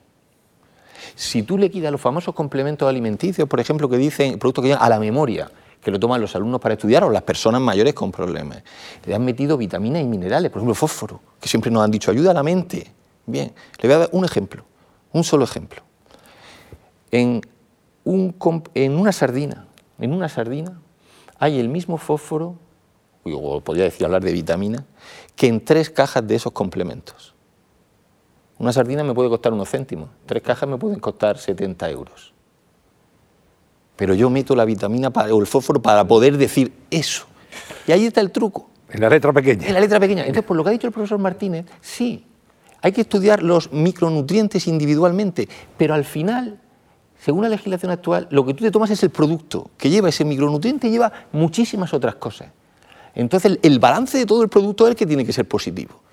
Si 1.15 1.43
tú 1.43 1.59
le 1.59 1.71
quitas 1.71 1.93
los 1.93 2.01
famosos 2.01 2.35
complementos 2.35 2.89
alimenticios, 2.89 3.49
por 3.49 3.61
ejemplo, 3.61 3.89
que 3.89 3.97
dicen 3.97 4.39
productos 4.39 4.63
que 4.63 4.69
llegan 4.69 4.83
a 4.83 4.89
la 4.89 4.99
memoria, 4.99 5.51
que 5.85 5.91
lo 5.91 6.01
toman 6.01 6.21
los 6.21 6.35
alumnos 6.35 6.61
para 6.61 6.75
estudiar 6.75 7.05
o 7.05 7.11
las 7.11 7.23
personas 7.23 7.61
mayores 7.61 7.95
con 7.95 8.11
problemas, 8.11 8.63
le 9.05 9.15
han 9.15 9.25
metido 9.25 9.57
vitaminas 9.57 10.03
y 10.03 10.05
minerales, 10.07 10.51
por 10.51 10.61
ejemplo, 10.61 10.75
fósforo, 10.75 11.21
que 11.41 11.49
siempre 11.49 11.71
nos 11.71 11.85
han 11.85 11.91
dicho 11.91 12.11
ayuda 12.11 12.31
a 12.31 12.35
la 12.35 12.43
mente. 12.43 12.91
Bien, 13.27 13.53
le 13.81 13.89
voy 13.89 13.95
a 13.95 13.99
dar 13.99 14.09
un 14.13 14.25
ejemplo, 14.25 14.65
un 15.13 15.25
solo 15.25 15.45
ejemplo. 15.45 15.83
En, 17.11 17.43
en 18.05 18.99
una 18.99 19.13
sardina, 19.13 19.67
en 19.99 20.13
una 20.13 20.29
sardina 20.29 20.81
hay 21.39 21.61
el 21.61 21.69
mismo 21.69 21.99
fósforo, 21.99 22.57
o 23.25 23.61
podría 23.61 23.85
decir 23.85 24.07
hablar 24.07 24.23
de 24.23 24.33
vitamina, 24.33 24.87
que 25.37 25.49
en 25.49 25.65
tres 25.65 25.91
cajas 25.91 26.27
de 26.27 26.35
esos 26.35 26.53
complementos. 26.53 27.34
Una 28.59 28.73
sardina 28.73 29.03
me 29.03 29.15
puede 29.15 29.29
costar 29.29 29.53
unos 29.53 29.69
céntimos, 29.69 30.09
tres 30.27 30.43
cajas 30.43 30.69
me 30.69 30.77
pueden 30.77 31.01
costar 31.01 31.39
70 31.39 31.91
euros. 31.91 32.33
Pero 33.97 34.15
yo 34.15 34.31
meto 34.31 34.57
la 34.57 34.65
vitamina 34.65 35.09
o 35.09 35.41
el 35.41 35.47
fósforo 35.47 35.81
para 35.81 36.07
poder 36.07 36.37
decir 36.37 36.73
eso. 36.91 37.27
Y 37.87 37.93
ahí 37.93 38.07
está 38.07 38.21
el 38.21 38.31
truco. 38.31 38.71
En 38.91 39.01
la 39.01 39.09
letra 39.09 39.33
pequeña. 39.33 39.67
En 39.67 39.75
la 39.75 39.81
letra 39.81 40.01
pequeña. 40.01 40.23
Entonces, 40.23 40.45
por 40.45 40.57
lo 40.57 40.63
que 40.63 40.71
ha 40.71 40.73
dicho 40.73 40.87
el 40.87 40.93
profesor 40.93 41.19
Martínez, 41.19 41.67
sí, 41.81 42.25
hay 42.81 42.93
que 42.93 43.01
estudiar 43.01 43.43
los 43.43 43.73
micronutrientes 43.73 44.67
individualmente, 44.67 45.49
pero 45.77 45.95
al 45.95 46.05
final, 46.05 46.61
según 47.19 47.43
la 47.43 47.49
legislación 47.49 47.91
actual, 47.91 48.29
lo 48.31 48.45
que 48.45 48.55
tú 48.55 48.65
te 48.65 48.71
tomas 48.71 48.91
es 48.91 49.03
el 49.03 49.11
producto 49.11 49.71
que 49.79 49.91
lleva 49.91 50.11
ese 50.11 50.25
micronutriente 50.25 50.89
y 50.89 50.91
lleva 50.91 51.13
muchísimas 51.33 51.95
otras 51.95 52.17
cosas. 52.17 52.49
Entonces, 53.15 53.59
el 53.63 53.79
balance 53.79 54.19
de 54.19 54.27
todo 54.27 54.43
el 54.43 54.49
producto 54.49 54.85
es 54.87 54.91
el 54.91 54.97
que 54.97 55.07
tiene 55.07 55.25
que 55.25 55.33
ser 55.33 55.47
positivo. 55.47 56.04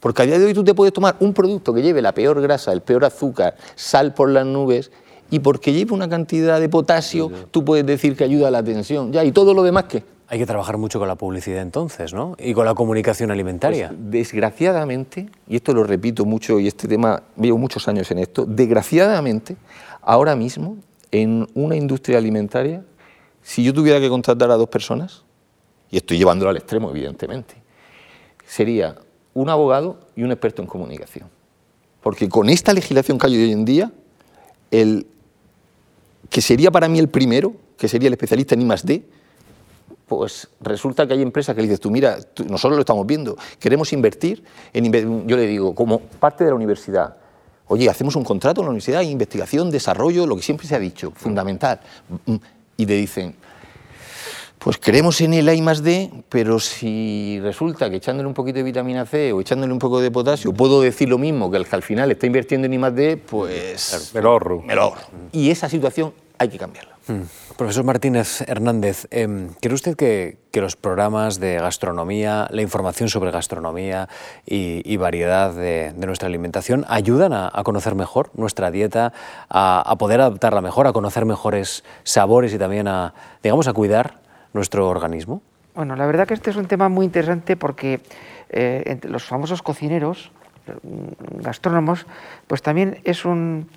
Porque 0.00 0.22
a 0.22 0.26
día 0.26 0.38
de 0.38 0.46
hoy 0.46 0.54
tú 0.54 0.64
te 0.64 0.74
puedes 0.74 0.92
tomar 0.92 1.16
un 1.20 1.32
producto 1.34 1.72
que 1.72 1.82
lleve 1.82 2.02
la 2.02 2.12
peor 2.12 2.40
grasa, 2.40 2.72
el 2.72 2.80
peor 2.80 3.04
azúcar, 3.04 3.56
sal 3.74 4.14
por 4.14 4.30
las 4.30 4.46
nubes, 4.46 4.90
y 5.30 5.38
porque 5.38 5.72
lleve 5.72 5.92
una 5.92 6.08
cantidad 6.08 6.58
de 6.58 6.68
potasio, 6.68 7.30
tú 7.50 7.64
puedes 7.64 7.86
decir 7.86 8.16
que 8.16 8.24
ayuda 8.24 8.48
a 8.48 8.50
la 8.50 8.62
tensión. 8.62 9.12
Ya, 9.12 9.24
¿y 9.24 9.30
todo 9.30 9.54
lo 9.54 9.62
demás 9.62 9.84
qué? 9.84 10.02
Hay 10.26 10.38
que 10.38 10.46
trabajar 10.46 10.78
mucho 10.78 10.98
con 10.98 11.08
la 11.08 11.16
publicidad 11.16 11.60
entonces, 11.60 12.14
¿no? 12.14 12.36
Y 12.38 12.54
con 12.54 12.64
la 12.64 12.74
comunicación 12.74 13.30
alimentaria. 13.30 13.88
Pues, 13.88 14.10
desgraciadamente, 14.10 15.28
y 15.48 15.56
esto 15.56 15.72
lo 15.72 15.84
repito 15.84 16.24
mucho, 16.24 16.58
y 16.58 16.66
este 16.66 16.88
tema, 16.88 17.22
llevo 17.36 17.58
muchos 17.58 17.86
años 17.88 18.10
en 18.10 18.18
esto, 18.18 18.44
desgraciadamente, 18.46 19.56
ahora 20.02 20.34
mismo, 20.34 20.78
en 21.10 21.46
una 21.54 21.76
industria 21.76 22.18
alimentaria, 22.18 22.84
si 23.42 23.64
yo 23.64 23.74
tuviera 23.74 24.00
que 24.00 24.08
contratar 24.08 24.50
a 24.50 24.56
dos 24.56 24.68
personas, 24.68 25.24
y 25.90 25.96
estoy 25.96 26.18
llevándolo 26.18 26.50
al 26.50 26.56
extremo, 26.56 26.90
evidentemente, 26.90 27.54
sería 28.46 28.96
un 29.34 29.48
abogado 29.48 29.98
y 30.16 30.22
un 30.22 30.32
experto 30.32 30.62
en 30.62 30.68
comunicación. 30.68 31.28
Porque 32.02 32.28
con 32.28 32.48
esta 32.48 32.72
legislación 32.72 33.18
que 33.18 33.26
hay 33.26 33.36
hoy 33.36 33.52
en 33.52 33.64
día, 33.64 33.92
el 34.70 35.06
que 36.28 36.40
sería 36.40 36.70
para 36.70 36.88
mí 36.88 36.98
el 36.98 37.08
primero, 37.08 37.54
que 37.76 37.88
sería 37.88 38.08
el 38.08 38.14
especialista 38.14 38.54
en 38.54 38.62
I 38.62 38.74
D, 38.84 39.02
pues 40.06 40.48
resulta 40.60 41.06
que 41.06 41.14
hay 41.14 41.22
empresas 41.22 41.54
que 41.54 41.62
le 41.62 41.68
dices 41.68 41.80
tú, 41.80 41.90
mira, 41.90 42.18
nosotros 42.48 42.76
lo 42.76 42.80
estamos 42.80 43.06
viendo, 43.06 43.36
queremos 43.60 43.92
invertir, 43.92 44.42
en, 44.72 44.90
yo 45.28 45.36
le 45.36 45.46
digo, 45.46 45.74
como 45.74 46.00
parte 46.00 46.42
de 46.44 46.50
la 46.50 46.56
universidad, 46.56 47.16
oye, 47.68 47.88
hacemos 47.88 48.16
un 48.16 48.24
contrato 48.24 48.60
en 48.60 48.64
la 48.64 48.70
universidad, 48.70 49.02
investigación, 49.02 49.70
desarrollo, 49.70 50.26
lo 50.26 50.34
que 50.34 50.42
siempre 50.42 50.66
se 50.66 50.74
ha 50.74 50.80
dicho, 50.80 51.12
fundamental. 51.14 51.80
Y 52.76 52.86
te 52.86 52.94
dicen, 52.94 53.36
pues 54.60 54.76
creemos 54.76 55.20
en 55.22 55.32
el 55.32 55.48
A 55.48 55.54
y 55.54 55.62
más 55.62 55.82
D, 55.82 56.10
pero 56.28 56.60
si 56.60 57.40
resulta 57.42 57.88
que 57.88 57.96
echándole 57.96 58.28
un 58.28 58.34
poquito 58.34 58.58
de 58.58 58.62
vitamina 58.62 59.06
C 59.06 59.32
o 59.32 59.40
echándole 59.40 59.72
un 59.72 59.78
poco 59.78 60.00
de 60.00 60.10
potasio, 60.10 60.52
puedo 60.52 60.82
decir 60.82 61.08
lo 61.08 61.16
mismo 61.16 61.50
que 61.50 61.56
el 61.56 61.66
que 61.66 61.76
al 61.76 61.82
final 61.82 62.10
está 62.10 62.26
invirtiendo 62.26 62.66
en 62.66 62.74
I 62.74 62.78
más 62.78 62.94
D, 62.94 63.16
pues... 63.16 64.10
Me 64.14 64.20
lo 64.20 64.32
ahorro. 64.32 64.60
Me 64.60 64.74
lo 64.74 64.82
ahorro. 64.82 65.00
Y 65.32 65.50
esa 65.50 65.70
situación 65.70 66.12
hay 66.36 66.48
que 66.48 66.58
cambiarla. 66.58 66.94
Hmm. 67.08 67.22
Profesor 67.56 67.84
Martínez 67.84 68.42
Hernández, 68.42 69.06
eh, 69.10 69.48
¿cree 69.62 69.74
usted 69.74 69.96
que, 69.96 70.38
los 70.52 70.76
programas 70.76 71.40
de 71.40 71.54
gastronomía, 71.54 72.46
la 72.50 72.60
información 72.60 73.08
sobre 73.08 73.30
gastronomía 73.30 74.10
y, 74.44 74.96
variedad 74.98 75.54
de, 75.54 75.94
nuestra 75.96 76.28
alimentación 76.28 76.84
ayudan 76.88 77.32
a, 77.32 77.50
conocer 77.64 77.94
mejor 77.94 78.30
nuestra 78.34 78.70
dieta, 78.70 79.14
a, 79.48 79.80
a 79.80 79.96
poder 79.96 80.20
adaptarla 80.20 80.60
mejor, 80.60 80.86
a 80.86 80.92
conocer 80.92 81.24
mejores 81.24 81.82
sabores 82.02 82.52
y 82.52 82.58
también 82.58 82.88
a, 82.88 83.14
digamos, 83.42 83.68
a 83.68 83.72
cuidar 83.72 84.19
nuestro 84.52 84.88
organismo? 84.88 85.42
Bueno, 85.74 85.96
la 85.96 86.06
verdad 86.06 86.26
que 86.26 86.34
este 86.34 86.50
es 86.50 86.56
un 86.56 86.66
tema 86.66 86.88
muy 86.88 87.06
interesante 87.06 87.56
porque 87.56 88.00
eh, 88.50 88.82
entre 88.86 89.10
los 89.10 89.24
famosos 89.24 89.62
cocineros, 89.62 90.32
mm, 90.66 91.42
gastrónomos, 91.42 92.06
pues 92.46 92.62
también 92.62 92.98
es 93.04 93.24
un, 93.24 93.68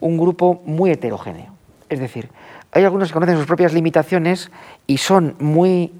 grupo 0.00 0.60
muy 0.66 0.90
heterogéneo. 0.90 1.54
Es 1.88 2.00
decir, 2.00 2.28
hay 2.72 2.84
algunos 2.84 3.08
que 3.08 3.14
conocen 3.14 3.36
sus 3.36 3.46
propias 3.46 3.72
limitaciones 3.72 4.50
y 4.86 4.98
son 4.98 5.36
muy 5.38 5.92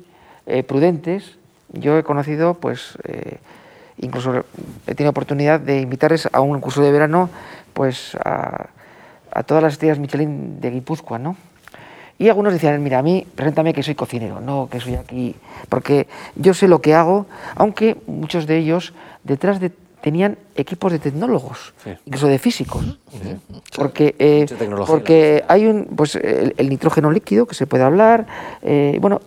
eh, 0.47 0.62
prudentes. 0.64 1.39
Yo 1.72 1.97
he 1.97 2.03
conocido, 2.03 2.55
pues, 2.55 2.99
eh, 3.05 3.39
incluso 3.99 4.45
he 4.87 4.95
tenido 4.95 5.11
oportunidad 5.11 5.61
de 5.61 5.81
invitarles 5.81 6.29
a 6.33 6.41
un 6.41 6.61
curso 6.61 6.83
de 6.83 6.93
verano, 6.93 7.31
pues, 7.72 8.16
a, 8.16 8.66
a 9.31 9.43
todas 9.45 9.62
las 9.62 9.74
estrellas 9.74 9.99
Michelin 9.99 10.61
de 10.61 10.70
Guipúzcoa, 10.70 11.18
¿no? 11.18 11.37
Y 12.19 12.29
algunos 12.29 12.53
decían, 12.53 12.83
mira, 12.83 12.99
a 12.99 13.03
mí, 13.03 13.27
preséntame 13.35 13.75
que 13.75 13.83
soy 13.83 13.95
cocinero, 13.95 14.41
no 14.41 14.69
que 14.71 14.81
soy 14.81 14.95
aquí, 14.95 15.35
porque 15.69 16.07
yo 16.35 16.55
sé 16.55 16.67
lo 16.67 16.81
que 16.81 16.95
hago, 16.95 17.27
aunque 17.55 17.97
muchos 18.07 18.47
de 18.47 18.59
ellos 18.59 18.95
detrás 19.23 19.61
de, 19.61 19.71
tenían 20.01 20.39
equipos 20.55 20.93
de 20.93 20.99
tecnólogos, 20.99 21.75
incluso 22.07 22.29
de 22.29 22.39
físicos, 22.39 22.99
porque, 23.75 24.14
eh, 24.19 24.47
porque 24.87 25.45
hay 25.49 25.67
un, 25.67 25.85
pues, 25.97 26.14
el, 26.17 26.69
nitrógeno 26.69 27.11
líquido 27.11 27.47
que 27.47 27.55
se 27.55 27.67
puede 27.67 27.85
hablar, 27.85 28.27
eh, 28.62 28.97
bueno, 29.01 29.21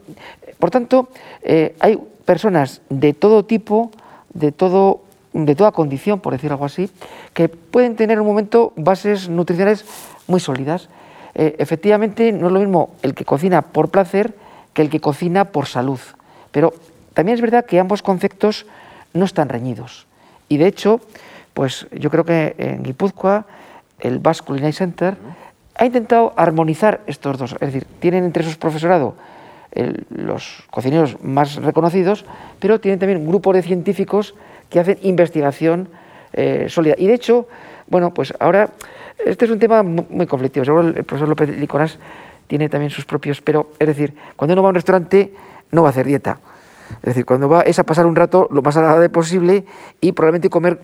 por 0.57 0.71
tanto, 0.71 1.09
eh, 1.43 1.75
hay 1.79 1.99
personas 2.25 2.81
de 2.89 3.13
todo 3.13 3.45
tipo, 3.45 3.91
de 4.33 4.51
todo 4.51 5.01
de 5.33 5.55
toda 5.55 5.71
condición, 5.71 6.19
por 6.19 6.33
decir 6.33 6.51
algo 6.51 6.65
así, 6.65 6.89
que 7.33 7.49
pueden 7.49 7.95
tener 7.95 8.15
en 8.15 8.21
un 8.21 8.27
momento 8.27 8.73
bases 8.75 9.29
nutricionales 9.29 9.85
muy 10.27 10.39
sólidas. 10.39 10.89
Eh, 11.35 11.55
efectivamente 11.59 12.31
no 12.31 12.47
es 12.47 12.53
lo 12.53 12.59
mismo 12.59 12.95
el 13.01 13.13
que 13.13 13.25
cocina 13.25 13.61
por 13.61 13.89
placer 13.89 14.35
que 14.73 14.81
el 14.81 14.89
que 14.89 14.99
cocina 14.99 15.45
por 15.45 15.67
salud. 15.67 15.99
Pero 16.51 16.73
también 17.13 17.35
es 17.35 17.41
verdad 17.41 17.65
que 17.65 17.79
ambos 17.79 18.01
conceptos 18.01 18.65
no 19.13 19.25
están 19.25 19.49
reñidos. 19.49 20.07
Y 20.47 20.57
de 20.57 20.67
hecho, 20.67 21.01
pues 21.53 21.87
yo 21.91 22.09
creo 22.09 22.25
que 22.25 22.55
en 22.57 22.83
Guipúzcoa 22.83 23.45
el 23.99 24.19
Basque 24.19 24.47
Culinary 24.47 24.73
Center 24.73 25.17
ha 25.75 25.85
intentado 25.85 26.33
armonizar 26.35 27.01
estos 27.07 27.37
dos. 27.37 27.53
Es 27.53 27.59
decir, 27.59 27.85
tienen 27.99 28.23
entre 28.23 28.43
sus 28.43 28.57
profesorado 28.57 29.15
los 30.09 30.63
cocineros 30.71 31.23
más 31.23 31.55
reconocidos, 31.55 32.25
pero 32.59 32.79
tienen 32.79 32.99
también 32.99 33.19
un 33.19 33.27
grupo 33.27 33.53
de 33.53 33.61
científicos 33.61 34.33
que 34.69 34.79
hacen 34.79 34.97
investigación 35.03 35.89
eh, 36.33 36.67
sólida. 36.69 36.95
Y 36.97 37.07
de 37.07 37.13
hecho, 37.13 37.47
bueno, 37.87 38.13
pues 38.13 38.33
ahora, 38.39 38.71
este 39.25 39.45
es 39.45 39.51
un 39.51 39.59
tema 39.59 39.83
muy 39.83 40.25
conflictivo. 40.27 40.65
Seguro 40.65 40.87
el 40.87 41.03
profesor 41.03 41.29
López 41.29 41.49
Liconas 41.49 41.97
tiene 42.47 42.69
también 42.69 42.89
sus 42.89 43.05
propios, 43.05 43.41
pero 43.41 43.71
es 43.79 43.87
decir, 43.87 44.15
cuando 44.35 44.53
uno 44.53 44.63
va 44.63 44.69
a 44.69 44.71
un 44.71 44.75
restaurante 44.75 45.33
no 45.71 45.83
va 45.83 45.89
a 45.89 45.91
hacer 45.91 46.05
dieta. 46.05 46.39
Es 46.97 47.09
decir, 47.09 47.25
cuando 47.25 47.47
va 47.47 47.61
es 47.61 47.77
a 47.77 47.83
pasar 47.83 48.05
un 48.05 48.15
rato 48.15 48.47
lo 48.51 48.61
más 48.61 48.75
agradable 48.75 49.09
posible 49.09 49.65
y 50.01 50.11
probablemente 50.13 50.49
comer 50.49 50.79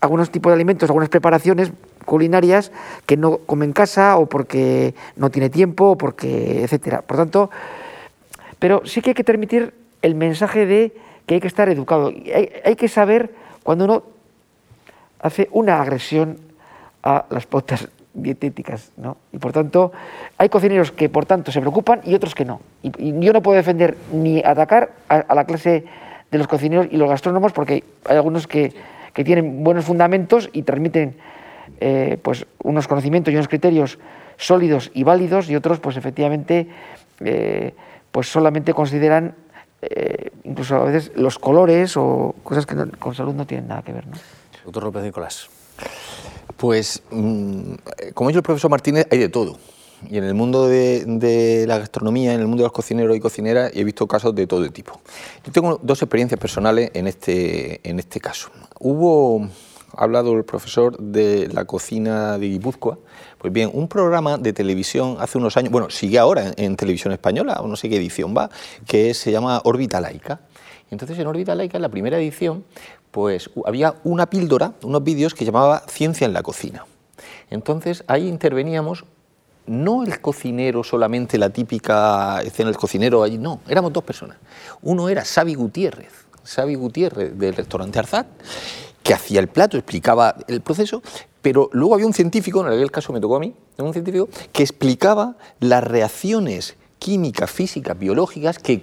algunos 0.00 0.30
tipos 0.30 0.50
de 0.50 0.54
alimentos, 0.54 0.88
algunas 0.88 1.10
preparaciones 1.10 1.72
culinarias 2.06 2.72
que 3.04 3.18
no 3.18 3.38
come 3.38 3.66
en 3.66 3.72
casa 3.72 4.16
o 4.16 4.26
porque 4.26 4.94
no 5.16 5.30
tiene 5.30 5.50
tiempo 5.50 5.90
o 5.90 5.98
porque, 5.98 6.62
etcétera. 6.62 7.02
Por 7.02 7.18
tanto, 7.18 7.50
pero 8.58 8.82
sí 8.86 9.02
que 9.02 9.10
hay 9.10 9.14
que 9.14 9.24
transmitir 9.24 9.74
el 10.00 10.14
mensaje 10.14 10.64
de 10.64 10.94
que 11.26 11.34
hay 11.34 11.40
que 11.40 11.48
estar 11.48 11.68
educado. 11.68 12.10
Hay 12.64 12.76
que 12.76 12.88
saber 12.88 13.34
cuando 13.62 13.84
uno 13.84 14.02
hace 15.20 15.48
una 15.52 15.82
agresión 15.82 16.38
a 17.02 17.24
las 17.30 17.46
pautas 17.46 17.88
dietéticas, 18.14 18.90
¿no? 18.96 19.16
Y 19.32 19.38
por 19.38 19.52
tanto, 19.52 19.92
hay 20.36 20.48
cocineros 20.48 20.92
que 20.92 21.08
por 21.08 21.26
tanto 21.26 21.52
se 21.52 21.60
preocupan 21.60 22.00
y 22.04 22.14
otros 22.14 22.34
que 22.34 22.44
no. 22.44 22.60
Y, 22.82 23.18
yo 23.20 23.32
no 23.32 23.42
puedo 23.42 23.56
defender 23.56 23.96
ni 24.12 24.40
atacar 24.40 24.90
a, 25.08 25.34
la 25.34 25.44
clase 25.44 25.84
de 26.30 26.38
los 26.38 26.48
cocineros 26.48 26.88
y 26.90 26.96
los 26.96 27.08
gastrónomos 27.08 27.52
porque 27.52 27.84
hay 28.04 28.16
algunos 28.16 28.46
que, 28.46 28.72
que 29.12 29.24
tienen 29.24 29.64
buenos 29.64 29.84
fundamentos 29.84 30.50
y 30.52 30.62
transmiten 30.62 31.16
eh, 31.80 32.18
pues 32.22 32.46
unos 32.62 32.88
conocimientos 32.88 33.32
y 33.32 33.36
unos 33.36 33.48
criterios 33.48 33.98
sólidos 34.36 34.90
y 34.94 35.04
válidos 35.04 35.48
y 35.50 35.56
otros 35.56 35.80
pues 35.80 35.96
efectivamente 35.96 36.68
eh, 37.20 37.74
pues 38.10 38.30
solamente 38.30 38.74
consideran 38.74 39.34
eh, 39.82 40.30
incluso 40.44 40.76
a 40.76 40.84
veces 40.84 41.12
los 41.14 41.38
colores 41.38 41.96
o 41.96 42.34
cosas 42.42 42.66
que 42.66 42.76
con 42.98 43.14
salud 43.14 43.34
no 43.34 43.46
tienen 43.46 43.68
nada 43.68 43.82
que 43.82 43.92
ver. 43.92 44.06
¿no? 44.06 44.16
Doctor 44.64 44.84
López 44.84 45.02
Nicolás. 45.02 45.59
Pues, 46.60 47.02
mm, 47.10 47.72
como 48.12 48.28
dicho 48.28 48.40
el 48.40 48.42
profesor 48.42 48.70
Martínez, 48.70 49.06
hay 49.10 49.16
de 49.16 49.30
todo. 49.30 49.56
Y 50.10 50.18
en 50.18 50.24
el 50.24 50.34
mundo 50.34 50.68
de, 50.68 51.64
la 51.66 51.78
gastronomía, 51.78 52.34
en 52.34 52.40
el 52.40 52.46
mundo 52.46 52.62
de 52.62 52.66
los 52.66 52.72
cocineros 52.72 53.16
y 53.16 53.20
cocineras, 53.20 53.72
he 53.74 53.82
visto 53.82 54.06
casos 54.06 54.34
de 54.34 54.46
todo 54.46 54.70
tipo. 54.70 55.00
Yo 55.42 55.52
tengo 55.52 55.80
dos 55.82 56.02
experiencias 56.02 56.38
personales 56.38 56.90
en 56.92 57.06
este, 57.06 57.80
en 57.88 57.98
este 57.98 58.20
caso. 58.20 58.50
Hubo, 58.78 59.48
ha 59.96 60.04
hablado 60.04 60.34
el 60.34 60.44
profesor 60.44 60.98
de 60.98 61.48
la 61.48 61.64
cocina 61.64 62.36
de 62.36 62.48
Guipúzcoa, 62.50 62.98
pues 63.38 63.54
bien, 63.54 63.70
un 63.72 63.88
programa 63.88 64.36
de 64.36 64.52
televisión 64.52 65.16
hace 65.18 65.38
unos 65.38 65.56
años, 65.56 65.72
bueno, 65.72 65.88
sigue 65.88 66.18
ahora 66.18 66.52
en, 66.58 66.76
televisión 66.76 67.14
española, 67.14 67.58
no 67.66 67.76
sé 67.76 67.88
qué 67.88 67.96
edición 67.96 68.34
va, 68.36 68.50
que 68.86 69.14
se 69.14 69.32
llama 69.32 69.62
Órbita 69.64 69.98
Laica. 69.98 70.40
Entonces 70.90 71.18
en 71.18 71.26
Órbita 71.26 71.54
Laica, 71.54 71.78
en 71.78 71.82
la 71.82 71.88
primera 71.88 72.18
edición, 72.18 72.64
pues 73.10 73.50
había 73.64 73.94
una 74.04 74.28
píldora, 74.28 74.74
unos 74.82 75.04
vídeos 75.04 75.34
que 75.34 75.44
llamaba 75.44 75.82
Ciencia 75.88 76.26
en 76.26 76.32
la 76.32 76.42
cocina. 76.42 76.84
Entonces 77.50 78.04
ahí 78.06 78.28
interveníamos 78.28 79.04
no 79.66 80.02
el 80.02 80.20
cocinero 80.20 80.82
solamente 80.82 81.38
la 81.38 81.50
típica 81.50 82.42
escena 82.42 82.70
del 82.70 82.78
cocinero 82.78 83.22
allí, 83.22 83.38
no, 83.38 83.60
éramos 83.68 83.92
dos 83.92 84.02
personas. 84.02 84.36
Uno 84.82 85.08
era 85.08 85.24
Xavi 85.24 85.54
Gutiérrez, 85.54 86.12
Xavi 86.44 86.74
Gutiérrez 86.74 87.38
del 87.38 87.54
restaurante 87.54 87.98
Arzat, 87.98 88.26
que 89.02 89.14
hacía 89.14 89.40
el 89.40 89.48
plato, 89.48 89.76
explicaba 89.76 90.34
el 90.48 90.60
proceso, 90.60 91.02
pero 91.40 91.70
luego 91.72 91.94
había 91.94 92.06
un 92.06 92.12
científico, 92.12 92.66
en 92.66 92.72
aquel 92.72 92.90
caso 92.90 93.12
me 93.12 93.20
tocó 93.20 93.36
a 93.36 93.40
mí, 93.40 93.54
un 93.78 93.92
científico 93.92 94.28
que 94.52 94.62
explicaba 94.62 95.36
las 95.60 95.84
reacciones 95.84 96.76
químicas, 97.00 97.50
físicas, 97.50 97.98
biológicas 97.98 98.60
que 98.60 98.80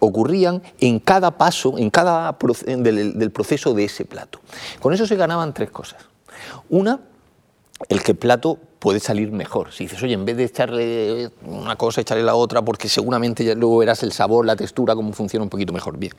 ocurrían 0.00 0.62
en 0.80 0.98
cada 0.98 1.30
paso, 1.38 1.78
en 1.78 1.90
cada 1.90 2.36
del, 2.66 3.16
del 3.16 3.30
proceso 3.30 3.74
de 3.74 3.84
ese 3.84 4.04
plato. 4.04 4.40
Con 4.80 4.92
eso 4.92 5.06
se 5.06 5.14
ganaban 5.14 5.54
tres 5.54 5.70
cosas. 5.70 6.02
Una, 6.70 6.98
el 7.88 8.02
que 8.02 8.12
el 8.12 8.18
plato 8.18 8.58
puede 8.78 9.00
salir 9.00 9.30
mejor. 9.30 9.72
Si 9.72 9.84
dices, 9.84 10.02
oye, 10.02 10.14
en 10.14 10.24
vez 10.24 10.36
de 10.36 10.44
echarle 10.44 11.30
una 11.44 11.76
cosa, 11.76 12.00
echarle 12.00 12.24
la 12.24 12.34
otra, 12.34 12.62
porque 12.62 12.88
seguramente 12.88 13.44
ya 13.44 13.54
luego 13.54 13.78
verás 13.78 14.02
el 14.02 14.12
sabor, 14.12 14.46
la 14.46 14.56
textura, 14.56 14.94
cómo 14.94 15.12
funciona 15.12 15.44
un 15.44 15.50
poquito 15.50 15.72
mejor. 15.72 15.98
Bien. 15.98 16.12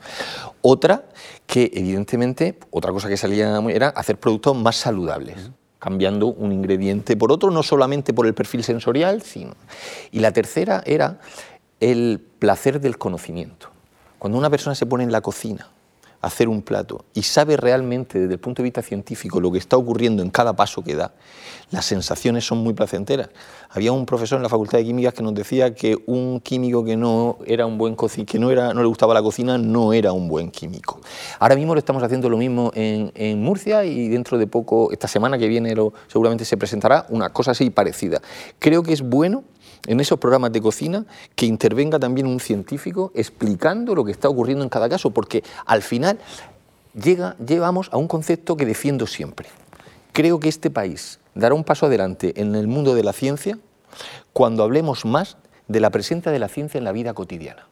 Otra, 0.62 1.04
que 1.46 1.70
evidentemente, 1.74 2.58
otra 2.70 2.92
cosa 2.92 3.08
que 3.08 3.16
salía 3.16 3.60
era 3.70 3.88
hacer 3.88 4.18
productos 4.18 4.56
más 4.56 4.76
saludables 4.76 5.50
cambiando 5.80 6.28
un 6.28 6.52
ingrediente 6.52 7.16
por 7.16 7.32
otro, 7.32 7.50
no 7.50 7.64
solamente 7.64 8.14
por 8.14 8.26
el 8.26 8.34
perfil 8.34 8.62
sensorial, 8.62 9.22
sino... 9.22 9.54
Y 10.12 10.20
la 10.20 10.30
tercera 10.30 10.82
era 10.86 11.18
el 11.80 12.22
placer 12.38 12.80
del 12.80 12.98
conocimiento. 12.98 13.70
Cuando 14.20 14.38
una 14.38 14.50
persona 14.50 14.76
se 14.76 14.86
pone 14.86 15.02
en 15.02 15.10
la 15.10 15.22
cocina 15.22 15.66
hacer 16.20 16.48
un 16.48 16.62
plato 16.62 17.04
y 17.14 17.22
sabe 17.22 17.56
realmente 17.56 18.18
desde 18.18 18.34
el 18.34 18.40
punto 18.40 18.62
de 18.62 18.64
vista 18.64 18.82
científico 18.82 19.40
lo 19.40 19.50
que 19.50 19.58
está 19.58 19.76
ocurriendo 19.76 20.22
en 20.22 20.30
cada 20.30 20.54
paso 20.54 20.82
que 20.82 20.94
da, 20.94 21.12
las 21.70 21.84
sensaciones 21.86 22.44
son 22.44 22.58
muy 22.58 22.74
placenteras. 22.74 23.30
Había 23.70 23.92
un 23.92 24.04
profesor 24.04 24.36
en 24.36 24.42
la 24.42 24.48
Facultad 24.48 24.78
de 24.78 24.84
Químicas 24.84 25.14
que 25.14 25.22
nos 25.22 25.34
decía 25.34 25.74
que 25.74 25.96
un 26.06 26.40
químico 26.40 26.84
que 26.84 26.96
no 26.96 27.38
era 27.46 27.66
un 27.66 27.78
buen 27.78 27.96
que 28.26 28.38
no 28.38 28.50
era 28.50 28.74
no 28.74 28.80
le 28.80 28.88
gustaba 28.88 29.14
la 29.14 29.22
cocina 29.22 29.56
no 29.56 29.92
era 29.92 30.12
un 30.12 30.28
buen 30.28 30.50
químico. 30.50 31.00
Ahora 31.38 31.54
mismo 31.54 31.74
lo 31.74 31.78
estamos 31.78 32.02
haciendo 32.02 32.28
lo 32.28 32.36
mismo 32.36 32.72
en, 32.74 33.40
Murcia 33.40 33.84
y 33.84 34.08
dentro 34.08 34.38
de 34.38 34.46
poco 34.46 34.90
esta 34.92 35.08
semana 35.08 35.38
que 35.38 35.48
viene 35.48 35.74
seguramente 36.08 36.44
se 36.44 36.56
presentará 36.56 37.06
una 37.08 37.30
cosa 37.30 37.52
así 37.52 37.70
parecida. 37.70 38.20
Creo 38.58 38.82
que 38.82 38.92
es 38.92 39.02
bueno 39.02 39.44
en 39.86 40.00
esos 40.00 40.18
programas 40.18 40.52
de 40.52 40.60
cocina 40.60 41.06
que 41.34 41.46
intervenga 41.46 41.98
también 41.98 42.26
un 42.26 42.40
científico 42.40 43.12
explicando 43.14 43.94
lo 43.94 44.04
que 44.04 44.12
está 44.12 44.28
ocurriendo 44.28 44.64
en 44.64 44.70
cada 44.70 44.88
caso, 44.88 45.10
porque 45.10 45.42
al 45.66 45.82
final 45.82 46.18
llega, 46.94 47.36
llevamos 47.44 47.88
a 47.92 47.96
un 47.96 48.08
concepto 48.08 48.56
que 48.56 48.66
defiendo 48.66 49.06
siempre. 49.06 49.48
Creo 50.12 50.40
que 50.40 50.48
este 50.48 50.70
país 50.70 51.18
dará 51.34 51.54
un 51.54 51.64
paso 51.64 51.86
adelante 51.86 52.40
en 52.40 52.54
el 52.54 52.66
mundo 52.66 52.94
de 52.94 53.04
la 53.04 53.12
ciencia 53.12 53.58
cuando 54.32 54.62
hablemos 54.62 55.04
más 55.04 55.36
de 55.68 55.80
la 55.80 55.90
presencia 55.90 56.32
de 56.32 56.38
la 56.38 56.48
ciencia 56.48 56.78
en 56.78 56.84
la 56.84 56.92
vida 56.92 57.14
cotidiana. 57.14 57.69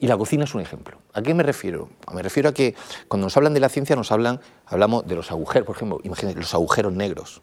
Y 0.00 0.06
la 0.06 0.16
cocina 0.16 0.44
es 0.44 0.54
un 0.54 0.62
ejemplo. 0.62 0.96
¿A 1.12 1.20
qué 1.20 1.34
me 1.34 1.42
refiero? 1.42 1.90
Me 2.14 2.22
refiero 2.22 2.48
a 2.48 2.54
que 2.54 2.74
cuando 3.06 3.26
nos 3.26 3.36
hablan 3.36 3.52
de 3.52 3.60
la 3.60 3.68
ciencia 3.68 3.94
nos 3.94 4.10
hablan, 4.10 4.40
hablamos 4.64 5.06
de 5.06 5.14
los 5.14 5.30
agujeros, 5.30 5.66
por 5.66 5.76
ejemplo, 5.76 6.00
imagínate, 6.02 6.38
los 6.40 6.54
agujeros 6.54 6.94
negros, 6.94 7.42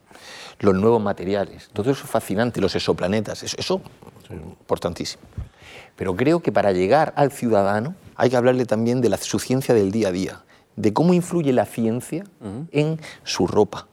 los 0.59 0.73
nuevos 0.73 0.99
materiales, 0.99 1.69
todo 1.71 1.91
eso 1.91 2.03
es 2.03 2.09
fascinante, 2.09 2.59
los 2.59 2.75
exoplanetas, 2.75 3.43
eso, 3.43 3.81
es 4.23 4.31
importantísimo. 4.31 5.21
Pero 5.95 6.15
creo 6.15 6.39
que 6.39 6.51
para 6.51 6.71
llegar 6.71 7.13
al 7.15 7.31
ciudadano 7.31 7.93
hay 8.15 8.31
que 8.31 8.37
hablarle 8.37 8.65
también 8.65 9.01
de 9.01 9.09
la, 9.09 9.17
su 9.17 9.37
ciencia 9.37 9.75
del 9.75 9.91
día 9.91 10.07
a 10.07 10.11
día, 10.11 10.43
de 10.75 10.93
cómo 10.93 11.13
influye 11.13 11.53
la 11.53 11.65
ciencia 11.67 12.23
en 12.71 12.99
su 13.23 13.45
ropa, 13.45 13.87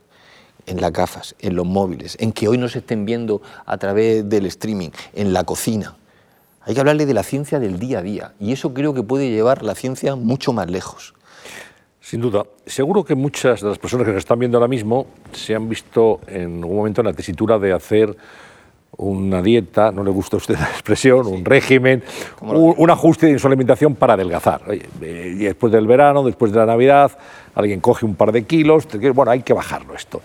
en 0.65 0.81
las 0.81 0.91
gafas, 0.91 1.35
en 1.37 1.55
los 1.55 1.67
móviles, 1.67 2.17
en 2.19 2.31
que 2.31 2.47
hoy 2.47 2.57
nos 2.57 2.75
estén 2.75 3.05
viendo 3.05 3.43
a 3.67 3.77
través 3.77 4.27
del 4.27 4.47
streaming, 4.47 4.89
en 5.13 5.33
la 5.33 5.43
cocina. 5.43 5.95
Hay 6.65 6.73
que 6.73 6.79
hablarle 6.79 7.05
de 7.05 7.13
la 7.13 7.23
ciencia 7.23 7.59
del 7.59 7.77
día 7.77 7.99
a 7.99 8.01
día 8.01 8.33
y 8.39 8.51
eso 8.51 8.73
creo 8.73 8.93
que 8.93 9.03
puede 9.03 9.29
llevar 9.29 9.61
la 9.61 9.75
ciencia 9.75 10.15
mucho 10.15 10.51
más 10.51 10.69
lejos. 10.69 11.13
Sin 12.01 12.21
duda. 12.21 12.43
Seguro 12.65 13.03
que 13.03 13.15
muchas 13.15 13.61
de 13.61 13.69
las 13.69 13.77
personas 13.77 14.05
que 14.05 14.13
nos 14.13 14.19
están 14.19 14.39
viendo 14.39 14.57
ahora 14.57 14.67
mismo 14.67 15.07
se 15.31 15.55
han 15.55 15.69
visto 15.69 16.21
en 16.27 16.57
algún 16.57 16.77
momento 16.77 17.01
en 17.01 17.07
la 17.07 17.13
tesitura 17.13 17.59
de 17.59 17.73
hacer 17.73 18.15
una 18.97 19.41
dieta, 19.41 19.91
no 19.91 20.03
le 20.03 20.09
gusta 20.09 20.37
a 20.37 20.39
usted 20.39 20.57
la 20.57 20.69
expresión, 20.69 21.27
un 21.27 21.43
régimen, 21.43 22.03
un, 22.41 22.89
ajuste 22.89 23.29
en 23.29 23.37
su 23.37 23.47
alimentación 23.47 23.95
para 23.95 24.13
adelgazar. 24.13 24.61
Eh, 24.69 25.35
después 25.37 25.71
del 25.71 25.85
verano, 25.85 26.23
después 26.23 26.51
de 26.51 26.59
la 26.59 26.65
Navidad, 26.65 27.17
alguien 27.53 27.79
coge 27.79 28.05
un 28.05 28.15
par 28.15 28.31
de 28.31 28.43
kilos, 28.43 28.87
bueno, 29.13 29.31
hay 29.31 29.41
que 29.41 29.53
bajarlo 29.53 29.95
esto 29.95 30.21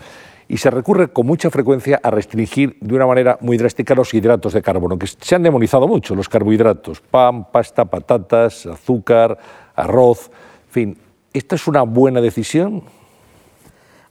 y 0.50 0.56
se 0.56 0.68
recurre 0.68 1.12
con 1.12 1.28
mucha 1.28 1.48
frecuencia 1.48 2.00
a 2.02 2.10
restringir 2.10 2.76
de 2.80 2.92
una 2.92 3.06
manera 3.06 3.38
muy 3.40 3.56
drástica 3.56 3.94
los 3.94 4.12
hidratos 4.12 4.52
de 4.52 4.60
carbono, 4.60 4.98
que 4.98 5.06
se 5.06 5.36
han 5.36 5.44
demonizado 5.44 5.86
mucho, 5.86 6.16
los 6.16 6.28
carbohidratos, 6.28 7.00
pan, 7.00 7.44
pasta, 7.52 7.84
patatas, 7.84 8.66
azúcar, 8.66 9.38
arroz, 9.76 10.28
en 10.66 10.72
fin. 10.72 10.98
¿Esta 11.32 11.54
es 11.54 11.68
una 11.68 11.82
buena 11.82 12.20
decisión? 12.20 12.82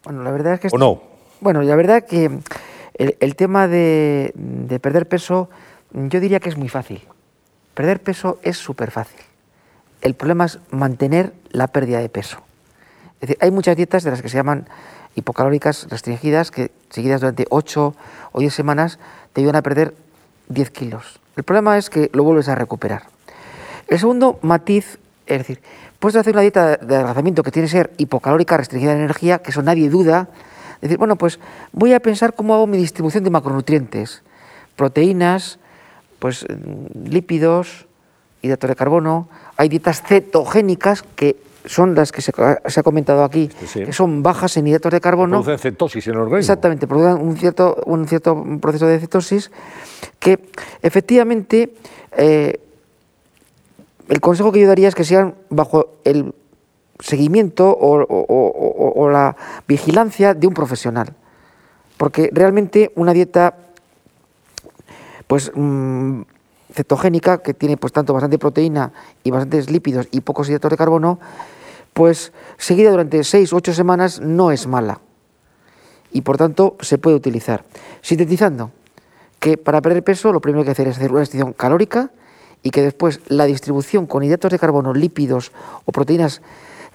Bueno, 0.05 0.23
la 0.23 0.31
verdad 0.31 0.53
es 0.53 0.59
que... 0.61 0.69
¿O 0.71 0.77
no? 0.77 1.01
Bueno, 1.41 1.61
la 1.61 1.75
verdad 1.75 2.05
que 2.05 2.31
el, 2.93 3.35
tema 3.35 3.67
de, 3.67 4.31
de 4.33 4.79
perder 4.79 5.09
peso, 5.09 5.49
yo 5.91 6.21
diría 6.21 6.39
que 6.39 6.47
es 6.47 6.55
muy 6.55 6.69
fácil. 6.69 7.01
Perder 7.73 8.01
peso 8.01 8.39
es 8.43 8.55
súper 8.55 8.91
fácil. 8.91 9.19
El 9.99 10.13
problema 10.13 10.45
es 10.45 10.59
mantener 10.71 11.33
la 11.49 11.67
pérdida 11.67 11.99
de 11.99 12.07
peso. 12.07 12.37
Es 13.15 13.27
decir, 13.27 13.37
hay 13.41 13.51
muchas 13.51 13.75
dietas 13.75 14.05
de 14.05 14.11
las 14.11 14.21
que 14.21 14.29
se 14.29 14.37
llaman 14.37 14.69
hipocalóricas 15.15 15.87
restringidas 15.89 16.51
que 16.51 16.71
seguidas 16.89 17.21
durante 17.21 17.45
8 17.49 17.95
o 18.31 18.39
10 18.39 18.53
semanas 18.53 18.99
te 19.33 19.41
ayudan 19.41 19.57
a 19.57 19.61
perder 19.61 19.93
10 20.49 20.71
kilos. 20.71 21.19
El 21.35 21.43
problema 21.43 21.77
es 21.77 21.89
que 21.89 22.09
lo 22.13 22.23
vuelves 22.23 22.49
a 22.49 22.55
recuperar. 22.55 23.03
El 23.87 23.99
segundo 23.99 24.39
matiz, 24.41 24.99
es 25.25 25.37
decir, 25.39 25.61
puedes 25.99 26.15
hacer 26.15 26.33
una 26.33 26.41
dieta 26.41 26.77
de 26.77 26.95
adelgazamiento 26.95 27.43
que 27.43 27.51
tiene 27.51 27.67
que 27.67 27.71
ser 27.71 27.93
hipocalórica, 27.97 28.57
restringida 28.57 28.91
de 28.91 28.99
energía, 28.99 29.39
que 29.39 29.51
eso 29.51 29.61
nadie 29.61 29.89
duda. 29.89 30.29
Es 30.75 30.81
decir, 30.81 30.97
bueno, 30.97 31.15
pues 31.15 31.39
voy 31.71 31.93
a 31.93 31.99
pensar 31.99 32.33
cómo 32.33 32.53
hago 32.53 32.67
mi 32.67 32.77
distribución 32.77 33.23
de 33.23 33.29
macronutrientes, 33.29 34.21
proteínas, 34.75 35.59
pues 36.19 36.45
lípidos, 37.03 37.87
hidratos 38.41 38.69
de 38.69 38.75
carbono, 38.75 39.27
hay 39.57 39.69
dietas 39.69 40.01
cetogénicas 40.01 41.03
que 41.03 41.35
son 41.65 41.93
las 41.95 42.11
que 42.11 42.21
se, 42.21 42.31
ha 42.37 42.83
comentado 42.83 43.23
aquí, 43.23 43.49
Sí. 43.65 43.83
que 43.85 43.93
son 43.93 44.23
bajas 44.23 44.55
en 44.57 44.67
hidratos 44.67 44.91
de 44.91 45.01
carbono. 45.01 45.41
Producen 45.43 45.59
cetosis 45.59 46.07
en 46.07 46.13
el 46.13 46.19
organismo. 46.19 46.39
Exactamente, 46.39 46.87
producen 46.87 47.21
un 47.25 47.37
cierto, 47.37 47.81
un 47.85 48.07
cierto 48.07 48.43
proceso 48.61 48.87
de 48.87 48.99
cetosis 48.99 49.51
que 50.19 50.39
efectivamente 50.81 51.73
eh, 52.17 52.59
el 54.07 54.21
consejo 54.21 54.51
que 54.51 54.61
yo 54.61 54.67
daría 54.67 54.87
es 54.87 54.95
que 54.95 55.03
sean 55.03 55.35
bajo 55.49 55.97
el 56.03 56.33
seguimiento 56.99 57.69
o, 57.69 58.01
o- 58.01 58.05
o- 58.27 58.93
o 59.03 59.09
la 59.09 59.35
vigilancia 59.67 60.33
de 60.33 60.47
un 60.47 60.53
profesional. 60.53 61.13
Porque 61.97 62.29
realmente 62.33 62.91
una 62.95 63.13
dieta 63.13 63.55
pues 65.27 65.51
mm, 65.53 66.21
cetogénica, 66.73 67.39
que 67.39 67.53
tiene 67.53 67.77
pues 67.77 67.93
tanto 67.93 68.13
bastante 68.13 68.37
proteína 68.37 68.91
y 69.23 69.31
bastantes 69.31 69.69
lípidos 69.69 70.07
y 70.11 70.21
pocos 70.21 70.49
hidratos 70.49 70.71
de 70.71 70.77
carbono, 70.77 71.19
pues 71.93 72.31
seguida 72.57 72.91
durante 72.91 73.23
seis 73.23 73.51
u 73.53 73.57
ocho 73.57 73.73
semanas 73.73 74.19
no 74.21 74.51
es 74.51 74.67
mala 74.67 75.01
y 76.11 76.21
por 76.21 76.37
tanto 76.37 76.75
se 76.81 76.97
puede 76.97 77.15
utilizar. 77.15 77.63
Sintetizando, 78.01 78.71
que 79.39 79.57
para 79.57 79.81
perder 79.81 80.03
peso 80.03 80.31
lo 80.33 80.41
primero 80.41 80.63
que 80.63 80.71
hacer 80.71 80.87
es 80.87 80.97
hacer 80.97 81.11
una 81.11 81.21
restricción 81.21 81.53
calórica 81.53 82.11
y 82.63 82.71
que 82.71 82.81
después 82.81 83.21
la 83.27 83.45
distribución 83.45 84.05
con 84.05 84.23
hidratos 84.23 84.51
de 84.51 84.59
carbono, 84.59 84.93
lípidos 84.93 85.51
o 85.85 85.91
proteínas 85.91 86.41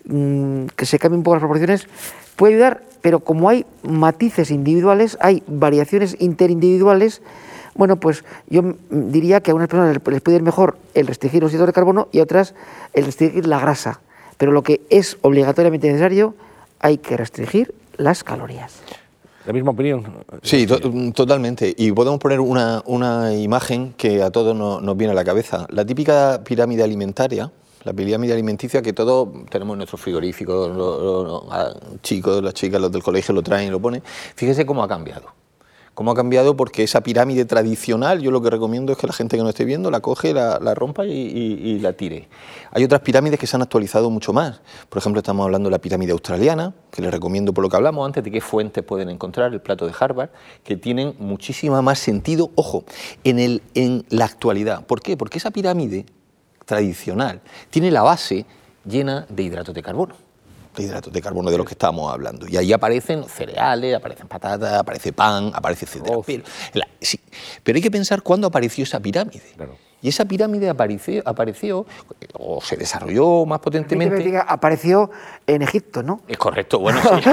mm, 0.05 0.67
que 0.77 0.87
se 0.87 0.99
cambien 0.99 1.19
un 1.19 1.25
poco 1.25 1.37
las 1.37 1.43
proporciones 1.43 1.89
puede 2.37 2.55
ayudar, 2.55 2.83
pero 3.01 3.21
como 3.21 3.49
hay 3.49 3.65
matices 3.83 4.51
individuales, 4.51 5.17
hay 5.21 5.43
variaciones 5.47 6.17
interindividuales, 6.19 7.23
bueno, 7.75 7.97
pues 7.97 8.25
yo 8.49 8.63
mm, 8.63 8.75
diría 8.91 9.41
que 9.41 9.51
a 9.51 9.55
unas 9.55 9.69
personas 9.69 9.91
les 9.93 10.21
puede 10.23 10.37
ir 10.37 10.43
mejor 10.43 10.77
el 10.95 11.07
restringir 11.07 11.43
los 11.43 11.53
hidratos 11.53 11.69
de 11.69 11.73
carbono 11.73 12.09
y 12.13 12.21
a 12.21 12.23
otras 12.23 12.55
el 12.93 13.05
restringir 13.05 13.47
la 13.47 13.59
grasa. 13.61 14.01
Pero 14.37 14.53
lo 14.53 14.63
que 14.63 14.81
es 14.91 15.17
obligatoriamente 15.23 15.87
necesario, 15.89 16.35
hay 16.81 16.99
que 16.99 17.17
restringir 17.17 17.75
las 17.97 18.25
calorías. 18.25 18.75
La 19.47 19.53
misma 19.53 19.73
opinión. 19.73 20.05
Sí, 20.43 20.67
to- 20.67 20.81
totalmente. 21.13 21.75
Y 21.77 21.93
podemos 21.93 22.19
poner 22.19 22.41
una, 22.41 22.83
una 22.87 23.35
imagen 23.35 23.93
que 23.97 24.23
a 24.23 24.31
todos 24.31 24.57
no- 24.57 24.81
nos 24.81 24.97
viene 24.97 25.13
a 25.13 25.15
la 25.15 25.25
cabeza. 25.25 25.67
La 25.71 25.85
típica 25.85 26.41
pirámide 26.43 26.83
alimentaria, 26.83 27.51
la 27.85 27.93
pirámide 27.93 28.33
alimenticia 28.33 28.81
que 28.81 28.95
todos 28.95 29.29
tenemos 29.51 29.75
en 29.75 29.79
nuestro 29.79 29.99
frigorífico, 29.99 30.69
lo- 30.69 30.99
lo- 30.99 31.25
lo- 31.25 31.53
a- 31.53 31.75
chicos, 32.03 32.43
las 32.43 32.55
chicas, 32.55 32.81
los 32.81 32.91
del 32.91 33.03
colegio 33.03 33.35
lo 33.35 33.43
traen 33.43 33.69
y 33.69 33.71
lo 33.71 33.81
ponen. 33.81 34.03
Fíjese 34.35 34.65
cómo 34.65 34.83
ha 34.83 34.89
cambiado. 34.89 35.27
Cómo 35.95 36.11
ha 36.11 36.15
cambiado 36.17 36.57
porque 36.57 36.83
esa 36.83 37.03
pirámide 37.03 37.45
tradicional, 37.45 38.21
yo 38.21 38.33
lo 38.33 38.43
que 38.43 38.51
recomiendo 38.51 38.93
es 38.93 38.99
que 38.99 39.07
la 39.07 39.13
gente 39.13 39.37
que 39.37 39.45
no 39.45 39.49
esté 39.49 39.65
viendo 39.65 39.93
la 39.93 40.01
coge, 40.01 40.35
la, 40.35 40.59
rompa 40.75 41.07
y 41.07 41.79
la 41.79 41.93
tire. 41.93 42.29
Hay 42.73 42.83
otras 42.83 43.01
pirámides 43.03 43.39
que 43.39 43.47
se 43.47 43.55
han 43.55 43.63
actualizado 43.63 44.11
mucho 44.11 44.33
más. 44.33 44.61
Por 44.89 44.99
ejemplo, 44.99 45.21
estamos 45.21 45.45
hablando 45.45 45.69
de 45.69 45.71
la 45.71 45.79
pirámide 45.79 46.11
australiana, 46.11 46.75
que 46.91 47.01
les 47.01 47.13
recomiendo 47.13 47.55
por 47.55 47.63
lo 47.63 47.71
que 47.71 47.77
hablamos 47.77 48.05
antes 48.05 48.25
de 48.25 48.33
qué 48.33 48.41
fuentes 48.41 48.83
pueden 48.83 49.09
encontrar, 49.09 49.53
el 49.53 49.61
plato 49.61 49.87
de 49.87 49.93
Harvard, 49.97 50.31
que 50.65 50.77
tienen 50.77 51.15
muchísima 51.21 51.81
más 51.81 52.01
sentido, 52.01 52.51
ojo, 52.57 52.83
en, 53.23 53.39
el, 53.39 53.63
en 53.75 54.05
la 54.09 54.25
actualidad. 54.25 54.85
¿Por 54.85 55.01
qué? 55.01 55.17
Porque 55.17 55.39
esa 55.39 55.53
pirámide 55.53 56.07
tradicional 56.65 57.41
tiene 57.71 57.93
la 57.93 58.03
base 58.03 58.47
llena 58.85 59.27
de 59.29 59.45
hidratos 59.45 59.73
de 59.73 59.83
carbono 59.83 60.24
de 60.83 60.89
hidratos 60.89 61.13
de 61.13 61.21
carbono 61.23 61.51
de 61.51 61.59
los 61.59 61.67
que 61.67 61.73
estábamos 61.75 62.13
hablando. 62.13 62.47
Y 62.49 62.57
ahí 62.57 62.73
aparecen 62.73 63.25
cereales, 63.25 63.95
aparecen 63.97 64.27
patatas, 64.29 64.75
aparece 64.75 65.13
pan, 65.13 65.51
aparece 65.55 65.85
etcétera. 65.87 66.17
Pero, 66.27 66.43
la- 66.75 66.89
sí, 67.01 67.21
pero 67.63 67.77
hay 67.77 67.83
que 67.83 67.91
pensar 67.91 68.23
cuándo 68.23 68.47
apareció 68.47 68.85
esa 68.85 69.01
pirámide. 69.01 69.43
Claro. 69.57 69.77
Y 70.03 70.09
esa 70.09 70.27
pirámide 70.27 70.69
apareció, 70.69 71.23
apareció 71.25 71.87
o 72.35 72.61
se 72.61 72.77
desarrolló 72.77 73.47
más 73.47 73.61
potentemente. 73.61 74.19
que 74.19 74.23
diga, 74.25 74.43
apareció 74.43 75.11
en 75.47 75.63
Egipto, 75.63 76.03
¿no? 76.03 76.21
Es 76.29 76.37
correcto, 76.37 76.79
bueno, 76.79 77.01
sí. 77.01 77.09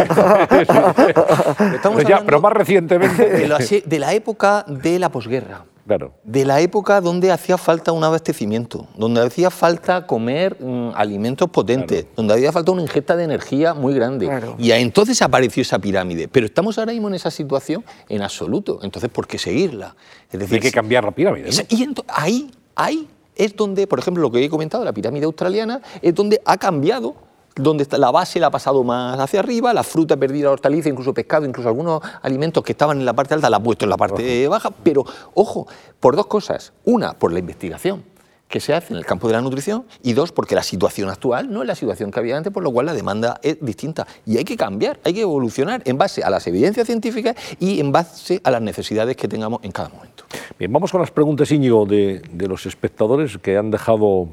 Estamos 0.78 1.96
Pues 1.96 2.08
ya, 2.08 2.22
pero 2.26 2.40
más 2.40 2.54
recientemente. 2.54 3.30
de 3.30 3.48
la, 3.48 3.58
de 3.58 4.00
la 4.00 4.14
época 4.14 4.64
de 4.68 5.00
la 5.00 5.10
posguerra. 5.10 5.66
Claro. 5.86 6.14
De 6.24 6.46
la 6.46 6.62
época 6.62 7.02
donde 7.02 7.32
hacía 7.32 7.58
falta 7.58 7.92
un 7.92 8.04
abastecimiento, 8.04 8.88
donde 8.96 9.22
hacía 9.22 9.50
falta 9.50 10.06
comer 10.08 10.58
mm, 10.62 10.92
alimentos 10.96 11.50
potentes, 11.50 12.06
donde 12.16 12.34
había 12.34 12.52
falta 12.52 12.72
una 12.72 12.82
ingesta 12.84 13.16
de 13.16 13.24
energía 13.24 13.74
muy 13.74 13.94
grande. 13.94 14.28
Claro. 14.28 14.56
Y 14.60 14.72
entonces 14.72 15.22
apareció 15.22 15.62
esa 15.62 15.80
pirámide. 15.80 16.28
Pero 16.28 16.46
estamos 16.46 16.78
ahora 16.78 16.92
mismo 16.94 17.08
en 17.08 17.16
esa 17.16 17.32
situación 17.32 17.84
en 18.10 18.22
absoluto. 18.22 18.80
Entonces, 18.84 19.10
¿por 19.10 19.28
qué 19.28 19.38
seguirla? 19.38 19.96
Es 20.32 20.40
decir, 20.40 20.56
Hay 20.56 20.62
que 20.62 20.72
cambiar 20.72 21.04
la 21.04 21.12
pirámide. 21.12 21.44
¿no? 21.46 21.50
esa- 21.50 21.64
y 21.70 21.88
ahí, 22.10 22.52
ahí 22.76 23.08
es 23.36 23.56
donde, 23.56 23.88
por 23.88 24.00
ejemplo, 24.00 24.22
lo 24.22 24.32
que 24.32 24.44
he 24.44 24.50
comentado, 24.50 24.84
la 24.86 24.94
pirámide 24.94 25.26
australiana, 25.26 25.82
es 26.02 26.14
donde 26.14 26.42
ha 26.46 26.58
cambiado, 26.58 27.16
donde 27.56 27.84
está, 27.84 27.98
la 27.98 28.12
base 28.12 28.40
la 28.40 28.48
ha 28.48 28.52
pasado 28.52 28.84
más 28.84 29.20
hacia 29.20 29.40
arriba, 29.40 29.74
la 29.74 29.84
fruta 29.84 30.18
perdida, 30.18 30.46
la 30.46 30.52
hortaliza, 30.52 30.90
incluso 30.90 31.14
pescado, 31.14 31.46
incluso 31.46 31.70
algunos 31.70 32.02
alimentos 32.22 32.64
que 32.64 32.72
estaban 32.72 33.00
en 33.00 33.06
la 33.06 33.14
parte 33.14 33.34
alta, 33.34 33.50
la 33.50 33.58
ha 33.58 33.64
puesto 33.64 33.86
en 33.86 33.90
la 33.90 33.98
parte 33.98 34.48
baja, 34.48 34.72
pero 34.84 35.06
ojo, 35.34 35.68
por 36.00 36.16
dos 36.16 36.28
cosas. 36.28 36.74
Una, 36.86 37.14
por 37.14 37.34
la 37.34 37.40
investigación 37.40 38.04
que 38.52 38.60
se 38.60 38.74
hace 38.74 38.94
en 38.94 39.00
el 39.00 39.06
campo 39.06 39.28
de 39.28 39.34
la 39.34 39.42
nutrición 39.42 39.86
y 40.04 40.14
dos, 40.14 40.32
porque 40.32 40.54
la 40.54 40.62
situación 40.62 41.10
actual 41.10 41.52
no 41.52 41.62
es 41.62 41.68
la 41.68 41.74
situación 41.74 42.12
que 42.12 42.20
había 42.20 42.38
antes, 42.38 42.52
por 42.52 42.62
lo 42.62 42.72
cual 42.72 42.86
la 42.86 42.94
demanda 42.94 43.40
es 43.42 43.58
distinta. 43.62 44.06
Y 44.26 44.38
hay 44.38 44.44
que 44.44 44.58
cambiar, 44.58 45.00
hay 45.04 45.14
que 45.14 45.22
evolucionar 45.22 45.82
en 45.86 45.98
base 45.98 46.22
a 46.22 46.30
las 46.30 46.46
evidencias 46.48 46.86
científicas 46.86 47.36
y 47.60 47.80
en 47.80 47.92
base 47.92 48.42
a 48.44 48.52
las 48.52 48.62
necesidades 48.62 49.16
que 49.16 49.28
tengamos 49.28 49.62
en 49.64 49.72
cada 49.72 49.90
momento. 49.90 50.26
Bien, 50.60 50.72
vamos 50.72 50.92
con 50.92 51.02
las 51.02 51.12
preguntas, 51.12 51.50
Íñigo, 51.52 51.86
de, 51.86 52.22
de 52.32 52.48
los 52.48 52.66
espectadores 52.66 53.38
que 53.38 53.58
han 53.58 53.72
dejado 53.72 54.28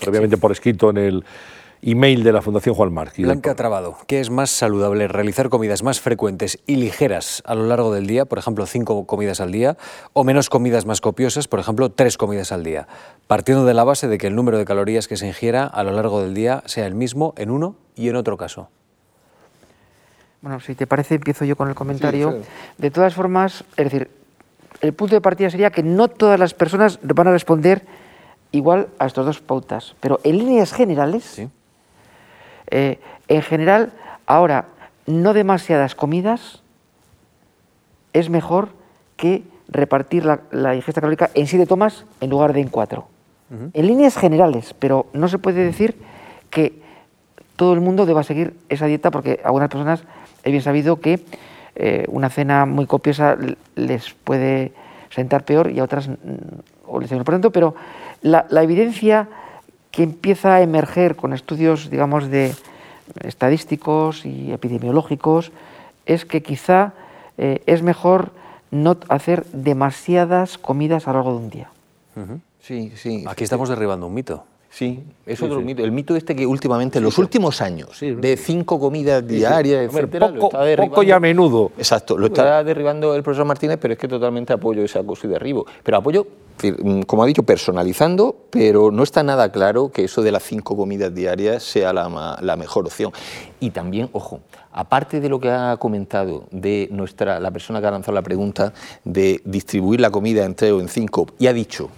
previamente 0.00 0.38
por 0.38 0.52
escrito 0.52 0.90
en 0.90 0.96
el 0.98 1.24
email 1.82 2.24
de 2.24 2.32
la 2.32 2.42
Fundación 2.42 2.74
Juan 2.74 2.92
Marc. 2.92 3.16
Blanca 3.18 3.54
Trabado, 3.54 3.96
¿qué 4.06 4.20
es 4.20 4.30
más 4.30 4.50
saludable? 4.50 5.08
¿Realizar 5.08 5.48
comidas 5.48 5.82
más 5.82 6.00
frecuentes 6.00 6.58
y 6.66 6.76
ligeras 6.76 7.42
a 7.46 7.54
lo 7.54 7.66
largo 7.66 7.92
del 7.92 8.06
día, 8.06 8.24
por 8.24 8.38
ejemplo, 8.38 8.66
cinco 8.66 9.06
comidas 9.06 9.40
al 9.40 9.52
día, 9.52 9.76
o 10.12 10.24
menos 10.24 10.48
comidas 10.48 10.86
más 10.86 11.00
copiosas, 11.00 11.48
por 11.48 11.60
ejemplo, 11.60 11.90
tres 11.90 12.16
comidas 12.16 12.52
al 12.52 12.64
día? 12.64 12.88
Partiendo 13.26 13.64
de 13.64 13.74
la 13.74 13.84
base 13.84 14.08
de 14.08 14.18
que 14.18 14.26
el 14.26 14.34
número 14.34 14.58
de 14.58 14.64
calorías 14.64 15.08
que 15.08 15.16
se 15.16 15.26
ingiera 15.26 15.64
a 15.64 15.82
lo 15.84 15.92
largo 15.92 16.20
del 16.22 16.34
día 16.34 16.62
sea 16.66 16.86
el 16.86 16.94
mismo 16.94 17.34
en 17.36 17.50
uno 17.50 17.76
y 17.94 18.08
en 18.08 18.16
otro 18.16 18.36
caso. 18.36 18.68
Bueno, 20.40 20.60
si 20.60 20.74
te 20.74 20.86
parece, 20.86 21.16
empiezo 21.16 21.44
yo 21.44 21.56
con 21.56 21.68
el 21.68 21.74
comentario. 21.74 22.30
claro. 22.30 22.44
De 22.76 22.90
todas 22.90 23.14
formas, 23.14 23.64
es 23.76 23.84
decir, 23.84 24.10
el 24.80 24.92
punto 24.92 25.14
de 25.14 25.20
partida 25.20 25.50
sería 25.50 25.70
que 25.70 25.82
no 25.82 26.08
todas 26.08 26.38
las 26.38 26.54
personas 26.54 27.00
van 27.02 27.28
a 27.28 27.32
responder 27.32 27.84
igual 28.52 28.88
a 28.98 29.06
estas 29.06 29.26
dos 29.26 29.40
pautas, 29.40 29.94
pero 30.00 30.20
en 30.22 30.38
líneas 30.38 30.72
generales, 30.72 31.24
¿Sí? 31.24 31.48
Eh, 32.70 32.98
en 33.28 33.42
general, 33.42 33.92
ahora, 34.26 34.66
no 35.06 35.32
demasiadas 35.32 35.94
comidas 35.94 36.62
es 38.12 38.30
mejor 38.30 38.70
que 39.16 39.42
repartir 39.68 40.24
la, 40.24 40.40
la 40.50 40.74
ingesta 40.74 41.00
calórica 41.00 41.30
en 41.34 41.46
siete 41.46 41.66
tomas 41.66 42.04
en 42.20 42.30
lugar 42.30 42.52
de 42.52 42.60
en 42.60 42.68
cuatro. 42.68 43.06
En 43.50 43.86
líneas 43.86 44.14
generales, 44.14 44.74
pero 44.78 45.06
no 45.14 45.26
se 45.26 45.38
puede 45.38 45.64
decir 45.64 45.96
que 46.50 46.82
todo 47.56 47.72
el 47.72 47.80
mundo 47.80 48.04
deba 48.04 48.22
seguir 48.22 48.54
esa 48.68 48.84
dieta 48.84 49.10
porque 49.10 49.40
algunas 49.42 49.70
personas 49.70 50.04
es 50.44 50.52
bien 50.52 50.62
sabido 50.62 51.00
que 51.00 51.24
eh, 51.74 52.04
una 52.08 52.28
cena 52.28 52.66
muy 52.66 52.84
copiosa 52.84 53.38
les 53.74 54.12
puede 54.12 54.72
sentar 55.08 55.44
peor 55.44 55.70
y 55.70 55.78
a 55.78 55.84
otras 55.84 56.08
mm, 56.08 56.14
o 56.86 57.00
les 57.00 57.10
por 57.10 57.24
tanto, 57.24 57.50
pero 57.50 57.74
la, 58.20 58.46
la 58.50 58.62
evidencia 58.62 59.28
que 59.90 60.02
empieza 60.02 60.54
a 60.54 60.62
emerger 60.62 61.16
con 61.16 61.32
estudios, 61.32 61.90
digamos, 61.90 62.28
de 62.28 62.54
estadísticos 63.22 64.24
y 64.24 64.52
epidemiológicos 64.52 65.52
es 66.06 66.24
que 66.24 66.42
quizá 66.42 66.92
eh, 67.36 67.62
es 67.66 67.82
mejor 67.82 68.32
no 68.70 68.96
hacer 69.08 69.44
demasiadas 69.52 70.58
comidas 70.58 71.06
a 71.06 71.12
lo 71.12 71.18
largo 71.18 71.32
de 71.32 71.38
un 71.38 71.50
día. 71.50 71.70
Sí, 72.60 72.92
sí. 72.96 73.24
Aquí 73.26 73.44
estamos 73.44 73.68
derribando 73.68 74.06
un 74.06 74.14
mito. 74.14 74.44
Sí, 74.78 75.02
es 75.26 75.42
otro 75.42 75.60
mito. 75.60 75.82
El 75.82 75.90
mito 75.90 76.14
este 76.14 76.36
que 76.36 76.46
últimamente 76.46 76.98
en 76.98 77.04
los 77.04 77.18
últimos 77.18 77.60
años, 77.60 77.98
de 77.98 78.36
cinco 78.36 78.78
comidas 78.78 79.26
diarias, 79.26 79.92
etcétera, 79.92 80.28
lo 80.28 80.34
poco, 80.34 80.46
está 80.46 80.64
derribando. 80.64 80.94
poco 80.94 81.02
y 81.02 81.10
a 81.10 81.18
menudo. 81.18 81.72
Exacto, 81.76 82.16
lo 82.16 82.28
está 82.28 82.62
derribando 82.62 83.12
el 83.16 83.24
profesor 83.24 83.44
Martínez, 83.44 83.78
pero 83.80 83.94
es 83.94 83.98
que 83.98 84.06
totalmente 84.06 84.52
apoyo 84.52 84.84
ese 84.84 85.00
acoso 85.00 85.26
y 85.26 85.30
derribo. 85.30 85.66
Pero 85.82 85.96
apoyo, 85.96 86.28
mm, 86.62 87.00
como 87.00 87.24
ha 87.24 87.26
dicho, 87.26 87.42
personalizando, 87.42 88.36
pero 88.50 88.92
no 88.92 89.02
está 89.02 89.24
nada 89.24 89.50
claro 89.50 89.90
que 89.90 90.04
eso 90.04 90.22
de 90.22 90.30
las 90.30 90.44
cinco 90.44 90.76
comidas 90.76 91.12
diarias 91.12 91.64
sea 91.64 91.92
la, 91.92 92.38
la 92.40 92.56
mejor 92.56 92.86
opción. 92.86 93.10
Y 93.58 93.70
también, 93.70 94.08
ojo, 94.12 94.42
aparte 94.70 95.18
de 95.18 95.28
lo 95.28 95.40
que 95.40 95.50
ha 95.50 95.76
comentado 95.78 96.44
de 96.52 96.86
nuestra, 96.92 97.40
la 97.40 97.50
persona 97.50 97.80
que 97.80 97.86
ha 97.88 97.90
lanzado 97.90 98.12
la 98.12 98.22
pregunta 98.22 98.72
de 99.02 99.40
distribuir 99.44 100.00
la 100.00 100.12
comida 100.12 100.44
en 100.44 100.54
tres 100.54 100.70
o 100.70 100.80
en 100.80 100.86
cinco, 100.86 101.26
y 101.36 101.48
ha 101.48 101.52
dicho, 101.52 101.88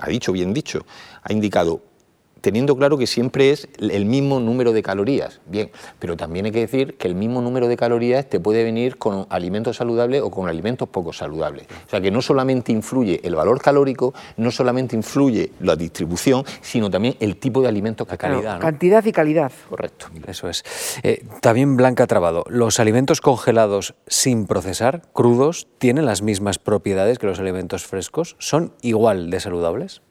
ha 0.00 0.08
dicho, 0.08 0.32
bien 0.32 0.52
dicho, 0.52 0.84
ha 1.22 1.32
indicado 1.32 1.93
teniendo 2.44 2.76
claro 2.76 2.98
que 2.98 3.06
siempre 3.06 3.52
es 3.52 3.68
el 3.78 4.04
mismo 4.04 4.38
número 4.38 4.74
de 4.74 4.82
calorías. 4.82 5.40
Bien, 5.46 5.70
pero 5.98 6.14
también 6.14 6.44
hay 6.44 6.52
que 6.52 6.60
decir 6.60 6.98
que 6.98 7.08
el 7.08 7.14
mismo 7.14 7.40
número 7.40 7.68
de 7.68 7.76
calorías 7.78 8.28
te 8.28 8.38
puede 8.38 8.62
venir 8.64 8.98
con 8.98 9.26
alimentos 9.30 9.78
saludables 9.78 10.20
o 10.20 10.30
con 10.30 10.46
alimentos 10.46 10.86
poco 10.90 11.14
saludables. 11.14 11.66
O 11.86 11.88
sea 11.88 12.02
que 12.02 12.10
no 12.10 12.20
solamente 12.20 12.70
influye 12.70 13.18
el 13.24 13.34
valor 13.34 13.62
calórico, 13.62 14.12
no 14.36 14.50
solamente 14.50 14.94
influye 14.94 15.52
la 15.60 15.74
distribución, 15.74 16.44
sino 16.60 16.90
también 16.90 17.16
el 17.18 17.38
tipo 17.38 17.62
de 17.62 17.68
alimentos 17.68 18.06
que 18.06 18.18
calidad. 18.18 18.60
Cantidad 18.60 19.02
y 19.02 19.12
calidad. 19.12 19.50
Correcto. 19.70 20.08
Eso 20.26 20.50
es. 20.50 20.64
Eh, 21.02 21.24
también 21.40 21.78
Blanca 21.78 22.06
Trabado, 22.06 22.44
¿los 22.50 22.78
alimentos 22.78 23.22
congelados 23.22 23.94
sin 24.06 24.46
procesar, 24.46 25.00
crudos, 25.14 25.66
tienen 25.78 26.04
las 26.04 26.20
mismas 26.20 26.58
propiedades 26.58 27.18
que 27.18 27.26
los 27.26 27.40
alimentos 27.40 27.86
frescos? 27.86 28.36
¿Son 28.38 28.74
igual 28.82 29.30
de 29.30 29.40
saludables? 29.40 30.02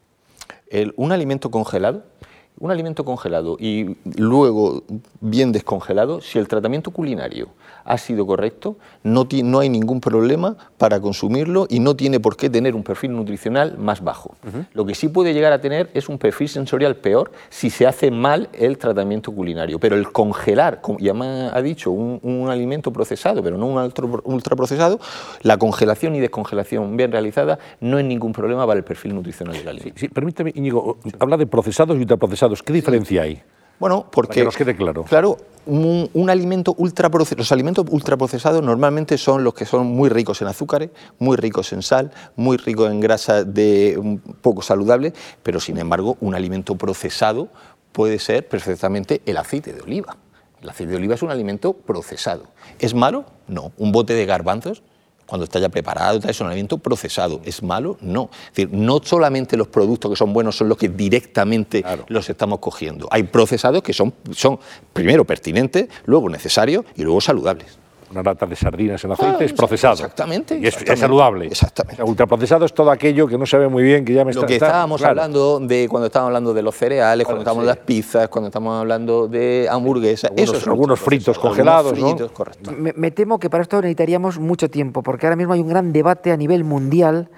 un 0.95 1.11
alimento 1.11 1.51
congelado 1.51 2.03
un 2.59 2.71
alimento 2.71 3.03
congelado 3.03 3.57
y 3.59 3.97
luego 4.17 4.83
bien 5.21 5.51
descongelado, 5.51 6.21
si 6.21 6.39
el 6.39 6.47
tratamiento 6.47 6.91
culinario 6.91 7.49
ha 7.85 7.97
sido 7.97 8.25
correcto, 8.25 8.77
no, 9.03 9.27
no 9.43 9.59
hay 9.59 9.69
ningún 9.69 10.01
problema 10.01 10.55
para 10.77 10.99
consumirlo 10.99 11.67
y 11.69 11.79
no 11.79 11.95
tiene 11.95 12.19
por 12.19 12.37
qué 12.37 12.49
tener 12.49 12.75
un 12.75 12.83
perfil 12.83 13.13
nutricional 13.13 13.77
más 13.77 14.03
bajo. 14.03 14.35
Lo 14.73 14.85
que 14.85 14.95
sí 14.95 15.07
puede 15.07 15.33
llegar 15.33 15.53
a 15.53 15.61
tener 15.61 15.89
es 15.93 16.09
un 16.09 16.17
perfil 16.17 16.49
sensorial 16.49 16.95
peor 16.95 17.31
si 17.49 17.69
se 17.69 17.87
hace 17.87 18.11
mal 18.11 18.49
el 18.53 18.77
tratamiento 18.77 19.31
culinario. 19.31 19.79
Pero 19.79 19.95
el 19.95 20.11
congelar, 20.11 20.81
como 20.81 20.99
ya 20.99 21.13
me 21.13 21.49
ha 21.51 21.61
dicho, 21.61 21.91
un, 21.91 22.43
alimento 22.49 22.91
procesado, 22.91 23.41
pero 23.41 23.57
no 23.57 23.67
un 23.67 24.21
ultraprocesado, 24.25 24.99
la 25.41 25.57
congelación 25.57 26.15
y 26.15 26.19
descongelación 26.19 26.97
bien 26.97 27.11
realizada 27.11 27.57
no 27.79 27.97
es 27.99 28.05
ningún 28.05 28.33
problema 28.33 28.67
para 28.67 28.77
el 28.77 28.83
perfil 28.83 29.15
nutricional 29.15 29.55
del 29.55 29.67
alimento. 29.67 29.99
Sí, 29.99 30.07
permítame, 30.09 30.51
Íñigo, 30.55 30.97
habla 31.19 31.37
de 31.37 31.47
procesados 31.47 31.95
y 31.97 32.01
ultraprocesados. 32.01 32.61
¿Qué 32.61 32.73
diferencia 32.73 33.23
hay? 33.23 33.41
Bueno, 33.79 34.05
porque. 34.11 34.39
que 34.39 34.45
nos 34.45 34.55
quede 34.55 34.75
claro. 34.75 35.03
Claro, 35.03 35.37
un, 35.65 36.29
alimento 36.29 36.75
ultraprocesado. 36.77 37.39
Los 37.39 37.51
alimentos 37.51 37.85
ultraprocesados 37.89 38.63
normalmente 38.63 39.17
son 39.17 39.43
los 39.43 39.53
que 39.53 39.65
son 39.65 39.87
muy 39.87 40.09
ricos 40.09 40.41
en 40.41 40.47
azúcares, 40.47 40.89
muy 41.19 41.37
ricos 41.37 41.73
en 41.73 41.81
sal, 41.81 42.11
muy 42.35 42.57
ricos 42.57 42.91
en 42.91 42.99
grasa 42.99 43.43
de 43.43 44.19
poco 44.41 44.61
saludable, 44.61 45.13
pero 45.41 45.59
sin 45.59 45.77
embargo, 45.77 46.17
un 46.21 46.35
alimento 46.35 46.75
procesado 46.75 47.49
puede 47.91 48.19
ser 48.19 48.47
perfectamente 48.47 49.21
el 49.25 49.37
aceite 49.37 49.73
de 49.73 49.81
oliva. 49.81 50.17
El 50.61 50.69
aceite 50.69 50.91
de 50.91 50.97
oliva 50.97 51.15
es 51.15 51.21
un 51.21 51.31
alimento 51.31 51.73
procesado. 51.73 52.45
¿Es 52.79 52.93
malo? 52.93 53.25
No. 53.47 53.73
Un 53.77 53.91
bote 53.91 54.13
de 54.13 54.25
garbanzos 54.25 54.81
cuando 55.25 55.45
está 55.45 55.59
ya 55.59 55.69
preparado, 55.69 56.19
es 56.27 56.41
un 56.41 56.47
alimento 56.47 56.77
procesado. 56.77 57.41
¿Es 57.43 57.63
malo? 57.63 57.97
No. 58.01 58.29
Es 58.49 58.55
decir, 58.55 58.69
no 58.71 58.99
solamente 59.03 59.57
los 59.57 59.67
productos 59.67 60.11
que 60.11 60.17
son 60.17 60.33
buenos 60.33 60.55
son 60.57 60.69
los 60.69 60.77
que 60.77 60.89
directamente 60.89 61.83
los 62.07 62.29
estamos 62.29 62.59
cogiendo. 62.59 63.07
Hay 63.11 63.23
procesados 63.23 63.83
que 63.83 63.93
son, 63.93 64.13
son 64.31 64.59
primero 64.93 65.25
pertinentes, 65.25 65.87
luego 66.05 66.29
necesarios 66.29 66.85
y 66.95 67.03
luego 67.03 67.21
saludables 67.21 67.82
una 68.13 68.23
lata 68.23 68.45
de 68.45 68.55
sardinas 68.55 69.03
en 69.03 69.11
aceite 69.11 69.45
es 69.45 69.53
procesado. 69.53 69.95
Exactamente. 69.95 70.57
Y 70.57 70.67
es, 70.67 70.75
saludable. 70.95 71.47
Exactamente. 71.47 72.03
ultraprocesado 72.03 72.65
es 72.65 72.73
todo 72.73 72.91
aquello 72.91 73.27
que 73.27 73.37
no 73.37 73.45
sabe 73.45 73.67
muy 73.67 73.83
bien, 73.83 74.05
que 74.05 74.13
ya 74.13 74.23
me 74.23 74.31
está... 74.31 74.41
Lo 74.41 74.47
que 74.47 74.55
estábamos 74.55 75.03
hablando 75.03 75.59
de 75.59 75.87
cuando 75.89 76.07
estábamos 76.07 76.29
hablando 76.29 76.53
de 76.53 76.61
los 76.61 76.75
cereales, 76.75 77.25
cuando 77.25 77.41
estábamos 77.41 77.61
hablando 77.63 77.75
de 77.75 77.79
las 77.79 77.85
pizzas, 77.85 78.29
cuando 78.29 78.47
estamos 78.47 78.79
hablando 78.79 79.27
de 79.27 79.67
hamburguesas... 79.69 80.31
Algunos, 80.37 80.67
algunos 80.67 80.99
fritos 80.99 81.39
congelados, 81.39 81.99
fritos, 81.99 82.31
correcto. 82.31 82.71
Me, 82.71 83.11
temo 83.11 83.39
que 83.39 83.49
para 83.49 83.63
esto 83.63 83.77
necesitaríamos 83.77 84.39
mucho 84.39 84.69
tiempo, 84.69 85.01
porque 85.01 85.25
ahora 85.25 85.35
mismo 85.35 85.53
hay 85.53 85.59
un 85.59 85.69
gran 85.69 85.91
debate 85.91 86.31
a 86.31 86.37
nivel 86.37 86.63
mundial 86.63 87.29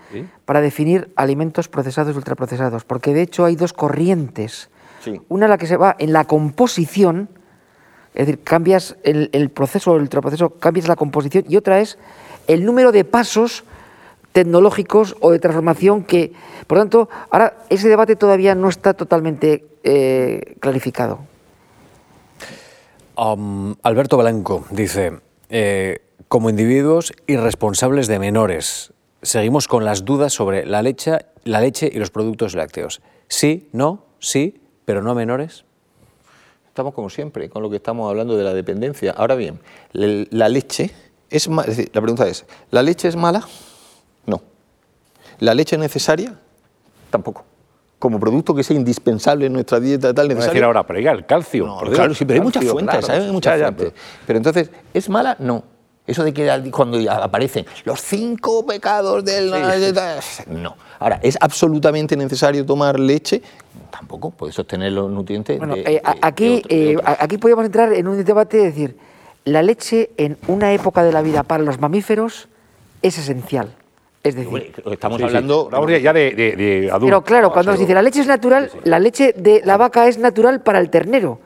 para 0.45 0.61
definir 0.61 1.11
alimentos 1.15 1.67
procesados 1.67 2.13
y 2.13 2.17
ultraprocesados, 2.17 2.83
porque 2.83 3.13
de 3.13 3.21
hecho 3.21 3.45
hay 3.45 3.55
dos 3.55 3.73
corrientes. 3.73 4.69
Una 5.29 5.47
la 5.47 5.57
que 5.57 5.67
se 5.67 5.77
va 5.77 5.95
en 5.99 6.13
la 6.13 6.25
composición 6.25 7.29
es 8.15 8.25
decir, 8.25 8.43
cambias 8.43 8.95
el, 9.03 9.49
proceso, 9.49 9.95
el 9.95 10.03
ultraproceso, 10.03 10.51
cambias 10.51 10.87
la 10.87 10.95
composición, 10.95 11.45
y 11.47 11.57
otra 11.57 11.81
es 11.81 11.97
el 12.47 12.65
número 12.65 12.91
de 12.91 13.03
pasos 13.03 13.65
tecnológicos 14.31 15.15
o 15.19 15.31
de 15.31 15.39
transformación 15.39 16.03
que, 16.03 16.33
por 16.67 16.77
tanto, 16.77 17.09
ahora 17.29 17.57
ese 17.69 17.89
debate 17.89 18.15
todavía 18.15 18.55
no 18.55 18.69
está 18.69 18.93
totalmente 18.93 19.65
eh, 19.83 20.55
clarificado. 20.59 21.19
Alberto 23.15 24.17
Blanco 24.17 24.65
dice, 24.71 25.19
eh, 25.49 25.99
como 26.27 26.49
individuos 26.49 27.13
irresponsables 27.27 28.07
de 28.07 28.19
menores, 28.19 28.93
seguimos 29.21 29.67
con 29.67 29.85
las 29.85 30.05
dudas 30.05 30.33
sobre 30.33 30.65
la 30.65 30.81
leche, 30.81 31.19
la 31.43 31.61
leche 31.61 31.89
y 31.91 31.99
los 31.99 32.11
productos 32.11 32.55
lácteos. 32.55 33.01
Sí, 33.27 33.69
no, 33.71 34.05
sí, 34.19 34.61
pero 34.85 35.01
no 35.01 35.15
menores. 35.15 35.64
Estamos 36.75 36.93
como 36.93 37.09
siempre 37.09 37.49
con 37.49 37.63
lo 37.63 37.69
que 37.69 37.77
estamos 37.77 38.09
hablando 38.09 38.35
de 38.35 38.43
la 38.43 38.53
dependencia. 38.53 39.13
Ahora 39.15 39.35
bien, 39.35 39.61
la 39.93 40.49
leche 40.49 40.91
es, 41.29 41.47
es 41.47 41.65
decir, 41.67 41.89
la 41.93 42.01
pregunta 42.01 42.27
es, 42.27 42.45
¿la 42.69 42.83
leche 42.83 43.07
es 43.07 43.15
mala? 43.15 43.47
No. 44.25 44.41
¿La 45.39 45.53
leche 45.53 45.77
es 45.77 45.79
necesaria? 45.79 46.37
Tampoco. 47.09 47.45
Como 47.97 48.19
producto 48.19 48.53
que 48.53 48.61
sea 48.61 48.75
indispensable 48.75 49.45
en 49.45 49.53
nuestra 49.53 49.79
dieta 49.79 50.13
tal 50.13 50.27
necesario. 50.27 50.51
decir 50.51 50.63
ahora, 50.65 50.85
pero 50.85 50.99
el 50.99 51.25
calcio. 51.25 51.65
No, 51.65 51.79
claro, 51.79 52.13
sí, 52.13 52.25
pero 52.25 52.41
hay 52.41 52.43
muchas 52.43 52.65
fuentes, 52.65 53.09
Hay 53.09 53.31
muchas 53.31 53.61
fuentes. 53.61 53.93
pero 54.27 54.35
entonces, 54.35 54.69
¿es 54.93 55.07
mala? 55.07 55.37
No. 55.39 55.63
Eso 56.05 56.25
de 56.25 56.33
que 56.33 56.71
cuando 56.71 56.99
aparecen 57.09 57.65
los 57.85 58.01
cinco 58.01 58.65
pecados 58.65 59.23
del... 59.23 59.49
No. 60.47 60.75
Ahora, 60.99 61.21
¿es 61.23 61.37
absolutamente 61.39 62.17
necesario 62.17 62.65
tomar 62.65 62.99
leche? 62.99 63.41
Tampoco, 63.97 64.31
puede 64.31 64.51
sostener 64.51 64.91
los 64.91 65.09
nutrientes. 65.09 65.57
Bueno, 65.57 65.75
eh, 65.77 66.01
aquí, 66.21 66.61
eh, 66.67 66.97
aquí 67.03 67.37
podemos 67.37 67.65
entrar 67.65 67.93
en 67.93 68.07
un 68.07 68.23
debate 68.23 68.57
y 68.57 68.63
decir, 68.65 68.97
la 69.45 69.63
leche 69.63 70.09
en 70.17 70.37
una 70.47 70.73
época 70.73 71.03
de 71.03 71.13
la 71.13 71.21
vida 71.21 71.43
para 71.43 71.63
los 71.63 71.79
mamíferos 71.79 72.49
es 73.01 73.17
esencial. 73.17 73.73
Es 74.21 74.35
decir, 74.35 74.73
estamos 74.91 75.21
hablando 75.21 75.69
ya 75.87 76.11
de, 76.11 76.89
adultos. 76.91 77.07
Pero 77.07 77.23
claro, 77.23 77.53
cuando 77.53 77.73
se 77.73 77.79
dice 77.79 77.93
la 77.93 78.01
leche 78.01 78.21
es 78.21 78.27
natural, 78.27 78.71
la 78.83 78.99
leche 78.99 79.33
de 79.37 79.61
la 79.63 79.77
vaca 79.77 80.07
es 80.07 80.17
natural 80.17 80.61
para 80.61 80.79
el 80.79 80.89
ternero. 80.89 81.39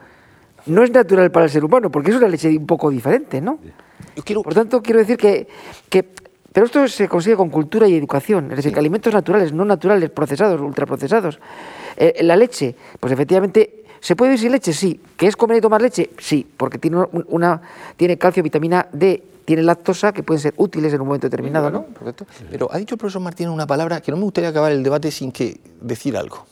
No 0.65 0.83
es 0.83 0.91
natural 0.91 1.29
para 1.29 1.45
el 1.45 1.51
ser 1.51 1.63
humano, 1.63 1.91
porque 1.91 2.11
es 2.11 2.17
una 2.17 2.29
leche 2.29 2.49
un 2.49 2.65
poco 2.65 2.89
diferente, 2.89 3.41
¿no? 3.41 3.59
Por 4.43 4.53
tanto, 4.53 4.81
quiero 4.81 4.99
decir 4.99 5.17
que, 5.17 5.47
que 5.89 6.05
pero 6.51 6.65
esto 6.65 6.87
se 6.87 7.07
consigue 7.07 7.35
con 7.35 7.49
cultura 7.49 7.87
y 7.87 7.95
educación, 7.95 8.49
es 8.51 8.57
decir, 8.57 8.73
que 8.73 8.79
alimentos 8.79 9.13
naturales, 9.13 9.53
no 9.53 9.65
naturales, 9.65 10.09
procesados, 10.09 10.59
ultraprocesados. 10.59 11.39
Eh, 11.95 12.19
la 12.23 12.35
leche, 12.35 12.75
pues 12.99 13.13
efectivamente, 13.13 13.83
¿se 13.99 14.15
puede 14.15 14.31
vivir 14.31 14.41
sin 14.41 14.51
leche? 14.51 14.73
Sí. 14.73 14.99
¿Que 15.15 15.27
es 15.27 15.35
comer 15.35 15.57
y 15.57 15.61
tomar 15.61 15.81
leche? 15.81 16.09
Sí, 16.17 16.47
porque 16.57 16.77
tiene, 16.77 17.05
una, 17.27 17.61
tiene 17.95 18.17
calcio, 18.17 18.41
vitamina 18.41 18.87
D, 18.91 19.23
tiene 19.45 19.63
lactosa, 19.63 20.11
que 20.11 20.23
pueden 20.23 20.41
ser 20.41 20.53
útiles 20.57 20.93
en 20.93 21.01
un 21.01 21.07
momento 21.07 21.27
determinado, 21.27 21.69
¿no? 21.69 21.85
Pero 22.49 22.71
ha 22.71 22.77
dicho 22.77 22.95
el 22.95 22.99
profesor 22.99 23.21
Martín 23.21 23.49
una 23.49 23.67
palabra 23.67 24.01
que 24.01 24.11
no 24.11 24.17
me 24.17 24.23
gustaría 24.23 24.49
acabar 24.49 24.71
el 24.71 24.83
debate 24.83 25.11
sin 25.11 25.31
que 25.31 25.59
decir 25.81 26.17
algo. 26.17 26.45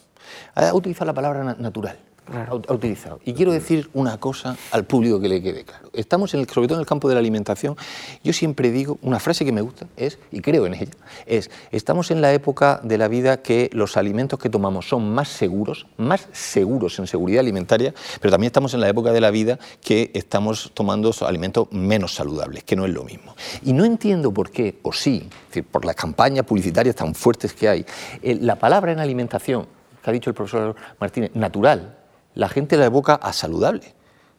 Ha 0.55 0.73
utilizado 0.73 1.05
la 1.05 1.13
palabra 1.13 1.43
natural 1.43 2.06
ha 2.33 2.73
utilizado. 2.73 3.19
Y 3.25 3.33
quiero 3.33 3.51
decir 3.51 3.89
una 3.93 4.17
cosa 4.17 4.57
al 4.71 4.85
público 4.85 5.19
que 5.19 5.29
le 5.29 5.41
quede 5.41 5.63
claro. 5.63 5.89
Estamos, 5.93 6.33
en 6.33 6.41
el, 6.41 6.49
sobre 6.49 6.67
todo 6.67 6.77
en 6.77 6.81
el 6.81 6.85
campo 6.85 7.07
de 7.07 7.15
la 7.15 7.19
alimentación, 7.19 7.75
yo 8.23 8.33
siempre 8.33 8.71
digo, 8.71 8.97
una 9.01 9.19
frase 9.19 9.45
que 9.45 9.51
me 9.51 9.61
gusta 9.61 9.87
es, 9.95 10.19
y 10.31 10.41
creo 10.41 10.65
en 10.65 10.75
ella, 10.75 10.91
es, 11.25 11.49
estamos 11.71 12.11
en 12.11 12.21
la 12.21 12.33
época 12.33 12.79
de 12.83 12.97
la 12.97 13.07
vida 13.07 13.41
que 13.41 13.69
los 13.73 13.97
alimentos 13.97 14.39
que 14.39 14.49
tomamos 14.49 14.87
son 14.87 15.09
más 15.13 15.29
seguros, 15.29 15.87
más 15.97 16.27
seguros 16.31 16.99
en 16.99 17.07
seguridad 17.07 17.39
alimentaria, 17.39 17.93
pero 18.21 18.31
también 18.31 18.47
estamos 18.47 18.73
en 18.73 18.81
la 18.81 18.89
época 18.89 19.11
de 19.11 19.21
la 19.21 19.31
vida 19.31 19.59
que 19.81 20.11
estamos 20.13 20.71
tomando 20.73 21.13
alimentos 21.21 21.71
menos 21.71 22.13
saludables, 22.13 22.63
que 22.63 22.75
no 22.75 22.85
es 22.85 22.93
lo 22.93 23.03
mismo. 23.03 23.35
Y 23.63 23.73
no 23.73 23.85
entiendo 23.85 24.31
por 24.31 24.51
qué, 24.51 24.79
o 24.83 24.93
sí, 24.93 25.29
por 25.71 25.85
las 25.85 25.95
campañas 25.95 26.45
publicitarias 26.45 26.95
tan 26.95 27.15
fuertes 27.15 27.53
que 27.53 27.69
hay, 27.69 27.85
eh, 28.21 28.37
la 28.39 28.55
palabra 28.55 28.91
en 28.91 28.99
alimentación, 28.99 29.67
que 30.03 30.09
ha 30.09 30.13
dicho 30.13 30.29
el 30.29 30.35
profesor 30.35 30.75
Martínez, 30.99 31.31
natural, 31.33 31.96
la 32.37 32.47
gente 32.47 32.77
la 32.77 32.85
evoca 32.85 33.15
a 33.15 33.33
saludable. 33.33 33.93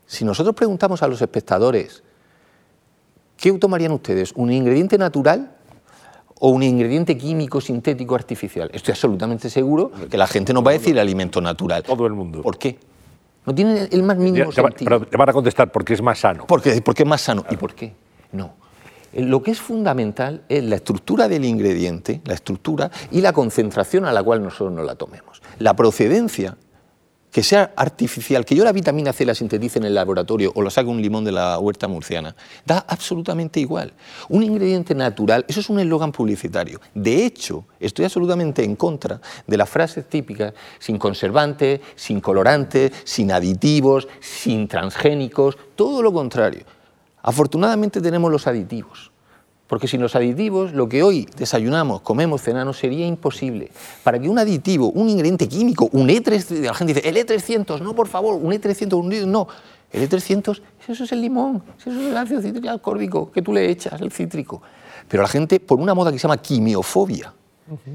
Si 0.07 0.24
nosotros 0.24 0.55
preguntamos 0.55 1.03
a 1.03 1.09
los 1.09 1.20
espectadores, 1.20 2.03
¿qué 3.36 3.53
tomarían 3.53 3.92
ustedes? 3.92 4.32
¿Un 4.36 4.53
ingrediente 4.53 4.96
natural 4.96 5.57
o 6.38 6.51
un 6.51 6.62
ingrediente 6.62 7.18
químico, 7.18 7.61
sintético, 7.61 8.14
artificial? 8.14 8.70
Estoy 8.72 8.92
absolutamente 8.92 9.51
seguro 9.51 9.90
que 10.09 10.16
la 10.16 10.28
gente 10.28 10.55
no 10.55 10.62
va 10.62 10.70
a 10.70 10.74
decir 10.74 10.99
alimento 10.99 11.40
natural. 11.40 11.82
Todo 11.82 12.07
el 12.07 12.14
mundo. 12.14 12.40
¿Por 12.40 12.57
qué? 12.57 12.78
No 13.44 13.55
tiene 13.55 13.88
el 13.90 14.03
más 14.05 14.16
mínimo 14.16 14.53
sentido. 14.53 14.88
Pero 14.88 15.07
te 15.07 15.16
van 15.16 15.28
a 15.28 15.32
contestar 15.32 15.72
porque 15.72 15.94
es 15.94 16.03
más 16.03 16.20
sano. 16.20 16.46
Porque, 16.46 16.80
porque 16.80 17.03
es 17.03 17.09
más 17.09 17.20
sano. 17.20 17.44
¿Y 17.51 17.57
por 17.57 17.74
qué? 17.74 17.94
No. 18.30 18.55
Eh, 19.12 19.22
lo 19.22 19.42
que 19.42 19.51
es 19.51 19.61
fundamental 19.61 20.44
es 20.49 20.62
la 20.62 20.76
estructura 20.76 21.26
del 21.28 21.44
ingrediente, 21.44 22.20
la 22.24 22.34
estructura 22.34 22.90
y 23.11 23.22
la 23.22 23.32
concentración 23.32 24.05
a 24.05 24.12
la 24.12 24.22
cual 24.22 24.42
nosotros 24.42 24.72
nos 24.72 24.86
la 24.86 24.94
tomemos. 24.94 25.42
La 25.59 25.74
procedencia 25.74 26.57
que 27.31 27.43
sea 27.43 27.72
artificial, 27.76 28.45
que 28.45 28.55
yo 28.55 28.64
la 28.64 28.72
vitamina 28.72 29.12
C 29.12 29.24
la 29.24 29.35
sintetice 29.35 29.79
en 29.79 29.85
el 29.85 29.95
laboratorio 29.95 30.53
o 30.55 30.62
la 30.62 30.70
saque 30.70 30.89
un 30.89 31.03
limón 31.03 31.24
de 31.24 31.33
la 31.33 31.59
huerta 31.59 31.89
murciana, 31.89 32.35
da 32.64 32.85
absolutamente 32.89 33.61
igual. 33.61 33.93
Un 34.29 34.43
ingrediente 34.43 34.95
natural, 34.95 35.45
eso 35.49 35.61
es 35.61 35.68
un 35.68 35.79
eslogan 35.81 36.12
publicitario. 36.12 36.81
De 36.95 37.24
hecho, 37.26 37.64
estoy 37.79 38.07
absolutamente 38.07 38.64
en 38.64 38.76
contra 38.76 39.20
de 39.47 39.57
las 39.57 39.68
frases 39.68 40.09
típicas 40.09 40.55
sin 40.79 40.99
conservantes, 40.99 41.81
sin 41.97 42.20
colorantes, 42.20 42.93
sin 43.05 43.31
aditivos, 43.33 44.09
sin 44.20 44.66
transgénicos, 44.68 45.57
todo 45.74 46.03
lo 46.03 46.12
contrario. 46.12 46.64
Afortunadamente 47.22 48.01
tenemos 48.01 48.31
los 48.31 48.47
aditivos. 48.47 49.11
Porque 49.69 49.87
sin 49.87 50.01
los 50.01 50.16
aditivos, 50.16 50.73
lo 50.73 50.89
que 50.89 51.03
hoy 51.03 51.29
desayunamos, 51.37 52.01
comemos, 52.01 52.43
cenamos, 52.43 52.79
sería 52.79 53.07
imposible. 53.07 53.71
Para 54.03 54.19
que 54.19 54.29
un 54.29 54.39
aditivo, 54.39 54.91
un 54.91 55.11
ingrediente 55.11 55.47
químico, 55.47 55.91
un 55.93 56.09
E300, 56.09 56.61
la 56.62 56.75
gente 56.75 56.95
dice, 56.95 57.09
el 57.09 57.16
E300, 57.16 57.81
no, 57.81 57.95
por 57.95 58.09
favor, 58.09 58.35
un 58.35 58.51
E300, 58.53 58.95
un 58.95 59.31
no. 59.31 59.47
El 59.93 60.09
E300, 60.09 60.61
eso 60.89 61.05
es 61.05 61.12
el 61.12 61.21
limón, 61.21 61.62
eso 61.79 61.91
es 61.91 61.97
el 61.97 62.16
ácido 62.16 62.41
cítrico 62.41 62.69
alcohólico 62.71 63.31
que 63.31 63.43
tú 63.43 63.53
le 63.53 63.71
echas, 63.71 64.01
el 64.01 64.11
cítrico. 64.11 64.62
Pero 65.07 65.23
la 65.23 65.29
gente, 65.29 65.61
por 65.61 65.79
una 65.79 65.95
moda 65.95 66.11
que 66.11 66.19
se 66.19 66.23
llama 66.23 66.39
quimiofobia, 66.39 67.33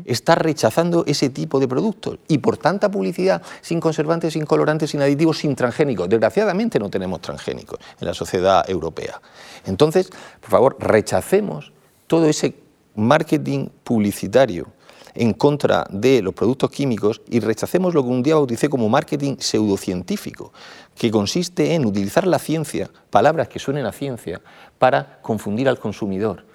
está 0.06 0.36
rechazando 0.36 1.04
ese 1.08 1.30
tipo 1.30 1.60
de 1.60 1.68
productos. 1.68 2.20
Y 2.28 2.40
por 2.40 2.58
tanta 2.58 2.90
publicidad, 2.90 3.42
sin 3.62 3.80
conservantes, 3.80 4.34
sin 4.34 4.46
colorantes, 4.46 4.92
sin 4.92 5.02
aditivos, 5.02 5.40
sin 5.40 5.56
transgénicos. 5.56 6.10
Desgraciadamente 6.10 6.80
no 6.80 6.90
tenemos 6.90 7.22
transgénicos 7.22 7.80
en 8.00 8.08
la 8.08 8.14
sociedad 8.14 8.70
europea. 8.70 9.22
Entonces, 9.66 10.10
por 10.42 10.50
favor, 10.50 10.78
rechacemos 10.80 11.72
todo 12.08 12.28
ese 12.28 12.56
marketing 12.96 13.70
publicitario 13.84 14.68
en 15.16 15.34
contra 15.34 15.86
de 15.90 16.22
los 16.22 16.34
productos 16.34 16.72
químicos 16.72 17.22
y 17.30 17.40
rechacemos 17.40 17.94
lo 17.94 18.04
que 18.04 18.10
un 18.10 18.24
día 18.24 18.36
bauticé 18.36 18.70
como 18.70 18.90
marketing 18.90 19.36
pseudocientífico, 19.40 20.52
que 20.96 21.12
consiste 21.12 21.76
en 21.76 21.86
utilizar 21.86 22.26
la 22.26 22.40
ciencia, 22.40 22.90
palabras 23.10 23.48
que 23.48 23.60
suenen 23.60 23.86
a 23.86 23.92
ciencia, 23.92 24.42
para 24.80 25.20
confundir 25.22 25.70
al 25.70 25.80
consumidor. 25.80 26.46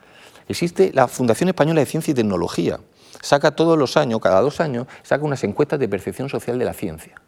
Existe 0.49 0.93
la 0.95 1.09
Fundación 1.09 1.51
Española 1.51 1.81
de 1.81 1.87
Ciencia 1.87 2.13
y 2.13 2.15
Tecnología, 2.15 2.81
saca 3.21 3.53
todos 3.53 3.79
los 3.79 3.97
años, 3.97 4.21
cada 4.21 4.41
dos 4.41 4.61
años, 4.61 4.87
saca 5.03 5.25
unas 5.25 5.43
encuestas 5.45 5.79
de 5.79 5.89
percepción 5.89 6.29
social 6.29 6.59
de 6.59 6.65
la 6.65 6.75
ciencia. 6.75 7.21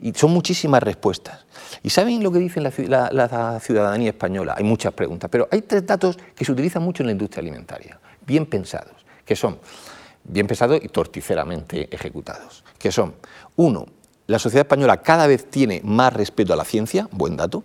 Y 0.00 0.12
son 0.12 0.32
muchísimas 0.32 0.82
respuestas. 0.82 1.44
¿Y 1.82 1.90
saben 1.90 2.22
lo 2.22 2.32
que 2.32 2.38
dice 2.38 2.60
la, 2.60 3.60
ciudadanía 3.60 4.10
española? 4.10 4.54
Hay 4.56 4.64
muchas 4.64 4.92
preguntas, 4.92 5.30
pero 5.30 5.48
hay 5.50 5.62
tres 5.62 5.86
datos 5.86 6.18
que 6.34 6.44
se 6.44 6.52
utilizan 6.52 6.82
mucho 6.82 7.02
en 7.02 7.08
la 7.08 7.12
industria 7.12 7.40
alimentaria, 7.40 7.98
bien 8.26 8.46
pensados, 8.46 9.04
que 9.24 9.36
son 9.36 9.58
bien 10.24 10.46
pensados 10.46 10.80
y 10.82 10.88
torticeramente 10.88 11.88
ejecutados, 11.94 12.64
que 12.78 12.90
son, 12.90 13.14
uno, 13.56 13.86
la 14.26 14.38
sociedad 14.38 14.64
española 14.64 15.02
cada 15.02 15.26
vez 15.26 15.50
tiene 15.50 15.80
más 15.84 16.12
respeto 16.12 16.54
a 16.54 16.56
la 16.56 16.64
ciencia, 16.64 17.08
buen 17.12 17.36
dato. 17.36 17.62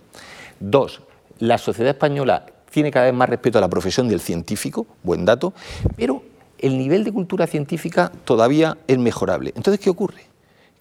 Dos, 0.60 1.00
la 1.38 1.56
sociedad 1.56 1.90
española 1.90 2.44
tiene 2.70 2.90
cada 2.90 3.06
vez 3.06 3.14
más 3.14 3.28
respeto 3.28 3.58
a 3.58 3.60
la 3.60 3.68
profesión 3.68 4.08
del 4.08 4.20
científico, 4.20 4.86
buen 5.02 5.24
dato, 5.24 5.54
pero 5.96 6.22
el 6.60 6.78
nivel 6.78 7.04
de 7.04 7.12
cultura 7.12 7.46
científica 7.46 8.12
todavía 8.24 8.78
es 8.86 8.98
mejorable. 8.98 9.52
Entonces, 9.56 9.80
¿qué 9.80 9.90
ocurre? 9.90 10.24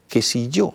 Que 0.08 0.22
si 0.22 0.50
yo 0.50 0.74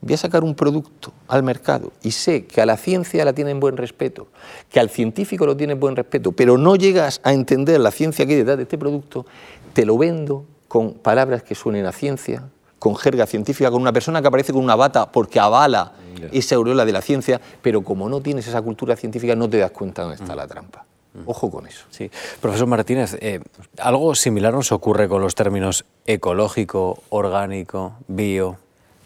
voy 0.00 0.14
a 0.14 0.16
sacar 0.16 0.44
un 0.44 0.54
producto 0.54 1.12
al 1.26 1.42
mercado 1.42 1.92
y 2.02 2.12
sé 2.12 2.46
que 2.46 2.60
a 2.60 2.66
la 2.66 2.76
ciencia 2.76 3.24
la 3.24 3.32
tienen 3.32 3.58
buen 3.60 3.76
respeto, 3.76 4.28
que 4.70 4.78
al 4.80 4.90
científico 4.90 5.44
lo 5.44 5.56
tienen 5.56 5.80
buen 5.80 5.96
respeto, 5.96 6.32
pero 6.32 6.56
no 6.56 6.76
llegas 6.76 7.20
a 7.24 7.32
entender 7.32 7.80
la 7.80 7.90
ciencia 7.90 8.24
que 8.26 8.32
hay 8.32 8.38
detrás 8.38 8.56
de 8.56 8.62
este 8.64 8.78
producto, 8.78 9.26
te 9.72 9.84
lo 9.84 9.98
vendo 9.98 10.44
con 10.68 10.94
palabras 10.94 11.42
que 11.42 11.54
suenen 11.54 11.86
a 11.86 11.92
ciencia, 11.92 12.44
con 12.78 12.94
jerga 12.94 13.26
científica, 13.26 13.70
con 13.70 13.82
una 13.82 13.92
persona 13.92 14.20
que 14.20 14.28
aparece 14.28 14.52
con 14.52 14.62
una 14.62 14.76
bata 14.76 15.10
porque 15.10 15.40
avala 15.40 15.94
esa 16.32 16.54
aureola 16.54 16.84
de 16.84 16.92
la 16.92 17.00
ciencia, 17.00 17.40
pero 17.62 17.82
como 17.82 18.08
no 18.08 18.20
tienes 18.20 18.46
esa 18.46 18.62
cultura 18.62 18.96
científica 18.96 19.34
no 19.34 19.48
te 19.48 19.58
das 19.58 19.70
cuenta 19.72 20.02
dónde 20.02 20.16
está 20.16 20.34
mm. 20.34 20.36
la 20.36 20.46
trampa. 20.46 20.84
Ojo 21.26 21.50
con 21.50 21.66
eso. 21.66 21.86
Sí. 21.90 22.10
Profesor 22.40 22.66
Martínez, 22.66 23.16
eh, 23.20 23.40
algo 23.78 24.14
similar 24.14 24.54
nos 24.54 24.72
ocurre 24.72 25.08
con 25.08 25.22
los 25.22 25.34
términos 25.34 25.84
ecológico, 26.06 27.02
orgánico, 27.10 27.94
bio. 28.06 28.56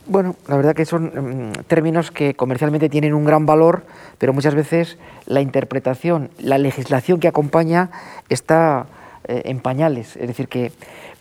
Bueno, 0.07 0.35
la 0.49 0.57
verdad 0.57 0.75
que 0.75 0.85
son 0.85 1.51
mm, 1.51 1.53
términos 1.69 2.11
que 2.11 2.35
comercialmente 2.35 2.89
tienen 2.89 3.15
un 3.15 3.25
gran 3.25 3.47
valor, 3.47 3.85
pero 4.19 4.33
muchas 4.33 4.55
veces 4.55 4.99
la 5.27 5.41
interpretación, 5.41 6.31
la 6.39 6.59
legislación 6.59 7.21
que 7.21 7.29
acompaña 7.29 7.91
está 8.29 8.87
eh, 9.29 9.43
en 9.45 9.61
pañales. 9.61 10.17
Es 10.17 10.27
decir, 10.27 10.49
que 10.49 10.73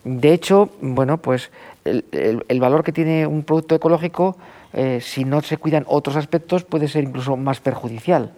de 0.04 0.34
hecho, 0.34 0.70
bueno, 0.82 1.18
pues 1.18 1.52
el, 1.86 2.60
valor 2.60 2.84
que 2.84 2.92
tiene 2.92 3.28
un 3.28 3.44
producto 3.44 3.76
ecológico, 3.76 4.36
eh, 4.74 5.00
si 5.02 5.26
no 5.26 5.42
se 5.42 5.58
cuidan 5.58 5.86
otros 5.88 6.16
aspectos, 6.16 6.64
puede 6.64 6.88
ser 6.88 7.04
incluso 7.04 7.38
más 7.38 7.60
perjudicial. 7.60 8.32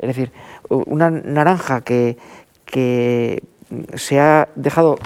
Es 0.00 0.08
decir, 0.08 0.32
una 0.68 1.10
naranja 1.10 1.82
que, 1.82 2.16
se 3.94 4.18
ha 4.18 4.48
dejado 4.56 4.98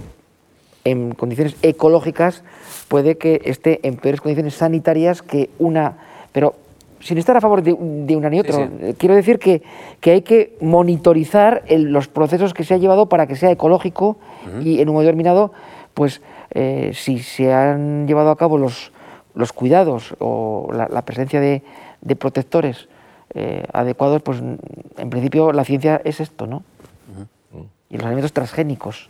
en 0.85 1.13
condiciones 1.15 1.57
ecológicas 1.63 2.43
puede 2.89 3.17
que 3.17 3.41
esté 3.45 3.81
en 3.87 3.97
peores 3.97 4.21
condiciones 4.21 4.55
sanitarias 4.55 5.23
que 5.23 5.51
una... 5.59 5.97
Pero 6.33 6.55
sin 7.01 7.19
estar 7.19 7.37
a 7.37 7.41
favor 7.41 7.63
de, 7.63 7.73
una 7.73 8.31
ni 8.31 8.41
otro, 8.41 8.69
eh, 8.81 8.95
quiero 8.99 9.15
decir 9.15 9.39
que, 9.39 9.63
hay 10.05 10.23
que 10.23 10.57
monitorizar 10.61 11.65
los 11.69 12.09
procesos 12.09 12.55
que 12.55 12.65
se 12.65 12.75
ha 12.75 12.77
llevado 12.79 13.09
para 13.09 13.27
que 13.27 13.37
sea 13.37 13.51
ecológico 13.51 14.17
y 14.63 14.81
en 14.81 14.89
un 14.89 14.95
momento 14.95 15.09
determinado, 15.09 15.53
pues 15.95 16.23
eh, 16.51 16.93
si 16.95 17.19
se 17.19 17.53
han 17.53 18.07
llevado 18.07 18.31
a 18.31 18.37
cabo 18.37 18.59
los, 18.59 18.93
los 19.35 19.53
cuidados 19.53 20.15
o 20.19 20.71
la, 20.73 21.03
presencia 21.03 21.41
de, 21.41 21.63
de 22.01 22.17
protectores 22.17 22.89
eh, 23.35 23.65
adecuados, 23.73 24.23
pues 24.23 24.39
en 24.39 25.11
principio 25.11 25.53
la 25.53 25.65
ciencia 25.65 26.01
es 26.05 26.21
esto, 26.21 26.47
¿no? 26.47 26.63
Y 27.91 27.97
los 27.97 28.07
alimentos 28.07 28.33
transgénicos. 28.33 29.09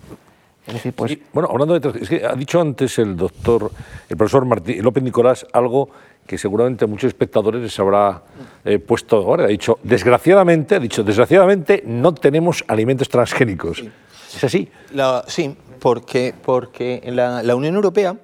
Es 0.66 0.74
decir, 0.74 0.94
pues... 0.94 1.18
bueno, 1.32 1.48
hablando 1.50 1.78
de 1.78 2.00
es 2.00 2.08
que 2.08 2.24
ha 2.24 2.34
dicho 2.34 2.60
antes 2.60 2.98
el 2.98 3.16
doctor, 3.16 3.70
el 4.08 4.16
profesor 4.16 4.46
Martín, 4.46 4.82
López 4.82 5.02
Nicolás 5.02 5.46
algo 5.52 5.90
que 6.26 6.38
seguramente 6.38 6.86
a 6.86 6.88
muchos 6.88 7.08
espectadores 7.08 7.60
les 7.60 7.78
habrá 7.78 8.22
eh, 8.64 8.78
puesto 8.78 9.16
ahora. 9.16 9.44
Ha 9.44 9.48
dicho, 9.48 9.78
desgraciadamente, 9.82 10.76
ha 10.76 10.80
dicho, 10.80 11.04
desgraciadamente 11.04 11.82
no 11.86 12.14
tenemos 12.14 12.64
alimentos 12.66 13.10
transgénicos. 13.10 13.84
¿Es 14.34 14.42
así? 14.42 14.70
sí, 15.26 15.54
porque, 15.80 16.34
porque 16.42 17.02
en 17.04 17.16
la 17.16 17.54
Unión 17.54 17.74
Europea 17.74 18.16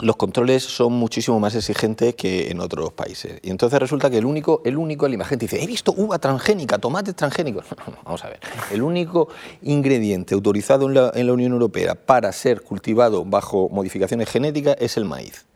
los 0.00 0.16
controles 0.16 0.62
son 0.62 0.92
muchísimo 0.92 1.38
más 1.38 1.54
exigentes 1.54 2.14
que 2.14 2.50
en 2.50 2.60
otros 2.60 2.92
países. 2.92 3.38
Y 3.42 3.50
entonces 3.50 3.78
resulta 3.78 4.10
que 4.10 4.18
el 4.18 4.24
único, 4.24 4.60
el 4.64 4.76
único 4.76 5.06
la 5.08 5.24
dice, 5.36 5.62
he 5.62 5.66
visto 5.66 5.94
uva 5.96 6.18
transgénica, 6.18 6.78
tomates 6.78 7.14
transgénicos. 7.14 7.66
vamos 8.04 8.24
a 8.24 8.28
ver. 8.28 8.40
El 8.70 8.82
único 8.82 9.28
ingrediente 9.62 10.34
autorizado 10.34 10.88
en 10.88 10.94
la, 10.94 11.12
en 11.14 11.26
la, 11.26 11.32
Unión 11.32 11.52
Europea 11.52 11.94
para 11.94 12.32
ser 12.32 12.62
cultivado 12.62 13.24
bajo 13.24 13.68
modificaciones 13.68 14.28
genéticas 14.28 14.76
es 14.78 14.96
el 14.96 15.04
maíz, 15.04 15.46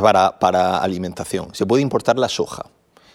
para, 0.00 0.38
para 0.38 0.78
alimentación. 0.78 1.54
Se 1.54 1.66
puede 1.66 1.82
importar 1.82 2.18
la 2.18 2.28
soja. 2.28 2.66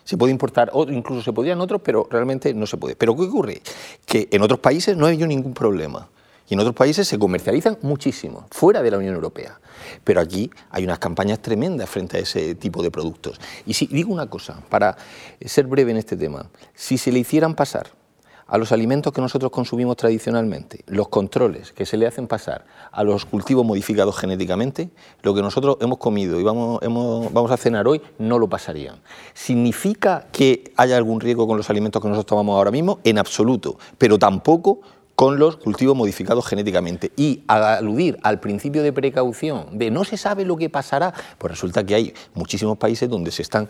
Se 0.03 0.17
puede 0.17 0.31
importar, 0.31 0.71
incluso 0.89 1.21
se 1.21 1.33
podrían 1.33 1.61
otros, 1.61 1.81
pero 1.83 2.07
realmente 2.09 2.53
no 2.53 2.65
se 2.65 2.77
puede. 2.77 2.95
Pero 2.95 3.15
¿qué 3.15 3.23
ocurre? 3.23 3.61
Que 4.05 4.27
en 4.31 4.41
otros 4.41 4.59
países 4.59 4.97
no 4.97 5.05
hay 5.05 5.17
ningún 5.17 5.53
problema. 5.53 6.09
Y 6.49 6.55
en 6.55 6.59
otros 6.59 6.75
países 6.75 7.07
se 7.07 7.19
comercializan 7.19 7.77
muchísimo, 7.83 8.47
fuera 8.49 8.81
de 8.81 8.89
la 8.89 8.97
Unión 8.97 9.13
Europea. 9.13 9.59
Pero 10.03 10.19
aquí 10.19 10.49
hay 10.71 10.83
unas 10.83 10.97
campañas 10.97 11.39
tremendas 11.39 11.87
frente 11.87 12.17
a 12.17 12.19
ese 12.21 12.55
tipo 12.55 12.81
de 12.81 12.89
productos. 12.89 13.39
Y 13.67 13.75
si 13.75 13.85
digo 13.85 14.11
una 14.11 14.27
cosa, 14.27 14.61
para 14.67 14.97
ser 15.45 15.67
breve 15.67 15.91
en 15.91 15.97
este 15.97 16.17
tema, 16.17 16.49
si 16.73 16.97
se 16.97 17.11
le 17.11 17.19
hicieran 17.19 17.53
pasar 17.53 17.91
a 18.49 18.57
los 18.57 18.71
alimentos 18.71 19.13
que 19.13 19.21
nosotros 19.21 19.51
consumimos 19.51 19.95
tradicionalmente, 19.95 20.83
los 20.87 21.09
controles 21.09 21.71
que 21.71 21.85
se 21.85 21.97
le 21.97 22.07
hacen 22.07 22.27
pasar 22.27 22.65
a 22.91 23.03
los 23.03 23.25
cultivos 23.25 23.63
modificados 23.63 24.17
genéticamente, 24.17 24.89
lo 25.21 25.35
que 25.35 25.43
nosotros 25.43 25.77
hemos 25.81 25.99
comido 25.99 26.39
y 26.39 26.43
vamos, 26.43 26.79
vamos 26.81 27.51
a 27.51 27.57
cenar 27.57 27.87
hoy 27.87 28.01
no 28.17 28.39
lo 28.39 28.49
pasarían. 28.49 28.95
¿Significa 29.35 30.25
que 30.31 30.73
haya 30.77 30.97
algún 30.97 31.19
riesgo 31.19 31.47
con 31.47 31.57
los 31.57 31.69
alimentos 31.69 32.01
que 32.01 32.07
nosotros 32.07 32.25
tomamos 32.25 32.57
ahora 32.57 32.71
mismo? 32.71 32.99
En 33.03 33.19
absoluto, 33.19 33.77
pero 33.99 34.17
tampoco 34.17 34.81
con 35.19 35.37
los 35.37 35.57
cultivos 35.57 35.97
modificados 35.97 36.47
genéticamente. 36.47 37.11
Y 37.17 37.43
aludir 37.49 38.17
al 38.23 38.39
principio 38.39 38.83
de 38.83 38.93
precaución 38.93 39.77
de 39.77 39.91
no 39.91 40.05
se 40.05 40.15
sabe 40.15 40.45
lo 40.45 40.55
que 40.55 40.69
pasará, 40.69 41.13
pues 41.37 41.51
resulta 41.51 41.85
que 41.85 41.93
hay 41.93 42.13
muchísimos 42.35 42.77
países 42.77 43.09
donde 43.09 43.29
se 43.31 43.41
están 43.41 43.67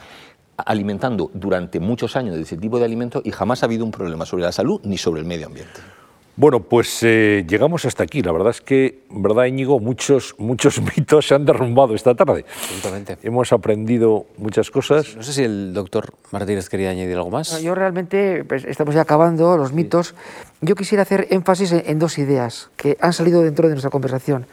alimentando 0.58 1.32
durante 1.34 1.80
muchos 1.80 2.16
años 2.16 2.36
de 2.36 2.44
ese 2.44 2.56
tipo 2.56 2.78
de 2.78 2.86
alimentos 2.86 3.24
y 3.26 3.32
jamás 3.32 3.64
ha 3.64 3.66
habido 3.66 3.84
un 3.84 3.90
problema 3.90 4.28
sobre 4.28 4.44
la 4.44 4.52
salud 4.52 4.80
ni 4.84 5.00
sobre 5.00 5.22
el 5.22 5.26
medio 5.26 5.48
ambiente. 5.48 5.82
Bueno, 6.40 6.62
pues 6.62 7.04
eh, 7.04 7.46
llegamos 7.50 7.84
hasta 7.84 8.04
aquí. 8.04 8.22
La 8.22 8.32
verdad 8.32 8.52
es 8.52 8.62
que, 8.62 9.04
verdad, 9.10 9.44
Íñigo, 9.44 9.82
muchos, 9.82 10.36
muchos 10.38 10.82
mitos 10.98 11.28
se 11.28 11.36
han 11.36 11.44
derrumbado 11.44 11.96
esta 11.96 12.16
tarde. 12.16 12.46
Absolutamente. 12.64 13.18
Hemos 13.24 13.52
aprendido 13.52 14.26
muchas 14.38 14.72
cosas. 14.72 15.18
No 15.18 15.24
sé 15.24 15.34
si 15.34 15.44
el 15.44 15.74
doctor 15.74 16.14
Martínez 16.32 16.70
quería 16.70 16.92
añadir 16.92 17.18
algo 17.18 17.30
más. 17.30 17.62
yo 17.62 17.76
realmente, 17.76 18.46
pues, 18.46 18.64
estamos 18.64 18.96
ya 18.96 19.02
acabando 19.02 19.58
los 19.58 19.74
mitos. 19.74 20.16
Yo 20.62 20.76
quisiera 20.76 21.02
hacer 21.02 21.28
énfasis 21.30 21.74
en, 21.74 22.00
dos 22.00 22.18
ideas 22.18 22.70
que 22.78 22.98
han 23.02 23.12
salido 23.12 23.42
dentro 23.42 23.68
de 23.68 23.74
nuestra 23.74 23.92
conversación, 23.92 24.46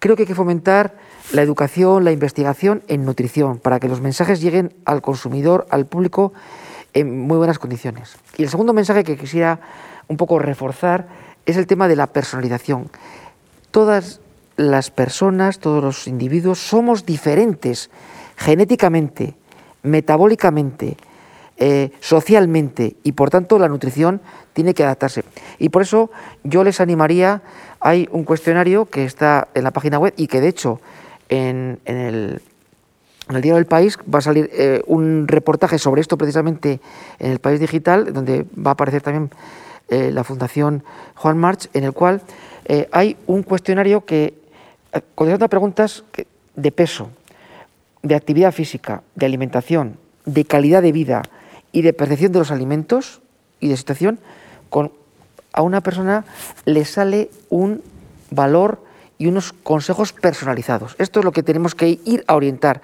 creo 0.00 0.16
que 0.16 0.22
hay 0.22 0.26
que 0.26 0.34
fomentar 0.34 0.96
la 1.30 1.42
educación, 1.42 2.04
la 2.04 2.10
investigación 2.10 2.82
en 2.88 3.04
nutrición, 3.04 3.60
para 3.60 3.78
que 3.78 3.86
los 3.86 4.00
mensajes 4.00 4.40
lleguen 4.40 4.74
al 4.84 5.00
consumidor, 5.00 5.68
al 5.70 5.86
público, 5.86 6.32
en 6.92 7.20
muy 7.20 7.36
buenas 7.36 7.60
condiciones. 7.60 8.16
Y 8.36 8.42
el 8.42 8.48
segundo 8.48 8.72
mensaje 8.72 9.04
que 9.04 9.16
quisiera 9.16 9.60
un 10.10 10.16
poco 10.16 10.40
reforzar 10.40 11.06
es 11.46 11.56
el 11.56 11.66
tema 11.66 11.88
de 11.88 11.96
la 11.96 12.08
personalización. 12.08 12.90
Todas 13.70 14.20
las 14.56 14.90
personas, 14.90 15.60
todos 15.60 15.82
los 15.82 16.06
individuos 16.08 16.58
somos 16.58 17.06
diferentes 17.06 17.90
genéticamente, 18.36 19.36
metabólicamente, 19.82 20.96
eh, 21.56 21.92
socialmente 22.00 22.96
y 23.04 23.12
por 23.12 23.30
tanto 23.30 23.58
la 23.58 23.68
nutrición 23.68 24.20
tiene 24.52 24.74
que 24.74 24.82
adaptarse. 24.82 25.22
Y 25.58 25.68
por 25.68 25.82
eso 25.82 26.10
yo 26.42 26.64
les 26.64 26.80
animaría, 26.80 27.42
hay 27.78 28.08
un 28.10 28.24
cuestionario 28.24 28.86
que 28.86 29.04
está 29.04 29.48
en 29.54 29.62
la 29.62 29.70
página 29.70 29.98
web 29.98 30.12
y 30.16 30.26
que 30.26 30.40
de 30.40 30.48
hecho 30.48 30.80
en, 31.28 31.78
el, 31.84 32.42
Diario 33.28 33.54
del 33.54 33.66
País 33.66 33.96
va 34.12 34.18
a 34.18 34.22
salir 34.22 34.50
eh, 34.52 34.82
un 34.86 35.28
reportaje 35.28 35.78
sobre 35.78 36.00
esto 36.00 36.18
precisamente 36.18 36.80
en 37.20 37.30
el 37.30 37.38
País 37.38 37.60
Digital, 37.60 38.12
donde 38.12 38.44
va 38.58 38.70
a 38.70 38.72
aparecer 38.72 39.02
también 39.02 39.30
eh, 39.90 40.10
la 40.12 40.24
Fundación 40.24 40.84
Juan 41.14 41.38
March, 41.38 41.68
en 41.74 41.84
el 41.84 41.92
cual 41.92 42.22
hay 42.92 43.16
un 43.26 43.42
cuestionario 43.42 44.04
que 44.04 44.34
contesta 45.16 45.48
preguntas 45.48 46.04
de 46.54 46.70
peso, 46.70 47.10
de 48.02 48.14
actividad 48.14 48.52
física, 48.52 49.02
de 49.16 49.26
alimentación, 49.26 49.96
de 50.24 50.44
calidad 50.44 50.82
de 50.82 50.92
vida 50.92 51.22
y 51.72 51.82
de 51.82 51.92
percepción 51.92 52.32
de 52.32 52.38
los 52.38 52.50
alimentos 52.50 53.20
y 53.60 53.68
de 53.68 53.76
situación, 53.76 54.20
con, 54.68 54.92
a 55.52 55.62
una 55.62 55.80
persona 55.80 56.24
le 56.64 56.84
sale 56.84 57.30
un 57.48 57.82
valor 58.30 58.82
y 59.18 59.26
unos 59.26 59.52
consejos 59.52 60.12
personalizados. 60.12 60.96
Esto 60.98 61.20
es 61.20 61.24
lo 61.24 61.32
que 61.32 61.42
tenemos 61.42 61.74
que 61.74 62.00
ir 62.04 62.24
a 62.26 62.34
orientar, 62.34 62.80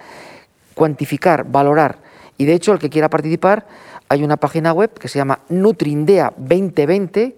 cuantificar, 0.75 1.45
valorar. 1.51 1.99
Y 2.37 2.45
de 2.45 2.55
hecho, 2.55 2.73
el 2.73 2.79
que 2.79 2.91
quiera 2.91 3.09
participar, 3.09 3.67
hay 4.09 4.23
una 4.23 4.37
página 4.37 4.73
web 4.73 4.93
que 4.95 5.09
se 5.09 5.19
llama 5.19 5.41
NutriIndea 5.49 6.33
2020, 6.37 7.37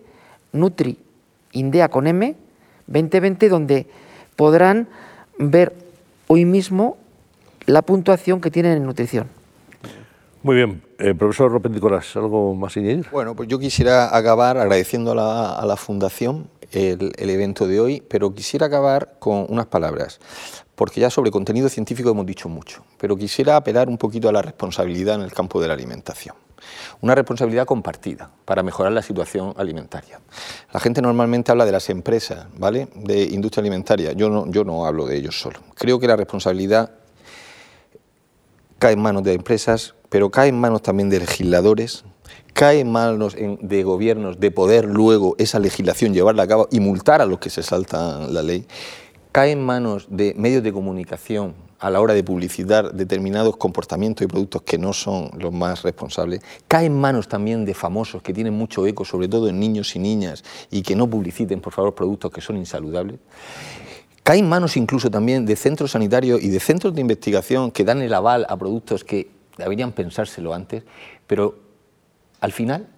NutriIndea 0.53 1.89
con 1.89 2.07
M, 2.07 2.35
2020, 2.87 3.49
donde 3.49 3.87
podrán 4.37 4.89
ver 5.39 5.75
hoy 6.27 6.45
mismo 6.45 6.97
la 7.67 7.83
puntuación 7.83 8.41
que 8.41 8.51
tienen 8.51 8.77
en 8.77 8.85
nutrición. 8.85 9.29
Muy 10.43 10.57
bien. 10.57 10.83
Eh, 10.99 11.15
profesor 11.15 11.53
López 11.53 11.71
Nicolás, 11.73 12.17
¿algo 12.17 12.55
más 12.55 12.77
añadir? 12.77 13.07
Bueno, 13.11 13.35
pues 13.35 13.49
yo 13.49 13.59
quisiera 13.59 14.17
acabar 14.17 14.57
agradeciendo 14.57 15.13
a 15.13 15.65
la, 15.65 15.77
Fundación 15.77 16.49
el, 16.73 17.13
evento 17.19 17.67
de 17.67 17.81
hoy, 17.81 18.03
pero 18.09 18.35
quisiera 18.35 18.67
acabar 18.67 19.17
con 19.19 19.47
unas 19.49 19.67
palabras, 19.67 20.21
porque 20.75 21.01
ya 21.01 21.11
sobre 21.11 21.31
contenido 21.31 21.69
científico 21.69 22.11
hemos 22.11 22.27
dicho 22.27 22.49
mucho, 22.49 22.85
pero 22.99 23.17
quisiera 23.17 23.57
apelar 23.57 23.89
un 23.89 23.99
poquito 23.99 24.29
a 24.29 24.33
la 24.33 24.43
responsabilidad 24.43 25.17
en 25.17 25.23
el 25.23 25.33
campo 25.33 25.61
de 25.61 25.69
la 25.69 25.75
alimentación. 25.75 26.35
Una 27.01 27.15
responsabilidad 27.15 27.67
compartida 27.67 28.31
para 28.45 28.63
mejorar 28.63 28.93
la 28.93 29.03
situación 29.03 29.55
alimentaria. 29.57 30.21
La 30.73 30.81
gente 30.81 31.03
normalmente 31.03 31.53
habla 31.53 31.65
de 31.65 31.73
las 31.73 31.89
empresas, 31.91 32.47
¿vale? 32.57 32.89
De 32.95 33.23
industria 33.23 33.61
alimentaria. 33.63 34.13
Yo 34.13 34.29
no, 34.29 34.51
yo 34.51 34.65
no 34.65 34.87
hablo 34.87 35.07
de 35.07 35.17
ellos 35.17 35.41
solo. 35.41 35.61
Creo 35.75 35.99
que 35.99 36.07
la 36.07 36.17
responsabilidad 36.17 36.91
cae 38.79 38.93
en 38.93 39.01
manos 39.01 39.23
de 39.25 39.35
empresas, 39.35 39.95
pero 40.09 40.31
cae 40.31 40.49
en 40.49 40.61
manos 40.61 40.83
también 40.83 41.11
de 41.11 41.21
legisladores, 41.21 42.05
cae 42.53 42.81
en 42.81 42.91
manos 42.91 43.37
de 43.37 43.83
gobiernos 43.83 44.41
de 44.41 44.51
poder 44.51 44.85
luego 44.85 45.35
esa 45.39 45.59
legislación 45.59 46.15
llevarla 46.15 46.45
a 46.45 46.47
cabo 46.47 46.69
y 46.71 46.81
multar 46.81 47.21
a 47.21 47.27
los 47.27 47.39
que 47.39 47.51
se 47.51 47.63
saltan 47.63 48.33
la 48.33 48.43
ley, 48.43 48.67
cae 49.33 49.53
en 49.53 49.65
manos 49.65 50.07
de 50.11 50.35
medios 50.37 50.63
de 50.63 50.73
comunicación 50.73 51.68
a 51.79 51.91
la 51.91 52.01
hora 52.01 52.15
de 52.15 52.25
publicitar 52.25 52.93
determinados 52.93 53.57
comportamientos 53.57 54.25
y 54.25 54.29
productos 54.29 54.63
que 54.63 54.79
no 54.79 54.93
son 54.93 55.31
los 55.39 55.53
más 55.53 55.83
responsables, 55.83 56.41
cae 56.67 56.87
en 56.87 56.99
manos 56.99 57.29
también 57.29 57.65
de 57.65 57.75
famosos 57.75 58.23
que 58.23 58.33
tienen 58.33 58.55
mucho 58.55 58.87
eco, 58.87 59.05
sobre 59.05 59.29
todo 59.29 59.49
en 59.49 59.61
niños 59.61 59.95
y 59.95 59.99
niñas, 59.99 60.43
y 60.71 60.83
que 60.83 60.97
no 60.97 61.09
publiciten, 61.09 61.61
por 61.61 61.73
favor, 61.73 61.95
productos 61.95 62.33
que 62.33 62.41
son 62.41 62.57
insaludables. 62.57 63.21
Cae 64.23 64.41
en 64.41 64.49
manos 64.49 64.77
incluso 64.77 65.11
también 65.11 65.47
de 65.47 65.57
centros 65.57 65.93
sanitarios 65.93 66.43
y 66.43 66.49
de 66.49 66.61
centros 66.61 66.95
de 66.95 67.01
investigación 67.01 67.71
que 67.71 67.85
dan 67.85 68.03
el 68.03 68.13
aval 68.13 68.45
a 68.49 68.57
productos 68.57 69.05
que 69.05 69.31
deberían 69.57 69.93
pensárselo 69.93 70.53
antes, 70.53 70.83
pero 71.27 71.59
al 72.41 72.53
final 72.53 72.89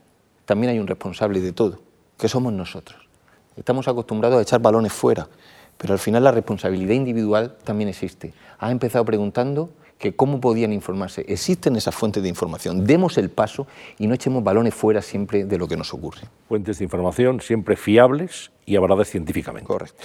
también 0.44 0.72
hay 0.72 0.78
un 0.78 0.86
responsable 0.86 1.40
de 1.40 1.52
todo, 1.52 1.80
que 2.18 2.28
somos 2.28 2.52
nosotros. 2.52 3.08
Estamos 3.56 3.88
acostumbrados 3.88 4.38
a 4.38 4.42
echar 4.42 4.60
balones 4.60 4.92
fuera, 4.92 5.28
pero 5.76 5.92
al 5.92 5.98
final 5.98 6.24
la 6.24 6.32
responsabilidad 6.32 6.94
individual 6.94 7.56
también 7.64 7.88
existe. 7.88 8.34
Ha 8.60 8.70
empezado 8.70 9.04
preguntando 9.04 9.70
que 9.98 10.16
cómo 10.16 10.40
podían 10.40 10.72
informarse. 10.72 11.24
Existen 11.28 11.76
esas 11.76 11.94
fuentes 11.94 12.22
de 12.22 12.28
información. 12.28 12.86
Demos 12.86 13.18
el 13.18 13.28
paso 13.28 13.66
y 13.98 14.06
no 14.06 14.14
echemos 14.14 14.42
balones 14.42 14.74
fuera 14.74 15.02
siempre 15.02 15.44
de 15.44 15.58
lo 15.58 15.68
que 15.68 15.76
nos 15.76 15.92
ocurre. 15.92 16.22
Fuentes 16.48 16.78
de 16.78 16.84
información 16.84 17.40
siempre 17.40 17.76
fiables 17.76 18.50
y 18.64 18.76
avaladas 18.76 19.08
científicamente. 19.08 19.66
Correcto. 19.66 20.02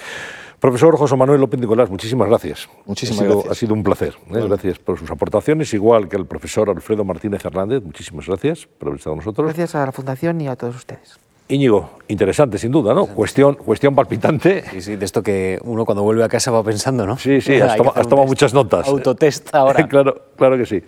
Profesor 0.60 0.96
José 0.96 1.16
Manuel 1.16 1.40
López 1.40 1.60
Nicolás, 1.60 1.88
muchísimas 1.88 2.28
gracias. 2.28 2.68
Muchísimas 2.84 3.20
ha 3.20 3.24
sido, 3.24 3.34
gracias. 3.34 3.52
Ha 3.52 3.54
sido 3.54 3.74
un 3.74 3.82
placer. 3.82 4.14
¿eh? 4.30 4.46
Gracias 4.46 4.78
por 4.78 4.98
sus 4.98 5.10
aportaciones, 5.10 5.72
igual 5.72 6.08
que 6.08 6.16
al 6.16 6.26
profesor 6.26 6.68
Alfredo 6.68 7.04
Martínez 7.04 7.44
Hernández. 7.44 7.82
Muchísimas 7.82 8.26
gracias 8.26 8.66
por 8.66 8.88
haber 8.88 8.98
estado 8.98 9.16
con 9.16 9.24
nosotros. 9.24 9.46
Gracias 9.46 9.74
a 9.74 9.86
la 9.86 9.92
Fundación 9.92 10.40
y 10.42 10.48
a 10.48 10.56
todos 10.56 10.76
ustedes. 10.76 11.25
Íñigo, 11.48 11.90
interesante 12.08 12.58
sin 12.58 12.72
duda, 12.72 12.92
¿no? 12.92 13.06
Cuestión, 13.06 13.54
cuestión 13.54 13.94
palpitante. 13.94 14.64
Sí, 14.70 14.80
sí, 14.80 14.96
de 14.96 15.04
esto 15.04 15.22
que 15.22 15.60
uno 15.62 15.84
cuando 15.84 16.02
vuelve 16.02 16.24
a 16.24 16.28
casa 16.28 16.50
va 16.50 16.64
pensando, 16.64 17.06
¿no? 17.06 17.16
Sí, 17.18 17.40
sí, 17.40 17.54
has, 17.60 17.76
tomado 17.76 18.26
muchas 18.26 18.52
notas. 18.52 18.88
Autotest 18.88 19.48
ahora. 19.54 19.86
claro, 19.86 20.22
claro 20.36 20.56
que 20.56 20.66
sí. 20.66 20.82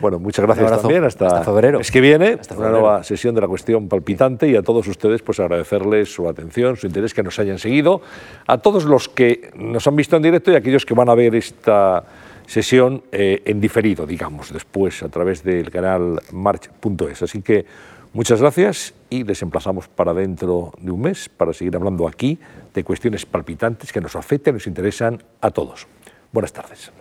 Bueno, 0.00 0.18
muchas 0.18 0.46
gracias 0.46 0.80
también. 0.80 1.04
Hasta, 1.04 1.44
febrero. 1.44 1.80
Es 1.80 1.90
que 1.90 2.00
viene 2.00 2.38
una 2.56 2.70
nueva 2.70 3.04
sesión 3.04 3.34
de 3.34 3.42
la 3.42 3.48
cuestión 3.48 3.88
palpitante 3.88 4.48
y 4.48 4.56
a 4.56 4.62
todos 4.62 4.88
ustedes 4.88 5.20
pues 5.20 5.38
agradecerles 5.38 6.12
su 6.12 6.26
atención, 6.26 6.76
su 6.78 6.86
interés, 6.86 7.12
que 7.12 7.22
nos 7.22 7.38
hayan 7.38 7.58
seguido. 7.58 8.00
A 8.46 8.58
todos 8.58 8.84
los 8.84 9.10
que 9.10 9.50
nos 9.54 9.86
han 9.86 9.96
visto 9.96 10.16
en 10.16 10.22
directo 10.22 10.50
y 10.50 10.54
a 10.54 10.58
aquellos 10.58 10.86
que 10.86 10.94
van 10.94 11.10
a 11.10 11.14
ver 11.14 11.34
esta 11.34 12.04
sesión 12.46 13.02
eh, 13.12 13.42
en 13.44 13.60
diferido, 13.60 14.06
digamos, 14.06 14.52
después 14.52 15.02
a 15.02 15.08
través 15.10 15.44
del 15.44 15.70
canal 15.70 16.20
march.es. 16.32 17.22
Así 17.22 17.42
que 17.42 17.66
muchas 18.12 18.40
gracias 18.40 18.94
y 19.08 19.24
les 19.24 19.42
emplazamos 19.42 19.88
para 19.88 20.14
dentro 20.14 20.72
de 20.78 20.90
un 20.90 21.00
mes 21.00 21.28
para 21.28 21.52
seguir 21.52 21.76
hablando 21.76 22.06
aquí 22.06 22.38
de 22.74 22.84
cuestiones 22.84 23.26
palpitantes 23.26 23.92
que 23.92 24.00
nos 24.00 24.16
afectan 24.16 24.54
y 24.54 24.56
nos 24.56 24.66
interesan 24.66 25.22
a 25.40 25.50
todos. 25.50 25.86
Buenas 26.32 26.52
tardes. 26.52 26.92